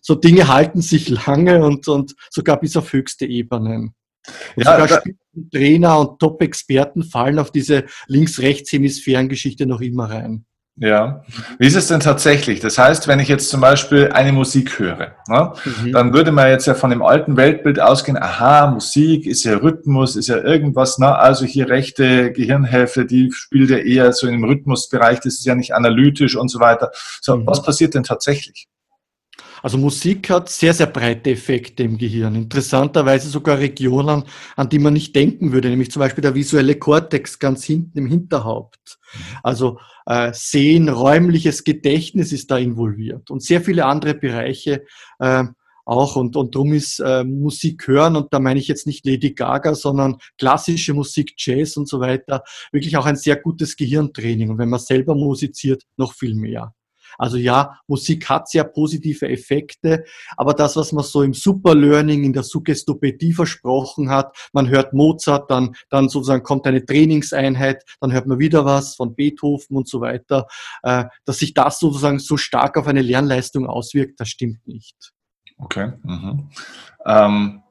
so 0.00 0.14
Dinge 0.14 0.48
halten 0.48 0.80
sich 0.80 1.08
lange 1.08 1.64
und, 1.64 1.88
und 1.88 2.14
sogar 2.30 2.58
bis 2.60 2.76
auf 2.76 2.92
höchste 2.92 3.26
Ebenen. 3.26 3.94
Und 4.56 4.64
ja, 4.64 4.80
sogar 4.80 5.02
Trainer 5.52 6.00
und 6.00 6.18
Top-Experten 6.18 7.04
fallen 7.04 7.38
auf 7.38 7.50
diese 7.50 7.84
Links-Rechts-Hemisphären-Geschichte 8.08 9.66
noch 9.66 9.80
immer 9.80 10.10
rein. 10.10 10.46
Ja. 10.78 11.24
Wie 11.58 11.66
ist 11.66 11.74
es 11.74 11.88
denn 11.88 12.00
tatsächlich? 12.00 12.60
Das 12.60 12.76
heißt, 12.76 13.08
wenn 13.08 13.18
ich 13.18 13.28
jetzt 13.28 13.48
zum 13.48 13.62
Beispiel 13.62 14.10
eine 14.12 14.32
Musik 14.32 14.78
höre, 14.78 15.14
ne, 15.26 15.54
mhm. 15.64 15.92
dann 15.92 16.12
würde 16.12 16.32
man 16.32 16.50
jetzt 16.50 16.66
ja 16.66 16.74
von 16.74 16.90
dem 16.90 17.02
alten 17.02 17.38
Weltbild 17.38 17.80
ausgehen, 17.80 18.18
aha, 18.18 18.66
Musik 18.66 19.24
ist 19.24 19.44
ja 19.44 19.56
Rhythmus, 19.56 20.16
ist 20.16 20.28
ja 20.28 20.36
irgendwas, 20.36 20.98
ne, 20.98 21.16
also 21.16 21.46
hier 21.46 21.70
rechte 21.70 22.30
Gehirnhälfte, 22.30 23.06
die 23.06 23.32
spielt 23.32 23.70
ja 23.70 23.78
eher 23.78 24.12
so 24.12 24.28
im 24.28 24.44
Rhythmusbereich, 24.44 25.20
das 25.20 25.34
ist 25.34 25.46
ja 25.46 25.54
nicht 25.54 25.74
analytisch 25.74 26.36
und 26.36 26.48
so 26.48 26.60
weiter. 26.60 26.90
So, 27.22 27.38
mhm. 27.38 27.46
was 27.46 27.62
passiert 27.62 27.94
denn 27.94 28.04
tatsächlich? 28.04 28.68
Also 29.66 29.78
Musik 29.78 30.30
hat 30.30 30.48
sehr, 30.48 30.72
sehr 30.72 30.86
breite 30.86 31.32
Effekte 31.32 31.82
im 31.82 31.98
Gehirn. 31.98 32.36
Interessanterweise 32.36 33.28
sogar 33.28 33.58
Regionen, 33.58 34.22
an 34.54 34.68
die 34.68 34.78
man 34.78 34.92
nicht 34.92 35.16
denken 35.16 35.50
würde, 35.50 35.68
nämlich 35.68 35.90
zum 35.90 35.98
Beispiel 35.98 36.22
der 36.22 36.36
visuelle 36.36 36.76
Kortex 36.76 37.40
ganz 37.40 37.64
hinten 37.64 37.98
im 37.98 38.06
Hinterhaupt. 38.06 39.00
Also 39.42 39.80
äh, 40.06 40.30
Sehen, 40.32 40.88
räumliches 40.88 41.64
Gedächtnis 41.64 42.30
ist 42.30 42.48
da 42.52 42.58
involviert 42.58 43.28
und 43.28 43.42
sehr 43.42 43.60
viele 43.60 43.86
andere 43.86 44.14
Bereiche 44.14 44.84
äh, 45.18 45.42
auch 45.84 46.14
und, 46.14 46.36
und 46.36 46.54
darum 46.54 46.72
ist 46.72 47.00
äh, 47.00 47.24
Musik 47.24 47.88
hören 47.88 48.14
und 48.14 48.32
da 48.32 48.38
meine 48.38 48.60
ich 48.60 48.68
jetzt 48.68 48.86
nicht 48.86 49.04
Lady 49.04 49.34
Gaga, 49.34 49.74
sondern 49.74 50.18
klassische 50.38 50.94
Musik, 50.94 51.34
Jazz 51.38 51.76
und 51.76 51.88
so 51.88 51.98
weiter, 51.98 52.44
wirklich 52.70 52.96
auch 52.96 53.06
ein 53.06 53.16
sehr 53.16 53.34
gutes 53.34 53.74
Gehirntraining 53.74 54.50
und 54.50 54.58
wenn 54.58 54.68
man 54.68 54.78
selber 54.78 55.16
musiziert, 55.16 55.82
noch 55.96 56.14
viel 56.14 56.36
mehr. 56.36 56.72
Also 57.18 57.36
ja, 57.36 57.78
Musik 57.86 58.28
hat 58.28 58.48
sehr 58.48 58.64
positive 58.64 59.28
Effekte, 59.28 60.04
aber 60.36 60.54
das, 60.54 60.76
was 60.76 60.92
man 60.92 61.04
so 61.04 61.22
im 61.22 61.34
Superlearning, 61.34 62.24
in 62.24 62.32
der 62.32 62.42
Suggestopädie 62.42 63.32
versprochen 63.32 64.10
hat, 64.10 64.36
man 64.52 64.68
hört 64.68 64.92
Mozart, 64.92 65.50
dann, 65.50 65.74
dann 65.90 66.08
sozusagen 66.08 66.42
kommt 66.42 66.66
eine 66.66 66.84
Trainingseinheit, 66.84 67.84
dann 68.00 68.12
hört 68.12 68.26
man 68.26 68.38
wieder 68.38 68.64
was 68.64 68.96
von 68.96 69.14
Beethoven 69.14 69.76
und 69.76 69.88
so 69.88 70.00
weiter, 70.00 70.46
äh, 70.82 71.04
dass 71.24 71.38
sich 71.38 71.54
das 71.54 71.78
sozusagen 71.78 72.18
so 72.18 72.36
stark 72.36 72.76
auf 72.76 72.86
eine 72.86 73.02
Lernleistung 73.02 73.66
auswirkt, 73.66 74.20
das 74.20 74.28
stimmt 74.28 74.66
nicht. 74.66 75.12
Okay. 75.58 75.92
Mhm. 76.02 76.48
Ähm 77.06 77.62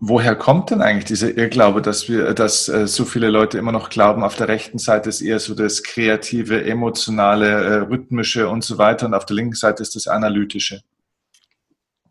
Woher 0.00 0.36
kommt 0.36 0.70
denn 0.70 0.80
eigentlich 0.80 1.06
dieser 1.06 1.36
Irrglaube, 1.36 1.82
dass 1.82 2.08
wir, 2.08 2.32
dass 2.32 2.68
äh, 2.68 2.86
so 2.86 3.04
viele 3.04 3.30
Leute 3.30 3.58
immer 3.58 3.72
noch 3.72 3.90
glauben, 3.90 4.22
auf 4.22 4.36
der 4.36 4.46
rechten 4.46 4.78
Seite 4.78 5.08
ist 5.08 5.20
eher 5.20 5.40
so 5.40 5.56
das 5.56 5.82
kreative, 5.82 6.64
emotionale, 6.64 7.48
äh, 7.48 7.74
rhythmische 7.78 8.48
und 8.48 8.62
so 8.62 8.78
weiter 8.78 9.06
und 9.06 9.14
auf 9.14 9.26
der 9.26 9.34
linken 9.34 9.56
Seite 9.56 9.82
ist 9.82 9.96
das 9.96 10.06
analytische? 10.06 10.82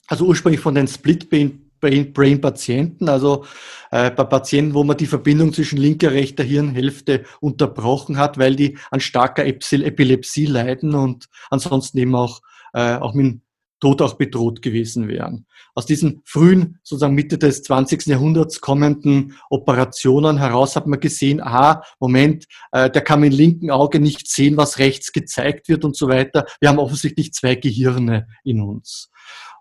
Also 0.08 0.26
ursprünglich 0.26 0.60
von 0.60 0.76
den 0.76 0.88
Split 0.88 1.30
Brain-Patienten, 1.30 3.08
also 3.08 3.46
äh, 3.92 4.12
bei 4.12 4.24
Patienten, 4.26 4.74
wo 4.74 4.84
man 4.84 4.98
die 4.98 5.06
Verbindung 5.06 5.54
zwischen 5.54 5.78
linker, 5.78 6.12
rechter 6.12 6.44
Hirnhälfte 6.44 7.24
unterbrochen 7.40 8.18
hat, 8.18 8.38
weil 8.38 8.58
die 8.58 8.78
an 8.92 9.00
starker 9.00 9.46
Epilepsie 9.46 10.46
leiden 10.46 10.94
und 10.94 11.28
ansonsten 11.50 12.00
eben 12.00 12.16
auch, 12.16 12.42
äh, 12.74 12.96
auch 12.96 13.14
mit 13.14 13.40
Tod 13.80 14.02
auch 14.02 14.16
bedroht 14.16 14.62
gewesen 14.62 15.08
wären. 15.08 15.46
Aus 15.76 15.86
diesen 15.86 16.22
frühen, 16.26 16.80
sozusagen 16.84 17.14
Mitte 17.14 17.38
des 17.38 17.64
20. 17.64 18.08
Jahrhunderts 18.08 18.62
kommenden 18.62 19.36
Operationen 19.50 20.38
heraus 20.38 20.76
hat 20.76 20.88
man 20.88 21.00
gesehen, 21.00 21.42
aha, 21.42 21.84
Moment, 22.00 22.46
äh, 22.72 22.90
der 22.90 23.02
kann 23.02 23.20
mit 23.20 23.34
dem 23.34 23.38
linken 23.38 23.72
Auge 23.72 24.00
nicht 24.00 24.30
sehen, 24.30 24.58
was 24.58 24.80
rechts 24.80 25.12
gezeigt 25.12 25.70
wird 25.70 25.86
und 25.86 25.96
so 25.96 26.08
weiter. 26.08 26.46
Wir 26.60 26.70
haben 26.70 26.80
offensichtlich 26.80 27.34
zwei 27.34 27.56
Gehirne 27.56 28.28
in 28.44 28.62
uns. 28.62 29.12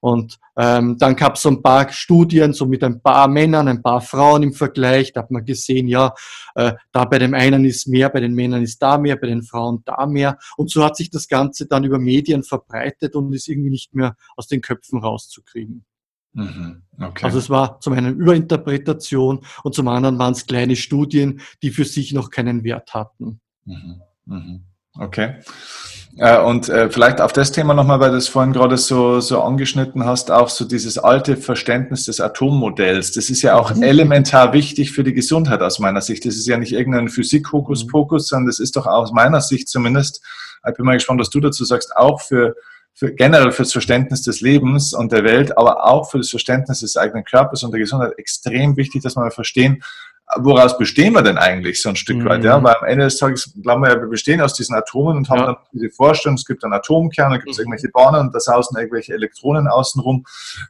Und 0.01 0.39
ähm, 0.57 0.97
dann 0.99 1.17
gab 1.17 1.37
es 1.37 1.43
so 1.43 1.51
ein 1.51 1.63
paar 1.63 1.91
Studien, 1.93 2.53
so 2.53 2.67
mit 2.67 2.83
ein 2.85 3.01
paar 3.01 3.29
Männern, 3.29 3.69
ein 3.69 3.83
paar 3.83 4.01
Frauen 4.01 4.43
im 4.43 4.53
Vergleich. 4.53 5.13
Da 5.13 5.23
hat 5.23 5.31
man 5.31 5.45
gesehen, 5.45 5.89
ja, 5.89 6.15
äh, 6.55 6.73
da 6.93 7.05
bei 7.05 7.19
dem 7.19 7.35
einen 7.35 7.65
ist 7.65 7.87
mehr, 7.89 8.09
bei 8.09 8.21
den 8.21 8.35
Männern 8.35 8.63
ist 8.63 8.81
da 8.83 8.99
mehr, 8.99 9.17
bei 9.17 9.27
den 9.27 9.43
Frauen 9.43 9.83
da 9.85 10.07
mehr. 10.07 10.39
Und 10.57 10.71
so 10.71 10.85
hat 10.85 10.97
sich 10.97 11.11
das 11.11 11.29
Ganze 11.29 11.67
dann 11.67 11.85
über 11.85 11.99
Medien 11.99 12.43
verbreitet 12.43 13.15
und 13.15 13.33
ist 13.33 13.49
irgendwie 13.49 13.71
nicht 13.71 13.95
mehr 13.95 14.17
aus 14.37 14.47
den 14.47 14.61
Köpfen 14.61 15.01
rauszukriegen. 15.01 15.85
Mhm, 16.37 16.83
okay. 17.01 17.25
Also 17.25 17.39
es 17.39 17.49
war 17.49 17.81
zum 17.81 17.95
einen 17.95 18.21
Überinterpretation 18.21 19.41
und 19.65 19.75
zum 19.75 19.89
anderen 19.89 20.19
waren 20.19 20.33
es 20.33 20.47
kleine 20.47 20.77
Studien, 20.77 21.41
die 21.63 21.71
für 21.71 21.87
sich 21.87 22.13
noch 22.13 22.31
keinen 22.31 22.63
Wert 22.63 22.93
hatten. 22.93 23.41
Mhm, 23.65 24.03
mhm. 24.27 24.65
Okay. 24.99 25.35
Äh, 26.19 26.41
und 26.41 26.71
äh, 26.71 26.89
vielleicht 26.89 27.21
auf 27.21 27.33
das 27.33 27.53
Thema 27.53 27.75
nochmal, 27.75 28.01
weil 28.01 28.11
du 28.11 28.17
es 28.17 28.29
vorhin 28.29 28.55
gerade 28.55 28.79
so, 28.79 29.21
so 29.21 29.43
angeschnitten 29.43 30.07
hast, 30.07 30.31
auch 30.31 30.49
so 30.49 30.65
dieses 30.65 30.97
alte 30.97 31.37
Verständnis 31.37 32.07
des 32.07 32.21
Atommodells. 32.21 33.13
Das 33.13 33.29
ist 33.29 33.43
ja 33.43 33.57
auch 33.57 33.75
mhm. 33.75 33.83
elementar 33.83 34.55
wichtig 34.55 34.93
für 34.93 35.05
die 35.05 35.13
Gesundheit 35.13 35.61
aus 35.61 35.79
meiner 35.79 36.01
Sicht. 36.01 36.25
Das 36.25 36.37
ist 36.37 36.47
ja 36.47 36.57
nicht 36.57 36.73
irgendein 36.73 37.09
Physik-Hokuspokus, 37.09 38.23
mhm. 38.23 38.27
sondern 38.27 38.47
das 38.47 38.59
ist 38.59 38.77
doch 38.77 38.87
aus 38.87 39.13
meiner 39.13 39.43
Sicht 39.43 39.69
zumindest, 39.69 40.23
ich 40.67 40.75
bin 40.75 40.87
mal 40.87 40.95
gespannt, 40.95 41.21
was 41.21 41.31
du 41.31 41.41
dazu 41.41 41.65
sagst, 41.65 41.95
auch 41.95 42.23
für, 42.23 42.55
für 42.95 43.13
generell 43.13 43.53
fürs 43.53 43.73
Verständnis 43.73 44.23
des 44.23 44.41
Lebens 44.41 44.95
und 44.95 45.13
der 45.13 45.23
Welt, 45.23 45.59
aber 45.59 45.85
auch 45.85 46.11
für 46.11 46.17
das 46.17 46.31
Verständnis 46.31 46.81
des 46.81 46.97
eigenen 46.97 47.25
Körpers 47.25 47.63
und 47.63 47.73
der 47.73 47.81
Gesundheit 47.81 48.19
extrem 48.19 48.79
wichtig, 48.79 49.03
dass 49.03 49.17
wir 49.17 49.31
verstehen, 49.31 49.83
woraus 50.39 50.77
bestehen 50.77 51.13
wir 51.15 51.23
denn 51.23 51.39
eigentlich 51.39 51.81
so 51.81 51.89
ein 51.89 51.97
Stück 51.97 52.19
mhm. 52.19 52.25
weit? 52.25 52.45
Ja, 52.45 52.59
mhm. 52.59 52.65
weil 52.65 52.75
am 52.75 52.87
Ende 52.87 53.05
des 53.05 53.17
Tages 53.17 53.53
glauben 53.63 53.83
wir 53.83 53.91
ja, 53.91 54.01
wir 54.01 54.09
bestehen 54.09 54.41
aus 54.41 54.55
diesen 54.55 54.75
Atomen 54.75 55.17
und 55.17 55.31
haben 55.31 55.39
ja. 55.39 55.47
dann 55.47 55.57
diese 55.73 55.91
Vorstellung, 55.91 56.37
es 56.37 56.45
gibt 56.45 56.65
einen 56.65 56.73
Atomkern, 56.73 57.31
da 57.31 57.37
gibt 57.37 57.51
es 57.51 57.59
mhm. 57.59 57.63
irgendwelche 57.63 57.89
Bahnen 57.91 58.27
und 58.27 58.35
da 58.35 58.41
sausen 58.41 58.77
irgendwelche 58.77 59.15
Elektronen 59.15 59.69
außenrum. 59.69 60.25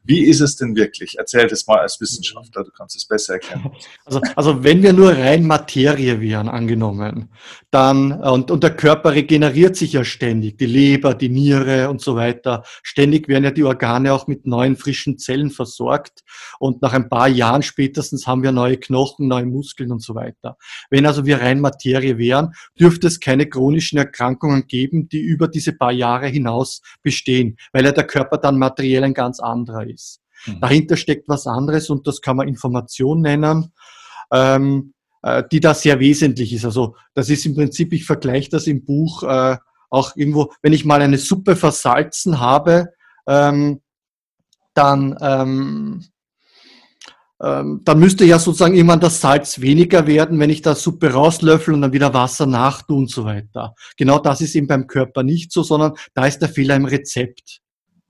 Wie 0.05 0.25
ist 0.25 0.41
es 0.41 0.57
denn 0.57 0.77
wirklich? 0.77 1.17
Erzähl 1.19 1.47
das 1.47 1.67
mal 1.67 1.79
als 1.79 2.01
Wissenschaftler, 2.01 2.65
du 2.65 2.71
kannst 2.71 2.97
es 2.97 3.07
besser 3.07 3.35
erkennen. 3.35 3.71
Also, 4.05 4.21
also 4.37 4.65
wenn 4.65 4.83
wir 4.83 4.93
nur 4.93 5.11
rein 5.11 5.47
Materie 5.47 6.21
wären, 6.21 6.49
angenommen, 6.49 7.29
dann, 7.71 8.13
und, 8.13 8.51
und 8.51 8.63
der 8.63 8.77
Körper 8.77 9.13
regeneriert 9.13 9.75
sich 9.75 9.95
ja 9.95 10.05
ständig, 10.05 10.59
die 10.59 10.67
Leber, 10.67 11.15
die 11.15 11.29
Niere 11.29 11.89
und 11.89 12.01
so 12.01 12.15
weiter. 12.15 12.63
Ständig 12.83 13.29
werden 13.29 13.45
ja 13.45 13.51
die 13.51 13.65
Organe 13.65 14.13
auch 14.13 14.27
mit 14.27 14.47
neuen 14.47 14.77
frischen 14.77 15.19
Zellen 15.19 15.51
versorgt 15.51 16.23
und 16.59 16.83
nach 16.83 16.93
ein 16.93 17.09
paar 17.09 17.29
Jahren 17.29 17.63
spätestens 17.63 18.27
haben 18.27 18.43
wir 18.43 18.53
neue 18.53 18.77
Knochen, 18.77 19.29
neue 19.29 19.46
Muskeln 19.51 19.93
und 19.93 20.03
so 20.03 20.15
weiter. 20.15 20.57
Wenn 20.91 21.07
also 21.07 21.27
wir 21.27 21.41
rein 21.41 21.61
Materie 21.61 22.19
wären, 22.19 22.53
dürfte 22.79 23.07
es 23.07 23.21
keine 23.21 23.47
chronischen 23.47 23.99
Erkrankungen 23.99 24.67
geben, 24.67 25.09
die 25.09 25.21
über 25.21 25.49
diese 25.49 25.73
paar 25.73 25.93
Jahre 25.93 26.29
hinaus 26.29 26.83
bestehen, 27.03 27.57
weil 27.73 27.85
ja 27.85 27.93
der 27.93 28.07
Körper 28.07 28.39
dann 28.39 28.59
materiell 28.59 29.05
ein 29.05 29.15
ganz 29.15 29.41
anderer 29.41 29.87
ist. 29.87 30.21
Mhm. 30.47 30.61
Dahinter 30.61 30.97
steckt 30.97 31.29
was 31.29 31.47
anderes 31.47 31.91
und 31.91 32.07
das 32.07 32.21
kann 32.21 32.37
man 32.37 32.49
Information 32.49 33.21
nennen. 33.21 33.73
Ähm, 34.33 34.93
äh, 35.23 35.43
die 35.51 35.61
da 35.61 35.75
sehr 35.75 35.99
wesentlich 35.99 36.53
ist. 36.53 36.65
Also 36.65 36.95
das 37.15 37.29
ist 37.31 37.47
im 37.47 37.55
Prinzip, 37.55 37.93
ich 37.93 38.05
vergleiche 38.05 38.51
das 38.51 38.67
im 38.67 38.85
Buch 38.85 39.25
äh, 39.25 39.57
auch 39.91 40.15
irgendwo, 40.15 40.53
wenn 40.63 40.73
ich 40.73 40.85
mal 40.85 41.03
eine 41.03 41.19
Suppe 41.19 41.57
versalzen 41.57 42.39
habe, 42.39 42.93
ähm, 43.27 43.81
dann 44.75 45.17
ähm, 45.21 46.05
ähm, 47.43 47.83
dann 47.85 47.99
müsste 47.99 48.25
ja 48.25 48.39
sozusagen 48.39 48.75
irgendwann 48.75 49.01
das 49.01 49.21
Salz 49.21 49.61
weniger 49.61 50.07
werden, 50.07 50.41
wenn 50.41 50.51
ich 50.51 50.63
da 50.63 50.75
Suppe 50.75 51.13
rauslöffel 51.13 51.75
und 51.75 51.83
dann 51.83 51.93
wieder 51.93 52.15
Wasser 52.15 52.47
nachtue 52.47 52.97
und 52.97 53.11
so 53.11 53.25
weiter. 53.25 53.75
Genau 53.97 54.19
das 54.19 54.41
ist 54.41 54.55
eben 54.55 54.67
beim 54.67 54.87
Körper 54.87 55.23
nicht 55.23 55.53
so, 55.53 55.63
sondern 55.63 55.93
da 56.15 56.27
ist 56.27 56.39
der 56.39 56.49
Fehler 56.49 56.77
im 56.77 56.87
Rezept. 56.87 57.61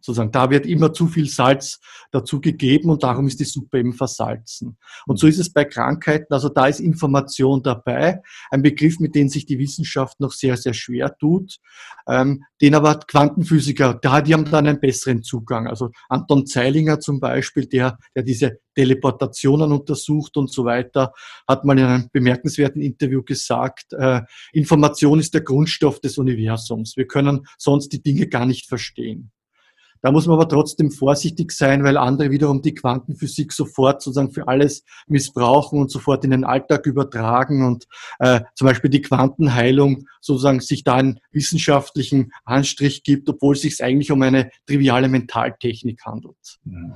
Sozusagen, 0.07 0.31
da 0.31 0.51
wird 0.51 0.67
immer 0.67 0.93
zu 0.93 1.09
viel 1.09 1.29
Salz 1.29 1.81
dazu 2.13 2.41
gegeben 2.41 2.91
und 2.91 3.03
darum 3.03 3.27
ist 3.27 3.41
die 3.41 3.45
Suppe 3.45 3.81
eben 3.81 3.93
versalzen. 3.93 4.79
Und 5.05 5.19
so 5.19 5.27
ist 5.27 5.41
es 5.41 5.53
bei 5.53 5.65
Krankheiten, 5.65 6.33
also 6.33 6.49
da 6.49 6.69
ist 6.69 6.79
Information 6.79 7.61
dabei, 7.61 8.23
ein 8.53 8.63
Begriff, 8.63 9.01
mit 9.01 9.17
dem 9.17 9.29
sich 9.29 9.47
die 9.47 9.59
Wissenschaft 9.59 10.21
noch 10.21 10.31
sehr, 10.31 10.57
sehr 10.57 10.75
schwer 10.75 11.17
tut, 11.19 11.57
ähm, 12.09 12.45
den 12.61 12.77
aber 12.77 13.01
Quantenphysiker, 13.01 13.99
da, 14.01 14.21
die 14.21 14.33
haben 14.33 14.45
dann 14.45 14.69
einen 14.69 14.79
besseren 14.79 15.25
Zugang. 15.25 15.67
Also 15.67 15.91
Anton 16.09 16.47
Zeilinger 16.47 17.01
zum 17.01 17.19
Beispiel, 17.19 17.67
der, 17.67 17.99
der 18.15 18.23
diese 18.23 18.61
Teleportationen 18.77 19.73
untersucht 19.73 20.37
und 20.37 20.53
so 20.53 20.65
weiter, 20.65 21.13
hat 21.49 21.65
mal 21.65 21.77
in 21.77 21.85
einem 21.85 22.11
bemerkenswerten 22.13 22.81
Interview 22.81 23.25
gesagt, 23.25 23.93
äh, 23.95 24.21
Information 24.53 25.19
ist 25.19 25.35
der 25.35 25.41
Grundstoff 25.41 25.99
des 25.99 26.17
Universums. 26.17 26.97
Wir 26.97 27.09
können 27.09 27.45
sonst 27.59 27.89
die 27.89 28.03
Dinge 28.03 28.29
gar 28.29 28.47
nicht 28.47 28.69
verstehen. 28.69 29.33
Da 30.03 30.13
muss 30.13 30.27
man 30.27 30.35
aber 30.35 30.49
trotzdem 30.49 30.91
vorsichtig 30.91 31.53
sein, 31.53 31.85
weil 31.85 31.97
andere 31.97 32.31
wiederum 32.31 32.63
die 32.63 32.75
Quantenphysik 32.75 33.53
sofort 33.53 34.03
sozusagen 34.03 34.33
für 34.33 34.49
alles 34.49 34.85
missbrauchen 35.07 35.81
und 35.81 35.91
sofort 35.91 36.25
in 36.25 36.31
den 36.31 36.45
Alltag 36.45 36.87
übertragen 36.87 37.65
und 37.65 37.87
äh, 38.19 38.41
zum 38.55 38.67
Beispiel 38.67 38.91
die 38.91 39.03
Quantenheilung 39.03 40.07
sozusagen 40.21 40.61
sich 40.61 40.85
da 40.85 40.95
einen 40.95 41.21
wissenschaftlichen 41.33 42.33
Anstrich 42.45 43.03
gibt, 43.03 43.29
obwohl 43.29 43.55
es 43.55 43.63
sich 43.63 43.83
eigentlich 43.83 44.11
um 44.13 44.23
eine 44.23 44.51
triviale 44.67 45.09
Mentaltechnik 45.09 46.05
handelt. 46.05 46.37
Mhm. 46.65 46.95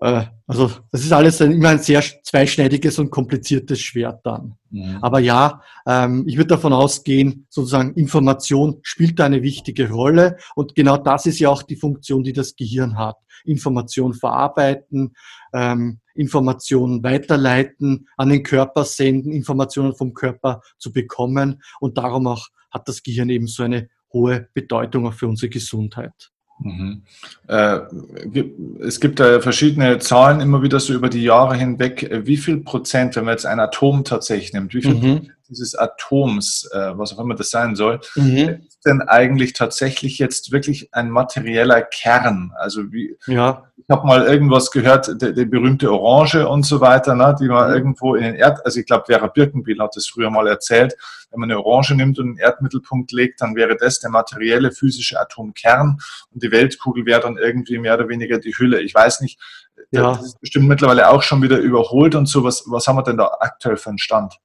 Äh, 0.00 0.24
also 0.46 0.70
das 0.90 1.02
ist 1.02 1.12
alles 1.12 1.40
immer 1.40 1.68
ein 1.68 1.78
sehr 1.78 2.02
zweischneidiges 2.02 2.98
und 2.98 3.10
kompliziertes 3.10 3.80
Schwert 3.80 4.24
dann. 4.24 4.56
Mhm. 4.70 4.98
Aber 5.02 5.20
ja, 5.20 5.62
ähm, 5.86 6.24
ich 6.26 6.36
würde 6.36 6.48
davon 6.48 6.72
ausgehen, 6.72 7.46
sozusagen 7.50 7.94
Information 7.94 8.78
spielt 8.82 9.18
da 9.18 9.26
eine 9.26 9.42
wichtige 9.42 9.90
Rolle 9.90 10.38
und 10.54 10.74
genau 10.74 10.96
das 10.96 11.26
ist 11.26 11.38
ja 11.38 11.50
auch 11.50 11.62
die 11.62 11.76
Funktion, 11.76 12.24
die 12.24 12.32
das 12.32 12.56
Gehirn 12.56 12.98
hat. 12.98 13.16
Information 13.44 14.12
verarbeiten, 14.12 15.14
ähm, 15.54 16.00
Informationen 16.14 17.02
weiterleiten, 17.02 18.08
an 18.16 18.28
den 18.28 18.42
Körper 18.42 18.84
senden, 18.84 19.32
Informationen 19.32 19.94
vom 19.94 20.12
Körper 20.12 20.60
zu 20.78 20.92
bekommen 20.92 21.62
und 21.78 21.96
darum 21.96 22.26
auch 22.26 22.48
hat 22.70 22.88
das 22.88 23.02
Gehirn 23.02 23.30
eben 23.30 23.46
so 23.46 23.62
eine 23.62 23.88
hohe 24.12 24.48
Bedeutung 24.52 25.06
auch 25.06 25.14
für 25.14 25.28
unsere 25.28 25.48
Gesundheit. 25.48 26.30
Mhm. 26.62 27.02
Äh, 27.48 27.80
es 28.80 29.00
gibt 29.00 29.20
da 29.20 29.40
verschiedene 29.40 29.98
Zahlen 29.98 30.40
immer 30.40 30.62
wieder 30.62 30.80
so 30.80 30.92
über 30.92 31.08
die 31.08 31.22
Jahre 31.22 31.56
hinweg. 31.56 32.10
Wie 32.24 32.36
viel 32.36 32.58
Prozent, 32.58 33.16
wenn 33.16 33.24
man 33.24 33.32
jetzt 33.32 33.46
ein 33.46 33.60
Atom 33.60 34.04
tatsächlich 34.04 34.52
nimmt, 34.52 34.74
wie 34.74 34.82
viel 34.82 34.94
mhm. 34.94 35.30
Dieses 35.50 35.74
Atoms, 35.74 36.68
äh, 36.72 36.96
was 36.96 37.12
auch 37.12 37.18
immer 37.18 37.34
das 37.34 37.50
sein 37.50 37.74
soll, 37.76 38.00
mhm. 38.14 38.60
ist 38.66 38.86
denn 38.86 39.02
eigentlich 39.02 39.52
tatsächlich 39.52 40.18
jetzt 40.18 40.52
wirklich 40.52 40.94
ein 40.94 41.10
materieller 41.10 41.82
Kern? 41.82 42.52
Also 42.56 42.92
wie, 42.92 43.16
ja. 43.26 43.64
ich 43.76 43.84
habe 43.90 44.06
mal 44.06 44.24
irgendwas 44.24 44.70
gehört, 44.70 45.20
der, 45.20 45.32
der, 45.32 45.44
berühmte 45.44 45.92
Orange 45.92 46.48
und 46.48 46.64
so 46.64 46.80
weiter, 46.80 47.14
ne, 47.14 47.36
die 47.38 47.48
man 47.48 47.68
mhm. 47.68 47.74
irgendwo 47.74 48.14
in 48.14 48.22
den 48.22 48.34
Erd, 48.36 48.64
also 48.64 48.80
ich 48.80 48.86
glaube, 48.86 49.04
Vera 49.06 49.26
Birkenbiel 49.26 49.80
hat 49.80 49.96
das 49.96 50.06
früher 50.06 50.30
mal 50.30 50.46
erzählt, 50.46 50.96
wenn 51.30 51.40
man 51.40 51.50
eine 51.50 51.64
Orange 51.64 51.94
nimmt 51.94 52.18
und 52.18 52.28
einen 52.28 52.38
Erdmittelpunkt 52.38 53.12
legt, 53.12 53.40
dann 53.40 53.54
wäre 53.54 53.76
das 53.76 54.00
der 54.00 54.10
materielle 54.10 54.72
physische 54.72 55.20
Atomkern 55.20 55.98
und 56.32 56.42
die 56.42 56.50
Weltkugel 56.50 57.06
wäre 57.06 57.20
dann 57.20 57.36
irgendwie 57.36 57.78
mehr 57.78 57.94
oder 57.94 58.08
weniger 58.08 58.38
die 58.38 58.56
Hülle. 58.56 58.80
Ich 58.80 58.94
weiß 58.94 59.20
nicht, 59.20 59.38
ja. 59.90 60.14
das 60.14 60.24
ist 60.24 60.40
bestimmt 60.40 60.68
mittlerweile 60.68 61.10
auch 61.10 61.22
schon 61.22 61.42
wieder 61.42 61.58
überholt 61.58 62.14
und 62.14 62.26
so. 62.26 62.44
Was, 62.44 62.64
was 62.66 62.86
haben 62.86 62.96
wir 62.96 63.02
denn 63.02 63.16
da 63.16 63.30
aktuell 63.40 63.76
für 63.76 63.90
einen 63.90 63.98
Stand? 63.98 64.36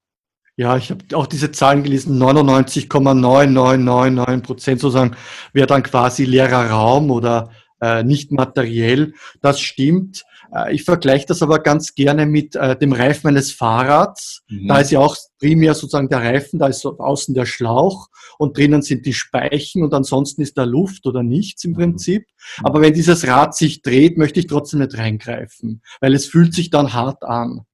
Ja, 0.58 0.78
ich 0.78 0.90
habe 0.90 1.04
auch 1.14 1.28
diese 1.28 1.52
Zahlen 1.52 1.84
gelesen, 1.84 2.18
99,9999 2.22 4.42
Prozent 4.42 4.80
sozusagen 4.80 5.18
wäre 5.52 5.68
dann 5.68 5.84
quasi 5.84 6.24
leerer 6.24 6.70
Raum 6.70 7.12
oder 7.12 7.52
äh, 7.82 8.04
nicht 8.04 8.32
materiell. 8.32 9.14
Das 9.42 9.60
stimmt. 9.60 10.24
Äh, 10.54 10.74
ich 10.74 10.84
vergleiche 10.84 11.26
das 11.28 11.42
aber 11.42 11.60
ganz 11.60 11.94
gerne 11.94 12.26
mit 12.26 12.56
äh, 12.56 12.78
dem 12.78 12.94
Reifen 12.94 13.28
eines 13.28 13.52
Fahrrads. 13.52 14.44
Mhm. 14.48 14.70
Da 14.70 14.80
ist 14.80 14.92
ja 14.92 15.00
auch 15.00 15.18
primär 15.40 15.74
sozusagen 15.74 16.08
der 16.08 16.20
Reifen, 16.20 16.60
da 16.60 16.68
ist 16.68 16.86
außen 16.86 17.36
der 17.36 17.46
Schlauch 17.46 18.08
und 18.38 18.58
drinnen 18.58 18.82
sind 18.82 19.06
die 19.06 19.14
Speichen 19.14 19.84
und 19.84 19.94
ansonsten 19.94 20.42
ist 20.42 20.58
da 20.58 20.64
Luft 20.64 21.06
oder 21.06 21.22
nichts 21.22 21.66
im 21.66 21.72
mhm. 21.72 21.76
Prinzip. 21.76 22.28
Mhm. 22.60 22.66
Aber 22.66 22.82
wenn 22.82 22.94
dieses 22.94 23.28
Rad 23.28 23.56
sich 23.56 23.82
dreht, 23.82 24.18
möchte 24.18 24.40
ich 24.40 24.48
trotzdem 24.48 24.80
nicht 24.80 24.98
reingreifen, 24.98 25.82
weil 26.00 26.14
es 26.14 26.28
fühlt 26.28 26.54
sich 26.54 26.70
dann 26.70 26.94
hart 26.94 27.24
an 27.24 27.66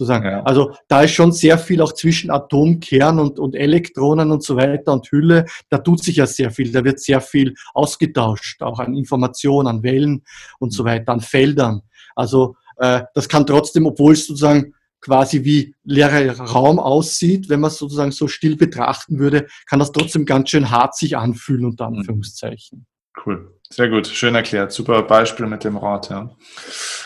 sozusagen. 0.00 0.24
Ja. 0.24 0.42
Also 0.44 0.72
da 0.88 1.02
ist 1.02 1.12
schon 1.12 1.30
sehr 1.30 1.58
viel 1.58 1.82
auch 1.82 1.92
zwischen 1.92 2.30
Atomkern 2.30 3.18
und, 3.18 3.38
und 3.38 3.54
Elektronen 3.54 4.32
und 4.32 4.42
so 4.42 4.56
weiter 4.56 4.94
und 4.94 5.06
Hülle. 5.12 5.44
Da 5.68 5.78
tut 5.78 6.02
sich 6.02 6.16
ja 6.16 6.26
sehr 6.26 6.50
viel. 6.50 6.72
Da 6.72 6.82
wird 6.84 7.00
sehr 7.00 7.20
viel 7.20 7.54
ausgetauscht, 7.74 8.62
auch 8.62 8.78
an 8.78 8.94
Informationen, 8.94 9.68
an 9.68 9.82
Wellen 9.82 10.24
und 10.58 10.72
so 10.72 10.84
weiter, 10.84 11.12
an 11.12 11.20
Feldern. 11.20 11.82
Also 12.16 12.56
äh, 12.78 13.02
das 13.14 13.28
kann 13.28 13.46
trotzdem, 13.46 13.86
obwohl 13.86 14.14
es 14.14 14.26
sozusagen 14.26 14.74
quasi 15.02 15.44
wie 15.44 15.74
leerer 15.84 16.38
Raum 16.40 16.78
aussieht, 16.78 17.48
wenn 17.48 17.60
man 17.60 17.68
es 17.68 17.78
sozusagen 17.78 18.12
so 18.12 18.26
still 18.26 18.56
betrachten 18.56 19.18
würde, 19.18 19.46
kann 19.66 19.78
das 19.78 19.92
trotzdem 19.92 20.24
ganz 20.24 20.50
schön 20.50 20.70
hart 20.70 20.96
sich 20.96 21.16
anfühlen, 21.16 21.66
unter 21.66 21.90
mhm. 21.90 21.98
Anführungszeichen. 21.98 22.86
Cool. 23.24 23.54
Sehr 23.68 23.88
gut. 23.88 24.06
Schön 24.06 24.34
erklärt. 24.34 24.72
Super 24.72 25.02
Beispiel 25.02 25.46
mit 25.46 25.64
dem 25.64 25.76
Rad, 25.76 26.10
ja. 26.10 26.30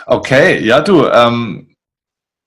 Okay. 0.07 0.65
Ja, 0.65 0.81
du, 0.81 1.07
ähm, 1.07 1.74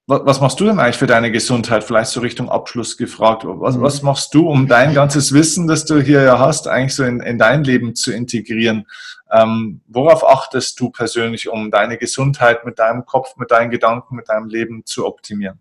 was 0.08 0.39
machst 0.39 0.60
du 0.60 0.66
denn 0.66 0.80
eigentlich 0.80 0.97
für 0.97 1.08
deine 1.08 1.32
Gesundheit? 1.32 1.84
Vielleicht 1.84 2.12
so 2.12 2.22
Richtung 2.22 2.49
Abschluss 2.49 2.95
gefragt. 2.95 3.43
Was, 3.45 3.76
mhm. 3.76 3.82
was 3.82 4.01
machst 4.01 4.34
du, 4.34 4.47
um 4.49 4.68
dein 4.68 4.93
ganzes 4.93 5.34
Wissen, 5.34 5.68
das 5.68 5.86
du 5.86 5.99
hier 5.99 6.24
ja 6.24 6.39
hast, 6.39 6.68
eigentlich 6.68 6.95
so 6.95 7.03
in, 7.03 7.20
in 7.20 7.38
dein 7.38 7.66
Leben 7.66 7.93
zu 7.93 8.14
integrieren? 8.14 8.88
Ähm, 9.30 9.82
worauf 9.88 10.26
achtest 10.26 10.80
du 10.80 10.89
persönlich, 10.89 11.49
um 11.49 11.72
deine 11.72 11.97
Gesundheit 11.97 12.66
mit 12.66 12.80
deinem 12.80 13.05
Kopf, 13.05 13.36
mit 13.36 13.51
deinen 13.51 13.70
Gedanken, 13.70 14.16
mit 14.16 14.30
deinem 14.30 14.47
Leben 14.47 14.86
zu 14.86 15.05
optimieren? 15.05 15.60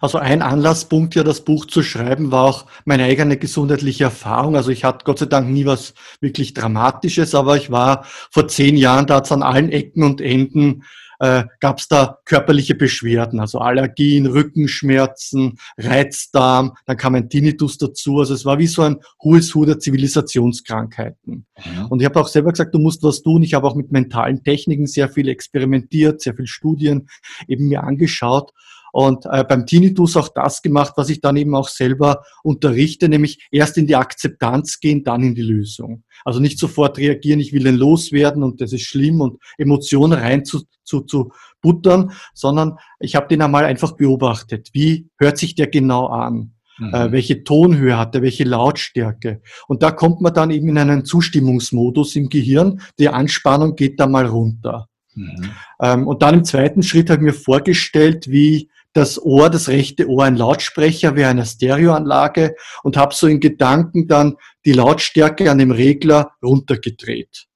Also 0.00 0.18
ein 0.18 0.42
Anlasspunkt, 0.42 1.14
ja 1.14 1.24
das 1.24 1.42
Buch 1.42 1.66
zu 1.66 1.82
schreiben, 1.82 2.30
war 2.30 2.44
auch 2.44 2.66
meine 2.86 3.04
eigene 3.04 3.36
gesundheitliche 3.36 4.04
Erfahrung. 4.04 4.56
Also 4.56 4.70
ich 4.70 4.84
hatte 4.84 5.04
Gott 5.04 5.18
sei 5.18 5.26
Dank 5.26 5.50
nie 5.50 5.66
was 5.66 5.92
wirklich 6.20 6.54
Dramatisches, 6.54 7.34
aber 7.34 7.56
ich 7.56 7.70
war 7.70 8.06
vor 8.30 8.48
zehn 8.48 8.76
Jahren, 8.76 9.06
da 9.06 9.18
an 9.18 9.42
allen 9.42 9.70
Ecken 9.70 10.04
und 10.04 10.20
Enden 10.20 10.84
äh, 11.18 11.44
gab 11.60 11.78
es 11.78 11.88
da 11.88 12.18
körperliche 12.24 12.74
Beschwerden, 12.74 13.40
also 13.40 13.58
Allergien, 13.58 14.26
Rückenschmerzen, 14.26 15.58
Reizdarm, 15.76 16.76
dann 16.86 16.96
kam 16.96 17.14
ein 17.14 17.28
Tinnitus 17.28 17.78
dazu. 17.78 18.18
Also 18.18 18.34
es 18.34 18.44
war 18.44 18.58
wie 18.58 18.66
so 18.66 18.82
ein 18.82 18.96
hohes 19.22 19.54
Hu 19.54 19.64
der 19.64 19.78
Zivilisationskrankheiten. 19.78 21.46
Ja. 21.56 21.84
Und 21.84 22.00
ich 22.00 22.06
habe 22.06 22.20
auch 22.20 22.28
selber 22.28 22.52
gesagt, 22.52 22.74
du 22.74 22.78
musst 22.78 23.02
was 23.02 23.22
tun. 23.22 23.42
Ich 23.42 23.54
habe 23.54 23.66
auch 23.66 23.74
mit 23.74 23.92
mentalen 23.92 24.42
Techniken 24.42 24.86
sehr 24.86 25.08
viel 25.08 25.28
experimentiert, 25.28 26.20
sehr 26.20 26.34
viel 26.34 26.46
Studien 26.46 27.08
eben 27.46 27.68
mir 27.68 27.82
angeschaut 27.82 28.52
und 28.92 29.26
äh, 29.26 29.44
beim 29.44 29.66
Tinnitus 29.66 30.16
auch 30.16 30.28
das 30.28 30.62
gemacht, 30.62 30.94
was 30.96 31.08
ich 31.08 31.20
dann 31.20 31.36
eben 31.36 31.54
auch 31.54 31.68
selber 31.68 32.22
unterrichte, 32.42 33.08
nämlich 33.08 33.46
erst 33.50 33.78
in 33.78 33.86
die 33.86 33.96
Akzeptanz 33.96 34.80
gehen, 34.80 35.04
dann 35.04 35.22
in 35.22 35.34
die 35.34 35.42
Lösung. 35.42 36.04
Also 36.24 36.40
nicht 36.40 36.58
sofort 36.58 36.98
reagieren, 36.98 37.40
ich 37.40 37.52
will 37.52 37.64
den 37.64 37.76
loswerden 37.76 38.42
und 38.42 38.60
das 38.60 38.72
ist 38.72 38.82
schlimm 38.82 39.20
und 39.20 39.40
Emotionen 39.56 40.18
rein 40.18 40.44
zu, 40.44 40.62
zu, 40.84 41.00
zu 41.02 41.30
buttern, 41.60 42.12
sondern 42.34 42.78
ich 43.00 43.14
habe 43.14 43.28
den 43.28 43.42
einmal 43.42 43.64
einfach 43.64 43.92
beobachtet. 43.92 44.70
Wie 44.72 45.08
hört 45.18 45.38
sich 45.38 45.54
der 45.54 45.68
genau 45.68 46.06
an? 46.06 46.54
Mhm. 46.78 46.94
Äh, 46.94 47.12
welche 47.12 47.44
Tonhöhe 47.44 47.98
hat 47.98 48.14
er, 48.14 48.22
welche 48.22 48.44
Lautstärke. 48.44 49.42
Und 49.66 49.82
da 49.82 49.90
kommt 49.90 50.20
man 50.20 50.32
dann 50.32 50.50
eben 50.50 50.68
in 50.68 50.78
einen 50.78 51.04
Zustimmungsmodus 51.04 52.16
im 52.16 52.28
Gehirn. 52.28 52.80
Die 52.98 53.08
Anspannung 53.08 53.74
geht 53.74 53.98
da 53.98 54.06
mal 54.06 54.26
runter. 54.26 54.88
Mhm. 55.14 55.50
Ähm, 55.82 56.06
und 56.06 56.22
dann 56.22 56.34
im 56.34 56.44
zweiten 56.44 56.82
Schritt 56.82 57.10
habe 57.10 57.20
ich 57.20 57.34
mir 57.34 57.38
vorgestellt, 57.38 58.30
wie 58.30 58.70
das 58.92 59.20
Ohr, 59.22 59.50
das 59.50 59.68
rechte 59.68 60.08
Ohr 60.08 60.24
ein 60.24 60.36
Lautsprecher 60.36 61.14
wie 61.16 61.24
eine 61.24 61.44
Stereoanlage 61.44 62.54
und 62.82 62.96
habe 62.96 63.14
so 63.14 63.26
in 63.26 63.40
Gedanken 63.40 64.08
dann 64.08 64.36
die 64.64 64.72
Lautstärke 64.72 65.50
an 65.50 65.58
dem 65.58 65.70
Regler 65.70 66.32
runtergedreht. 66.42 67.46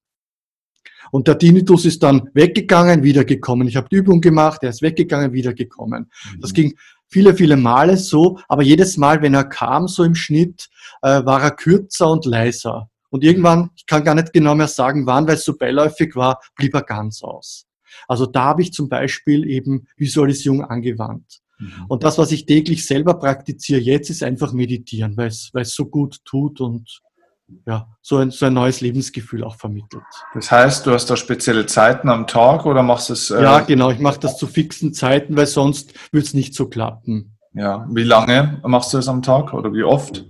Und 1.11 1.29
der 1.29 1.39
Tinnitus 1.39 1.85
ist 1.85 2.03
dann 2.03 2.31
weggegangen, 2.33 3.03
wiedergekommen. 3.03 3.69
Ich 3.69 3.77
habe 3.77 3.89
die 3.91 3.97
Übung 3.97 4.23
gemacht, 4.23 4.63
er 4.63 4.71
ist 4.71 4.81
weggegangen, 4.81 5.33
wiedergekommen. 5.33 6.11
Mhm. 6.35 6.41
Das 6.41 6.55
ging 6.55 6.75
viele, 7.07 7.35
viele 7.35 7.57
Male 7.57 7.99
so, 7.99 8.39
aber 8.49 8.63
jedes 8.63 8.97
Mal, 8.97 9.21
wenn 9.21 9.35
er 9.35 9.45
kam, 9.45 9.89
so 9.89 10.05
im 10.05 10.15
Schnitt, 10.15 10.69
äh, 11.03 11.23
war 11.25 11.43
er 11.43 11.51
kürzer 11.51 12.11
und 12.11 12.25
leiser. 12.25 12.89
Und 13.11 13.25
irgendwann, 13.25 13.71
ich 13.77 13.85
kann 13.85 14.05
gar 14.05 14.15
nicht 14.15 14.33
genau 14.33 14.55
mehr 14.55 14.69
sagen, 14.69 15.07
wann, 15.07 15.27
weil 15.27 15.35
es 15.35 15.45
so 15.45 15.55
beiläufig 15.55 16.17
war, 16.17 16.41
blieb 16.57 16.75
er 16.75 16.83
ganz 16.83 17.23
aus. 17.23 17.67
Also 18.09 18.27
da 18.27 18.45
habe 18.45 18.63
ich 18.63 18.73
zum 18.73 18.89
Beispiel 18.89 19.49
eben 19.49 19.87
Visualisierung 19.97 20.65
angewandt. 20.65 21.41
Mhm. 21.59 21.87
Und 21.89 22.05
das, 22.05 22.19
was 22.19 22.33
ich 22.33 22.47
täglich 22.47 22.87
selber 22.87 23.15
praktiziere 23.15 23.81
jetzt, 23.81 24.11
ist 24.11 24.23
einfach 24.23 24.53
meditieren, 24.53 25.17
weil 25.17 25.29
es, 25.29 25.51
weil 25.53 25.63
es 25.63 25.75
so 25.75 25.87
gut 25.87 26.19
tut 26.25 26.61
und 26.61 27.01
ja, 27.67 27.87
so 28.01 28.17
ein, 28.17 28.31
so 28.31 28.47
ein 28.47 28.55
neues 28.55 28.81
Lebensgefühl 28.81 29.45
auch 29.45 29.57
vermittelt. 29.57 30.03
Das 30.35 30.51
heißt, 30.51 30.87
du 30.87 30.93
hast 30.93 31.07
da 31.07 31.17
spezielle 31.17 31.67
Zeiten 31.67 32.09
am 32.09 32.27
Tag 32.27 32.67
oder 32.67 32.83
machst 32.83 33.11
es? 33.11 33.31
Äh 33.31 33.43
ja, 33.43 33.61
genau, 33.61 33.91
ich 33.91 33.99
mache 33.99 34.21
das 34.21 34.39
zu 34.39 34.47
fixen 34.47 34.95
Zeiten, 34.95 35.37
weil 35.37 35.47
sonst 35.47 35.93
würde 36.13 36.25
es 36.25 36.35
nicht 36.35 36.55
so 36.55 36.69
klappen. 36.69 37.37
Ja, 37.55 37.87
wie 37.91 38.05
lange 38.05 38.61
machst 38.65 38.95
du 38.95 38.99
es 38.99 39.09
am 39.09 39.23
Tag 39.23 39.53
oder 39.53 39.73
wie 39.75 39.83
oft? 39.83 40.25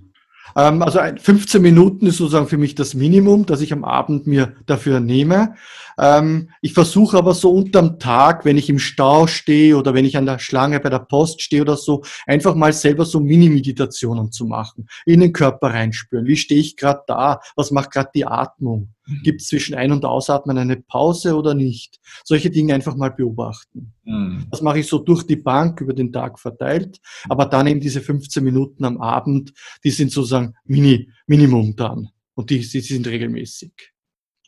Ähm, 0.56 0.82
also 0.82 1.00
15 1.00 1.62
Minuten 1.62 2.06
ist 2.06 2.16
sozusagen 2.16 2.48
für 2.48 2.58
mich 2.58 2.74
das 2.74 2.94
Minimum, 2.94 3.46
das 3.46 3.60
ich 3.60 3.72
am 3.72 3.84
Abend 3.84 4.26
mir 4.26 4.54
dafür 4.66 5.00
nehme. 5.00 5.54
Ähm, 6.02 6.50
ich 6.60 6.72
versuche 6.72 7.16
aber 7.16 7.32
so 7.32 7.52
unterm 7.52 8.00
Tag, 8.00 8.44
wenn 8.44 8.58
ich 8.58 8.68
im 8.68 8.80
Stau 8.80 9.28
stehe 9.28 9.76
oder 9.76 9.94
wenn 9.94 10.04
ich 10.04 10.16
an 10.16 10.26
der 10.26 10.40
Schlange 10.40 10.80
bei 10.80 10.90
der 10.90 10.98
Post 10.98 11.40
stehe 11.42 11.62
oder 11.62 11.76
so, 11.76 12.02
einfach 12.26 12.56
mal 12.56 12.72
selber 12.72 13.04
so 13.04 13.20
Mini-Meditationen 13.20 14.32
zu 14.32 14.46
machen, 14.46 14.88
in 15.06 15.20
den 15.20 15.32
Körper 15.32 15.68
reinspüren. 15.68 16.26
Wie 16.26 16.36
stehe 16.36 16.60
ich 16.60 16.76
gerade 16.76 17.02
da? 17.06 17.40
Was 17.54 17.70
macht 17.70 17.92
gerade 17.92 18.10
die 18.16 18.26
Atmung? 18.26 18.92
Mhm. 19.06 19.22
Gibt 19.22 19.42
es 19.42 19.46
zwischen 19.46 19.76
Ein- 19.76 19.92
und 19.92 20.04
Ausatmen 20.04 20.58
eine 20.58 20.76
Pause 20.76 21.36
oder 21.36 21.54
nicht? 21.54 22.00
Solche 22.24 22.50
Dinge 22.50 22.74
einfach 22.74 22.96
mal 22.96 23.12
beobachten. 23.12 23.92
Mhm. 24.02 24.48
Das 24.50 24.60
mache 24.60 24.80
ich 24.80 24.88
so 24.88 24.98
durch 24.98 25.22
die 25.22 25.36
Bank 25.36 25.80
über 25.80 25.94
den 25.94 26.12
Tag 26.12 26.40
verteilt. 26.40 26.98
Aber 27.28 27.46
dann 27.46 27.68
eben 27.68 27.78
diese 27.78 28.00
15 28.00 28.42
Minuten 28.42 28.84
am 28.84 29.00
Abend, 29.00 29.52
die 29.84 29.90
sind 29.90 30.10
sozusagen 30.10 30.54
Mini, 30.64 31.12
Minimum 31.28 31.76
dann. 31.76 32.08
Und 32.34 32.50
die, 32.50 32.58
die 32.58 32.80
sind 32.80 33.06
regelmäßig. 33.06 33.92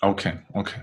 Okay, 0.05 0.34
okay. 0.52 0.80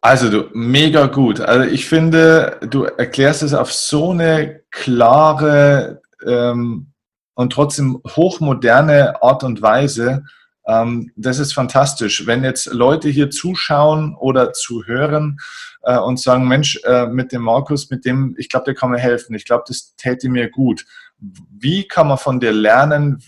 Also 0.00 0.30
du, 0.30 0.50
mega 0.52 1.06
gut. 1.06 1.40
Also 1.40 1.68
ich 1.68 1.86
finde, 1.88 2.58
du 2.68 2.84
erklärst 2.84 3.42
es 3.42 3.54
auf 3.54 3.72
so 3.72 4.10
eine 4.10 4.60
klare 4.70 6.00
ähm, 6.24 6.92
und 7.34 7.52
trotzdem 7.52 8.00
hochmoderne 8.06 9.22
Art 9.22 9.42
und 9.42 9.62
Weise, 9.62 10.24
ähm, 10.66 11.12
das 11.16 11.38
ist 11.38 11.54
fantastisch. 11.54 12.26
Wenn 12.26 12.44
jetzt 12.44 12.66
Leute 12.66 13.08
hier 13.08 13.30
zuschauen 13.30 14.14
oder 14.14 14.52
zuhören 14.52 15.38
äh, 15.82 15.98
und 15.98 16.20
sagen, 16.20 16.46
Mensch, 16.46 16.78
äh, 16.84 17.06
mit 17.06 17.32
dem 17.32 17.42
Markus, 17.42 17.90
mit 17.90 18.04
dem, 18.04 18.34
ich 18.38 18.48
glaube, 18.48 18.64
der 18.66 18.74
kann 18.74 18.90
mir 18.90 18.98
helfen. 18.98 19.34
Ich 19.34 19.44
glaube, 19.44 19.64
das 19.66 19.94
täte 19.96 20.28
mir 20.28 20.50
gut. 20.50 20.84
Wie 21.18 21.88
kann 21.88 22.08
man 22.08 22.18
von 22.18 22.40
dir 22.40 22.52
lernen? 22.52 23.22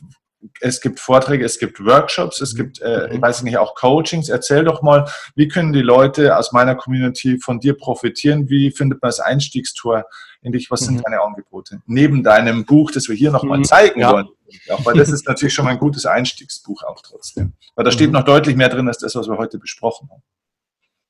Es 0.61 0.81
gibt 0.81 1.01
Vorträge, 1.01 1.45
es 1.45 1.59
gibt 1.59 1.85
Workshops, 1.85 2.41
es 2.41 2.55
gibt, 2.55 2.81
äh, 2.81 3.13
ich 3.13 3.21
weiß 3.21 3.43
nicht, 3.43 3.59
auch 3.59 3.75
Coachings. 3.75 4.29
Erzähl 4.29 4.65
doch 4.65 4.83
mal, 4.83 5.11
wie 5.35 5.49
können 5.49 5.73
die 5.73 5.83
Leute 5.83 6.37
aus 6.37 6.53
meiner 6.53 6.75
Community 6.77 7.39
von 7.39 7.59
dir 7.59 7.77
profitieren? 7.77 8.49
Wie 8.49 8.71
findet 8.71 9.03
man 9.03 9.09
das 9.09 9.21
Einstiegstor 9.21 10.05
in 10.43 10.53
dich? 10.53 10.71
Was 10.71 10.81
sind 10.81 10.99
mhm. 10.99 11.03
deine 11.03 11.23
Angebote? 11.23 11.83
Neben 11.87 12.23
deinem 12.23 12.65
Buch, 12.65 12.91
das 12.93 13.09
wir 13.09 13.17
hier 13.17 13.33
nochmal 13.33 13.59
mhm. 13.59 13.65
zeigen 13.65 14.01
ja. 14.01 14.13
wollen. 14.13 14.29
Auch, 14.71 14.87
weil 14.87 14.95
das 14.95 15.11
ist 15.11 15.27
natürlich 15.29 15.55
schon 15.55 15.65
mal 15.65 15.73
ein 15.73 15.79
gutes 15.79 16.07
Einstiegsbuch 16.07 16.85
auch 16.85 17.03
trotzdem. 17.03 17.55
Weil 17.75 17.85
da 17.85 17.91
steht 17.91 18.09
mhm. 18.09 18.15
noch 18.15 18.25
deutlich 18.25 18.57
mehr 18.57 18.69
drin 18.69 18.87
als 18.89 18.99
das, 18.99 19.15
was 19.17 19.29
wir 19.29 19.39
heute 19.39 19.59
besprochen 19.59 20.09
haben. 20.11 20.23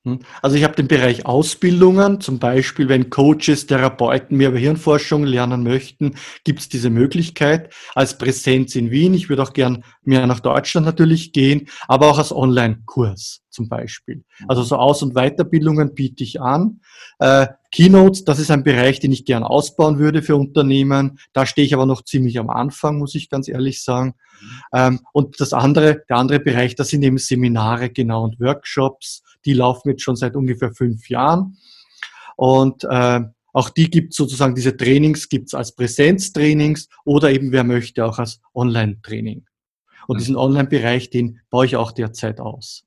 Hm. 0.05 0.21
Also 0.43 0.57
ich 0.57 0.65
habe 0.65 0.77
den 0.77 0.89
Bereich 0.89 1.27
Ausbildungen, 1.27 2.21
zum 2.21 2.39
Beispiel 2.39 2.89
wenn 2.89 3.11
Coaches, 3.11 3.67
Therapeuten 3.67 4.37
mehr 4.37 4.51
über 4.51 4.59
Hirnforschung 4.59 5.25
lernen 5.25 5.63
möchten, 5.63 6.15
gibt 6.45 6.61
es 6.61 6.69
diese 6.69 6.91
Möglichkeit 6.91 7.75
als 7.95 8.17
Präsenz 8.17 8.77
in 8.77 8.91
Wien. 8.91 9.15
Ich 9.15 9.29
würde 9.29 9.43
auch 9.43 9.53
gern 9.53 9.85
mehr 10.05 10.27
nach 10.27 10.41
Deutschland 10.41 10.87
natürlich 10.87 11.33
gehen, 11.33 11.69
aber 11.89 12.11
auch 12.11 12.19
als 12.19 12.33
Online-Kurs 12.33 13.43
zum 13.51 13.69
Beispiel. 13.69 14.23
Also 14.47 14.63
so 14.63 14.77
Aus- 14.77 15.03
und 15.03 15.15
Weiterbildungen 15.15 15.95
biete 15.95 16.23
ich 16.23 16.41
an. 16.41 16.81
Äh, 17.19 17.49
Keynotes, 17.73 18.25
das 18.25 18.39
ist 18.39 18.53
ein 18.53 18.63
Bereich, 18.63 19.01
den 19.01 19.11
ich 19.11 19.25
gern 19.25 19.43
ausbauen 19.43 19.99
würde 19.99 20.23
für 20.23 20.37
Unternehmen. 20.37 21.19
Da 21.33 21.45
stehe 21.45 21.67
ich 21.67 21.75
aber 21.75 21.87
noch 21.87 22.03
ziemlich 22.03 22.39
am 22.39 22.51
Anfang, 22.51 22.99
muss 22.99 23.17
ich 23.17 23.29
ganz 23.29 23.49
ehrlich 23.49 23.83
sagen. 23.83 24.15
Ähm, 24.73 25.01
und 25.13 25.41
das 25.41 25.53
andere, 25.53 26.03
der 26.09 26.17
andere 26.17 26.39
Bereich, 26.39 26.77
das 26.77 26.89
sind 26.89 27.03
eben 27.03 27.19
Seminare, 27.19 27.91
genau, 27.91 28.23
und 28.25 28.39
Workshops. 28.39 29.23
Die 29.49 29.55
laufen 29.55 29.89
jetzt 29.89 30.03
schon 30.03 30.15
seit 30.15 30.37
ungefähr 30.37 30.73
fünf 30.75 31.09
Jahren. 31.09 31.57
Und 32.37 32.85
äh, 32.85 33.21
auch 33.55 33.71
die 33.71 33.89
gibt 33.89 34.13
sozusagen, 34.13 34.55
diese 34.55 34.77
Trainings 34.77 35.31
gibt 35.31 35.47
es 35.47 35.55
als 35.55 35.75
Präsenztrainings 35.75 36.89
oder 37.07 37.31
eben, 37.31 37.51
wer 37.51 37.65
möchte, 37.65 38.05
auch 38.05 38.19
als 38.19 38.41
Online-Training. 38.55 39.47
Und 40.07 40.17
mhm. 40.17 40.19
diesen 40.19 40.37
Online-Bereich, 40.37 41.09
den 41.09 41.41
baue 41.49 41.65
ich 41.65 41.77
auch 41.77 41.93
derzeit 41.93 42.41
aus. 42.41 42.85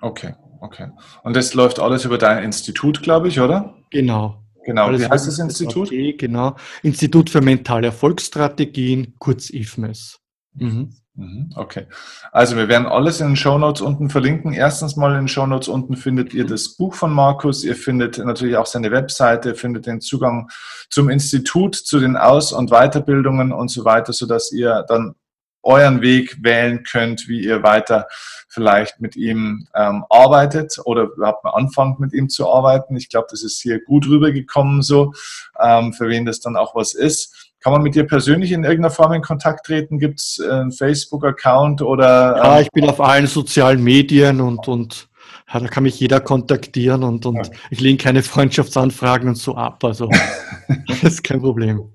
Okay, 0.00 0.34
okay. 0.60 0.88
Und 1.24 1.36
das 1.36 1.52
läuft 1.52 1.78
alles 1.78 2.06
über 2.06 2.16
dein 2.16 2.42
Institut, 2.42 3.02
glaube 3.02 3.28
ich, 3.28 3.38
oder? 3.38 3.76
Genau. 3.90 4.42
Genau. 4.64 4.90
Wie 4.90 5.06
heißt 5.06 5.26
das 5.26 5.38
Institut? 5.38 5.90
Genau. 5.90 6.56
Institut 6.82 7.30
für 7.30 7.40
mentale 7.42 7.88
Erfolgsstrategien, 7.88 9.14
kurz 9.18 9.50
IFMES. 9.50 10.20
Mhm. 10.54 10.94
Mhm. 11.18 11.50
Okay. 11.54 11.86
Also 12.32 12.56
wir 12.56 12.68
werden 12.68 12.86
alles 12.86 13.20
in 13.20 13.28
den 13.28 13.36
Show 13.36 13.58
Notes 13.58 13.82
unten 13.82 14.08
verlinken. 14.08 14.52
Erstens 14.52 14.96
mal 14.96 15.12
in 15.12 15.22
den 15.22 15.28
Show 15.28 15.46
Notes 15.46 15.68
unten 15.68 15.96
findet 15.96 16.32
ihr 16.32 16.46
das 16.46 16.76
Buch 16.76 16.94
von 16.94 17.12
Markus. 17.12 17.64
Ihr 17.64 17.76
findet 17.76 18.18
natürlich 18.18 18.56
auch 18.56 18.66
seine 18.66 18.90
Webseite, 18.90 19.54
findet 19.54 19.86
den 19.86 20.00
Zugang 20.00 20.48
zum 20.88 21.10
Institut, 21.10 21.74
zu 21.74 22.00
den 22.00 22.16
Aus- 22.16 22.52
und 22.52 22.70
Weiterbildungen 22.70 23.52
und 23.52 23.68
so 23.68 23.84
weiter, 23.84 24.12
sodass 24.12 24.52
ihr 24.52 24.84
dann 24.88 25.14
euren 25.62 26.00
Weg 26.00 26.42
wählen 26.42 26.82
könnt, 26.82 27.28
wie 27.28 27.44
ihr 27.44 27.62
weiter 27.62 28.06
vielleicht 28.48 29.00
mit 29.00 29.16
ihm 29.16 29.66
ähm, 29.74 30.04
arbeitet 30.08 30.78
oder 30.84 31.02
überhaupt 31.02 31.44
mal 31.44 31.50
anfangt 31.50 32.00
mit 32.00 32.12
ihm 32.12 32.28
zu 32.28 32.48
arbeiten. 32.50 32.96
Ich 32.96 33.08
glaube, 33.08 33.28
das 33.30 33.42
ist 33.42 33.60
hier 33.60 33.84
gut 33.84 34.08
rübergekommen, 34.08 34.82
so 34.82 35.12
ähm, 35.60 35.92
für 35.92 36.08
wen 36.08 36.24
das 36.24 36.40
dann 36.40 36.56
auch 36.56 36.74
was 36.74 36.94
ist. 36.94 37.47
Kann 37.60 37.72
man 37.72 37.82
mit 37.82 37.94
dir 37.94 38.06
persönlich 38.06 38.52
in 38.52 38.64
irgendeiner 38.64 38.94
Form 38.94 39.12
in 39.12 39.22
Kontakt 39.22 39.66
treten? 39.66 39.98
Gibt 39.98 40.20
es 40.20 40.40
einen 40.40 40.72
Facebook-Account 40.72 41.82
oder? 41.82 42.36
Ähm 42.36 42.44
ja, 42.44 42.60
ich 42.60 42.70
bin 42.70 42.88
auf 42.88 43.00
allen 43.00 43.26
sozialen 43.26 43.82
Medien 43.82 44.40
und, 44.40 44.68
und 44.68 45.08
ja, 45.52 45.60
da 45.60 45.66
kann 45.66 45.82
mich 45.82 45.98
jeder 45.98 46.20
kontaktieren 46.20 47.02
und, 47.02 47.26
und 47.26 47.38
okay. 47.38 47.50
ich 47.70 47.80
lehne 47.80 47.98
keine 47.98 48.22
Freundschaftsanfragen 48.22 49.28
und 49.28 49.36
so 49.36 49.56
ab. 49.56 49.82
Also 49.82 50.08
das 50.86 51.02
ist 51.02 51.24
kein 51.24 51.40
Problem. 51.40 51.92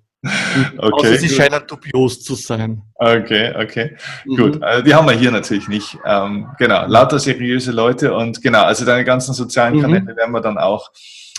Okay, 0.77 0.79
Außer 0.79 1.15
sie 1.17 1.27
gut. 1.27 1.35
scheinen 1.35 1.67
dubios 1.67 2.23
zu 2.23 2.35
sein. 2.35 2.81
Okay, 2.95 3.53
okay. 3.57 3.97
Mhm. 4.25 4.37
Gut, 4.37 4.63
also 4.63 4.81
die 4.81 4.93
haben 4.95 5.07
wir 5.07 5.15
hier 5.15 5.31
natürlich 5.31 5.67
nicht. 5.67 5.97
Ähm, 6.05 6.47
genau, 6.57 6.85
lauter 6.87 7.19
seriöse 7.19 7.71
Leute 7.71 8.13
und 8.13 8.41
genau, 8.41 8.63
also 8.63 8.85
deine 8.85 9.03
ganzen 9.03 9.33
sozialen 9.33 9.75
mhm. 9.75 9.81
Kanäle 9.81 10.13
mhm. 10.13 10.17
werden 10.17 10.31
wir 10.31 10.41
dann 10.41 10.57
auch 10.57 10.91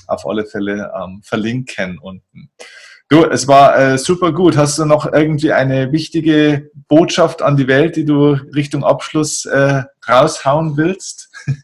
auf 0.06 0.26
alle 0.26 0.44
Fälle 0.44 0.92
ähm, 1.02 1.22
verlinken 1.24 1.98
unten. 1.98 2.50
Du, 3.10 3.24
es 3.24 3.46
war 3.46 3.78
äh, 3.78 3.98
super 3.98 4.32
gut. 4.32 4.56
Hast 4.56 4.78
du 4.78 4.86
noch 4.86 5.12
irgendwie 5.12 5.52
eine 5.52 5.92
wichtige 5.92 6.70
Botschaft 6.88 7.42
an 7.42 7.56
die 7.56 7.68
Welt, 7.68 7.96
die 7.96 8.04
du 8.04 8.32
Richtung 8.54 8.82
Abschluss 8.82 9.44
äh, 9.44 9.82
raushauen 10.08 10.76
willst? 10.76 11.30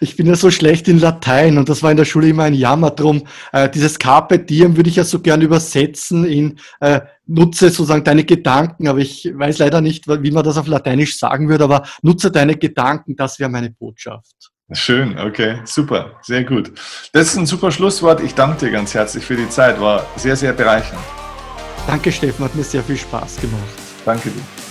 Ich 0.00 0.16
bin 0.16 0.26
ja 0.26 0.34
so 0.34 0.50
schlecht 0.50 0.88
in 0.88 0.98
Latein 0.98 1.58
und 1.58 1.68
das 1.68 1.82
war 1.82 1.90
in 1.90 1.96
der 1.96 2.04
Schule 2.04 2.28
immer 2.28 2.44
ein 2.44 2.54
Jammer 2.54 2.90
drum. 2.90 3.26
Äh, 3.52 3.68
dieses 3.68 3.98
Carpe 3.98 4.38
Diem 4.38 4.76
würde 4.76 4.90
ich 4.90 4.96
ja 4.96 5.04
so 5.04 5.20
gern 5.20 5.40
übersetzen 5.40 6.24
in 6.24 6.58
äh, 6.80 7.00
nutze 7.26 7.70
sozusagen 7.70 8.02
deine 8.02 8.24
Gedanken, 8.24 8.88
aber 8.88 8.98
ich 8.98 9.30
weiß 9.32 9.58
leider 9.58 9.80
nicht, 9.80 10.08
wie 10.08 10.30
man 10.30 10.42
das 10.42 10.56
auf 10.56 10.66
Lateinisch 10.66 11.18
sagen 11.18 11.48
würde, 11.48 11.64
aber 11.64 11.86
nutze 12.02 12.30
deine 12.30 12.56
Gedanken, 12.56 13.14
das 13.14 13.38
wäre 13.38 13.50
meine 13.50 13.70
Botschaft. 13.70 14.50
Schön, 14.72 15.18
okay, 15.18 15.60
super, 15.64 16.12
sehr 16.22 16.44
gut. 16.44 16.72
Das 17.12 17.28
ist 17.28 17.36
ein 17.36 17.46
super 17.46 17.72
Schlusswort. 17.72 18.20
Ich 18.20 18.34
danke 18.34 18.66
dir 18.66 18.70
ganz 18.70 18.92
herzlich 18.92 19.24
für 19.24 19.36
die 19.36 19.48
Zeit, 19.48 19.80
war 19.80 20.04
sehr, 20.16 20.36
sehr 20.36 20.52
bereichernd. 20.52 21.02
Danke, 21.86 22.12
Steffen, 22.12 22.44
hat 22.44 22.54
mir 22.54 22.64
sehr 22.64 22.82
viel 22.82 22.98
Spaß 22.98 23.40
gemacht. 23.40 23.62
Danke 24.04 24.28
dir. 24.28 24.67